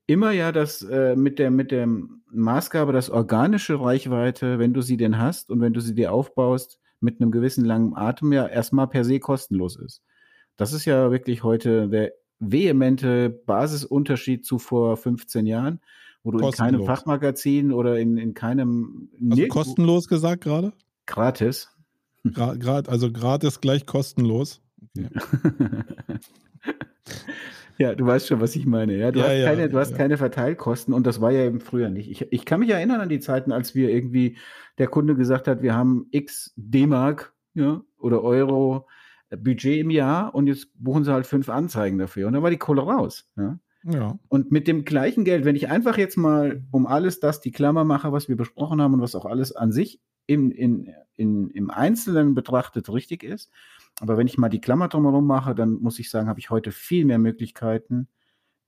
immer 0.07 0.31
ja 0.31 0.53
das 0.53 0.83
äh, 0.83 1.17
mit 1.17 1.37
der 1.37 1.51
mit 1.51 1.71
der 1.71 1.85
Maßgabe, 2.31 2.93
dass 2.93 3.09
organische 3.09 3.81
Reichweite, 3.81 4.57
wenn 4.57 4.73
du 4.73 4.81
sie 4.81 4.95
denn 4.95 5.17
hast 5.17 5.51
und 5.51 5.59
wenn 5.59 5.73
du 5.73 5.81
sie 5.81 5.95
dir 5.95 6.13
aufbaust, 6.13 6.80
mit 7.01 7.19
einem 7.19 7.31
gewissen 7.31 7.65
langen 7.65 7.95
Atem 7.95 8.31
ja 8.31 8.47
erstmal 8.47 8.87
per 8.87 9.03
se 9.03 9.19
kostenlos 9.19 9.75
ist. 9.75 10.01
Das 10.55 10.73
ist 10.73 10.85
ja 10.85 11.11
wirklich 11.11 11.43
heute 11.43 11.89
der 11.89 12.13
vehemente 12.39 13.29
Basisunterschied 13.29 14.45
zu 14.45 14.59
vor 14.59 14.97
15 14.97 15.45
Jahren, 15.45 15.79
wo 16.23 16.31
du 16.31 16.39
kostenlos. 16.39 16.59
in 16.59 16.77
keinem 16.77 16.85
Fachmagazin 16.85 17.71
oder 17.71 17.99
in, 17.99 18.17
in 18.17 18.33
keinem. 18.33 19.09
Also 19.29 19.47
kostenlos 19.47 20.07
gesagt 20.07 20.43
gerade? 20.43 20.73
Gratis. 21.05 21.69
Gra 22.23 22.53
grad, 22.55 22.87
also 22.87 23.11
gratis 23.11 23.61
gleich 23.61 23.85
kostenlos. 23.85 24.61
Okay. 24.95 25.09
Ja, 27.77 27.95
du 27.95 28.05
weißt 28.05 28.27
schon, 28.27 28.41
was 28.41 28.55
ich 28.55 28.65
meine. 28.65 28.95
Ja, 28.97 29.11
du 29.11 29.19
ja, 29.19 29.25
hast, 29.25 29.37
ja, 29.37 29.45
keine, 29.45 29.69
du 29.69 29.77
hast 29.77 29.95
keine 29.95 30.17
Verteilkosten 30.17 30.93
und 30.93 31.07
das 31.07 31.21
war 31.21 31.31
ja 31.31 31.45
eben 31.45 31.59
früher 31.59 31.89
nicht. 31.89 32.09
Ich, 32.09 32.31
ich 32.31 32.45
kann 32.45 32.59
mich 32.59 32.69
erinnern 32.69 33.01
an 33.01 33.09
die 33.09 33.19
Zeiten, 33.19 33.51
als 33.51 33.75
wir 33.75 33.89
irgendwie 33.89 34.37
der 34.77 34.87
Kunde 34.87 35.15
gesagt 35.15 35.47
hat, 35.47 35.61
wir 35.61 35.75
haben 35.75 36.07
X 36.11 36.53
D-Mark 36.55 37.33
ja, 37.53 37.81
oder 37.97 38.23
Euro 38.23 38.87
äh, 39.29 39.37
Budget 39.37 39.79
im 39.79 39.89
Jahr 39.89 40.33
und 40.33 40.47
jetzt 40.47 40.69
buchen 40.75 41.03
sie 41.03 41.13
halt 41.13 41.25
fünf 41.25 41.49
Anzeigen 41.49 41.97
dafür 41.97 42.27
und 42.27 42.33
dann 42.33 42.43
war 42.43 42.49
die 42.49 42.57
Kohle 42.57 42.81
raus. 42.81 43.29
Ja. 43.37 43.59
Ja. 43.83 44.19
Und 44.27 44.51
mit 44.51 44.67
dem 44.67 44.85
gleichen 44.85 45.23
Geld, 45.23 45.43
wenn 45.43 45.55
ich 45.55 45.69
einfach 45.69 45.97
jetzt 45.97 46.15
mal 46.15 46.63
um 46.71 46.85
alles 46.85 47.19
das 47.19 47.41
die 47.41 47.51
Klammer 47.51 47.83
mache, 47.83 48.11
was 48.11 48.29
wir 48.29 48.37
besprochen 48.37 48.81
haben 48.81 48.93
und 48.93 49.01
was 49.01 49.15
auch 49.15 49.25
alles 49.25 49.55
an 49.55 49.71
sich 49.71 49.99
im, 50.27 50.51
in, 50.51 50.93
in, 51.15 51.49
im 51.49 51.71
Einzelnen 51.71 52.35
betrachtet 52.35 52.91
richtig 52.93 53.23
ist, 53.23 53.51
aber 53.99 54.17
wenn 54.17 54.27
ich 54.27 54.37
mal 54.37 54.49
die 54.49 54.61
Klammer 54.61 54.87
drumherum 54.87 55.25
mache, 55.27 55.53
dann 55.53 55.73
muss 55.73 55.99
ich 55.99 56.09
sagen, 56.09 56.27
habe 56.27 56.39
ich 56.39 56.49
heute 56.49 56.71
viel 56.71 57.05
mehr 57.05 57.19
Möglichkeiten. 57.19 58.07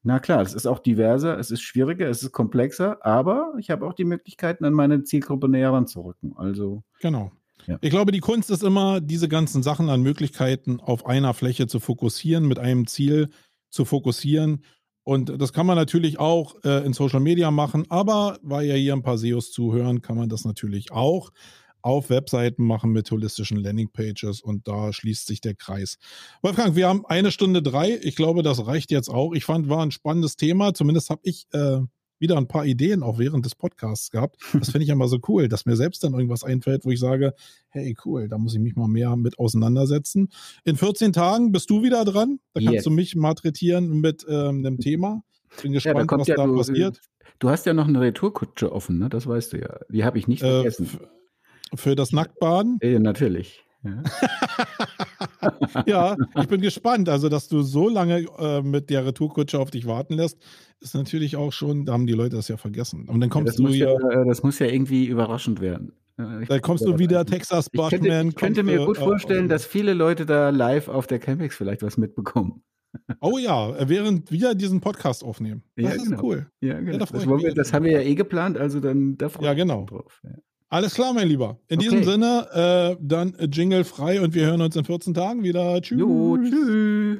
Na 0.03 0.19
klar, 0.19 0.41
es 0.41 0.53
ist 0.53 0.67
auch 0.67 0.79
diverser, 0.79 1.39
es 1.39 1.49
ist 1.49 1.61
schwieriger, 1.61 2.09
es 2.09 2.23
ist 2.23 2.33
komplexer, 2.33 3.03
aber 3.05 3.53
ich 3.57 3.69
habe 3.69 3.87
auch 3.87 3.93
die 3.93 4.03
Möglichkeiten, 4.03 4.65
an 4.65 4.73
meine 4.73 5.03
Zielgruppe 5.03 5.47
näher 5.47 5.71
ranzurücken. 5.71 6.33
Also. 6.35 6.83
Genau. 6.99 7.31
Ja. 7.67 7.77
Ich 7.81 7.89
glaube, 7.89 8.11
die 8.11 8.19
Kunst 8.19 8.51
ist 8.51 8.63
immer, 8.63 8.99
diese 8.99 9.29
ganzen 9.29 9.63
Sachen 9.63 9.89
an 9.89 10.01
Möglichkeiten 10.01 10.81
auf 10.81 11.05
einer 11.05 11.33
Fläche 11.33 11.67
zu 11.67 11.79
fokussieren, 11.79 12.45
mit 12.45 12.59
einem 12.59 12.87
Ziel 12.87 13.29
zu 13.69 13.85
fokussieren. 13.85 14.63
Und 15.03 15.41
das 15.41 15.53
kann 15.53 15.65
man 15.65 15.77
natürlich 15.77 16.19
auch 16.19 16.55
äh, 16.63 16.85
in 16.85 16.93
Social 16.93 17.21
Media 17.21 17.51
machen, 17.51 17.85
aber 17.89 18.39
weil 18.41 18.67
ja 18.67 18.75
hier 18.75 18.93
ein 18.93 19.03
paar 19.03 19.17
SEOs 19.17 19.51
zuhören, 19.51 20.01
kann 20.01 20.17
man 20.17 20.29
das 20.29 20.45
natürlich 20.45 20.91
auch 20.91 21.31
auf 21.83 22.09
Webseiten 22.09 22.65
machen 22.65 22.91
mit 22.91 23.11
holistischen 23.11 23.57
Landingpages 23.57 24.41
und 24.41 24.67
da 24.67 24.91
schließt 24.91 25.27
sich 25.27 25.41
der 25.41 25.53
Kreis. 25.53 25.97
Wolfgang, 26.41 26.75
wir 26.75 26.87
haben 26.87 27.05
eine 27.05 27.31
Stunde 27.31 27.61
drei. 27.61 27.99
Ich 28.01 28.15
glaube, 28.15 28.41
das 28.41 28.65
reicht 28.65 28.89
jetzt 28.89 29.09
auch. 29.09 29.33
Ich 29.33 29.45
fand, 29.45 29.69
war 29.69 29.83
ein 29.83 29.91
spannendes 29.91 30.37
Thema. 30.37 30.73
Zumindest 30.73 31.09
habe 31.09 31.21
ich 31.23 31.45
äh, 31.51 31.81
wieder 32.19 32.37
ein 32.37 32.47
paar 32.47 32.65
Ideen 32.65 33.03
auch 33.03 33.19
während 33.19 33.45
des 33.45 33.53
Podcasts 33.53 34.09
gehabt. 34.09 34.37
Das 34.53 34.71
finde 34.71 34.85
ich 34.85 34.89
immer 34.89 35.09
so 35.09 35.19
cool, 35.27 35.49
dass 35.49 35.65
mir 35.65 35.75
selbst 35.75 36.03
dann 36.03 36.13
irgendwas 36.13 36.43
einfällt, 36.43 36.85
wo 36.85 36.91
ich 36.91 36.99
sage, 36.99 37.33
hey, 37.67 37.95
cool, 38.05 38.29
da 38.29 38.37
muss 38.37 38.53
ich 38.53 38.61
mich 38.61 38.75
mal 38.75 38.87
mehr 38.87 39.15
mit 39.17 39.37
auseinandersetzen. 39.37 40.29
In 40.63 40.77
14 40.77 41.11
Tagen 41.11 41.51
bist 41.51 41.69
du 41.69 41.83
wieder 41.83 42.05
dran. 42.05 42.39
Da 42.53 42.61
kannst 42.61 42.73
yes. 42.75 42.83
du 42.85 42.91
mich 42.91 43.15
malträtieren 43.15 43.99
mit 43.99 44.25
ähm, 44.29 44.65
einem 44.65 44.79
Thema. 44.79 45.21
Bin 45.61 45.73
gespannt, 45.73 46.09
ja, 46.09 46.17
was 46.17 46.27
ja 46.27 46.35
da 46.35 46.45
du, 46.45 46.55
passiert. 46.55 47.01
Du 47.39 47.49
hast 47.49 47.65
ja 47.65 47.73
noch 47.73 47.87
eine 47.89 47.99
Retourkutsche 47.99 48.71
offen, 48.71 48.99
ne? 48.99 49.09
Das 49.09 49.27
weißt 49.27 49.53
du 49.53 49.59
ja. 49.59 49.79
Die 49.89 50.05
habe 50.05 50.17
ich 50.17 50.27
nicht 50.27 50.41
äh, 50.41 50.61
vergessen. 50.61 50.89
Äh, 51.01 51.07
für 51.75 51.95
das 51.95 52.11
Nacktbaden? 52.11 52.79
Ja, 52.81 52.99
natürlich. 52.99 53.63
Ja. 53.83 54.03
ja. 55.85 56.17
ich 56.39 56.47
bin 56.47 56.61
gespannt. 56.61 57.09
Also, 57.09 57.29
dass 57.29 57.47
du 57.47 57.61
so 57.61 57.89
lange 57.89 58.25
äh, 58.37 58.61
mit 58.61 58.89
der 58.89 59.05
Retourkutsche 59.05 59.59
auf 59.59 59.71
dich 59.71 59.85
warten 59.85 60.13
lässt, 60.13 60.37
ist 60.79 60.95
natürlich 60.95 61.35
auch 61.35 61.51
schon, 61.51 61.85
da 61.85 61.93
haben 61.93 62.07
die 62.07 62.13
Leute 62.13 62.35
das 62.35 62.47
ja 62.47 62.57
vergessen. 62.57 63.07
Und 63.09 63.19
dann 63.19 63.29
kommst 63.29 63.59
ja, 63.59 63.65
du 63.65 63.73
ja, 63.73 63.91
ja, 64.11 64.23
Das 64.23 64.43
muss 64.43 64.59
ja 64.59 64.67
irgendwie 64.67 65.05
überraschend 65.05 65.61
werden. 65.61 65.93
Ich 66.41 66.47
da 66.47 66.59
kommst 66.59 66.85
du 66.85 66.99
wieder 66.99 67.25
Texas 67.25 67.69
Bushman. 67.71 67.91
Ich 67.91 68.09
könnte, 68.09 68.27
ich 68.29 68.35
könnte 68.35 68.63
mir 68.63 68.85
gut 68.85 68.97
vorstellen, 68.97 69.45
äh, 69.45 69.49
dass 69.49 69.65
viele 69.65 69.93
Leute 69.93 70.25
da 70.25 70.49
live 70.49 70.87
auf 70.87 71.07
der 71.07 71.17
Campix 71.19 71.55
vielleicht 71.55 71.81
was 71.81 71.97
mitbekommen. 71.97 72.63
Oh 73.19 73.39
ja, 73.39 73.89
während 73.89 74.31
wir 74.31 74.53
diesen 74.53 74.79
Podcast 74.79 75.23
aufnehmen. 75.23 75.63
Das 75.75 75.85
ja, 75.85 75.91
ist 75.93 76.05
genau. 76.05 76.23
cool. 76.23 76.47
Ja, 76.61 76.79
genau. 76.79 76.99
das, 76.99 77.11
das, 77.11 77.25
wir, 77.25 77.53
das, 77.55 77.73
haben 77.73 77.85
wir 77.85 77.93
ja 77.93 78.01
eh 78.01 78.13
geplant, 78.13 78.57
also 78.57 78.79
dann 78.79 79.17
da 79.17 79.29
freue 79.29 79.47
ja, 79.47 79.53
genau. 79.55 79.85
drauf. 79.85 80.21
Ja. 80.23 80.35
Alles 80.73 80.95
klar, 80.95 81.13
mein 81.13 81.27
Lieber. 81.27 81.59
In 81.67 81.77
okay. 81.77 81.87
diesem 81.87 82.03
Sinne, 82.03 82.47
äh, 82.51 82.97
dann 82.99 83.37
Jingle 83.51 83.83
frei 83.83 84.19
und 84.19 84.33
wir 84.33 84.47
hören 84.47 84.59
uns 84.59 84.75
in 84.75 84.83
14 84.83 85.13
Tagen 85.13 85.43
wieder. 85.43 85.79
Tschüss. 85.79 85.99
Jo, 85.99 86.35
tschüss. 86.35 87.19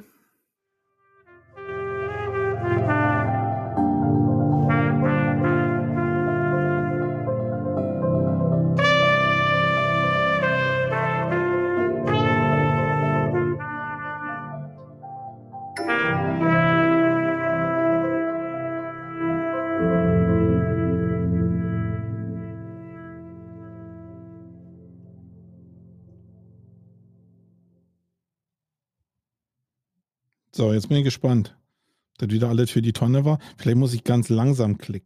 So, 30.55 30.71
jetzt 30.71 30.87
bin 30.87 30.97
ich 30.97 31.03
gespannt. 31.03 31.57
Das 32.19 32.29
wieder 32.29 32.47
alles 32.47 32.69
für 32.69 32.83
die 32.83 32.93
Tonne 32.93 33.25
war. 33.25 33.39
Vielleicht 33.57 33.77
muss 33.77 33.93
ich 33.95 34.03
ganz 34.03 34.29
langsam 34.29 34.77
klicken. 34.77 35.01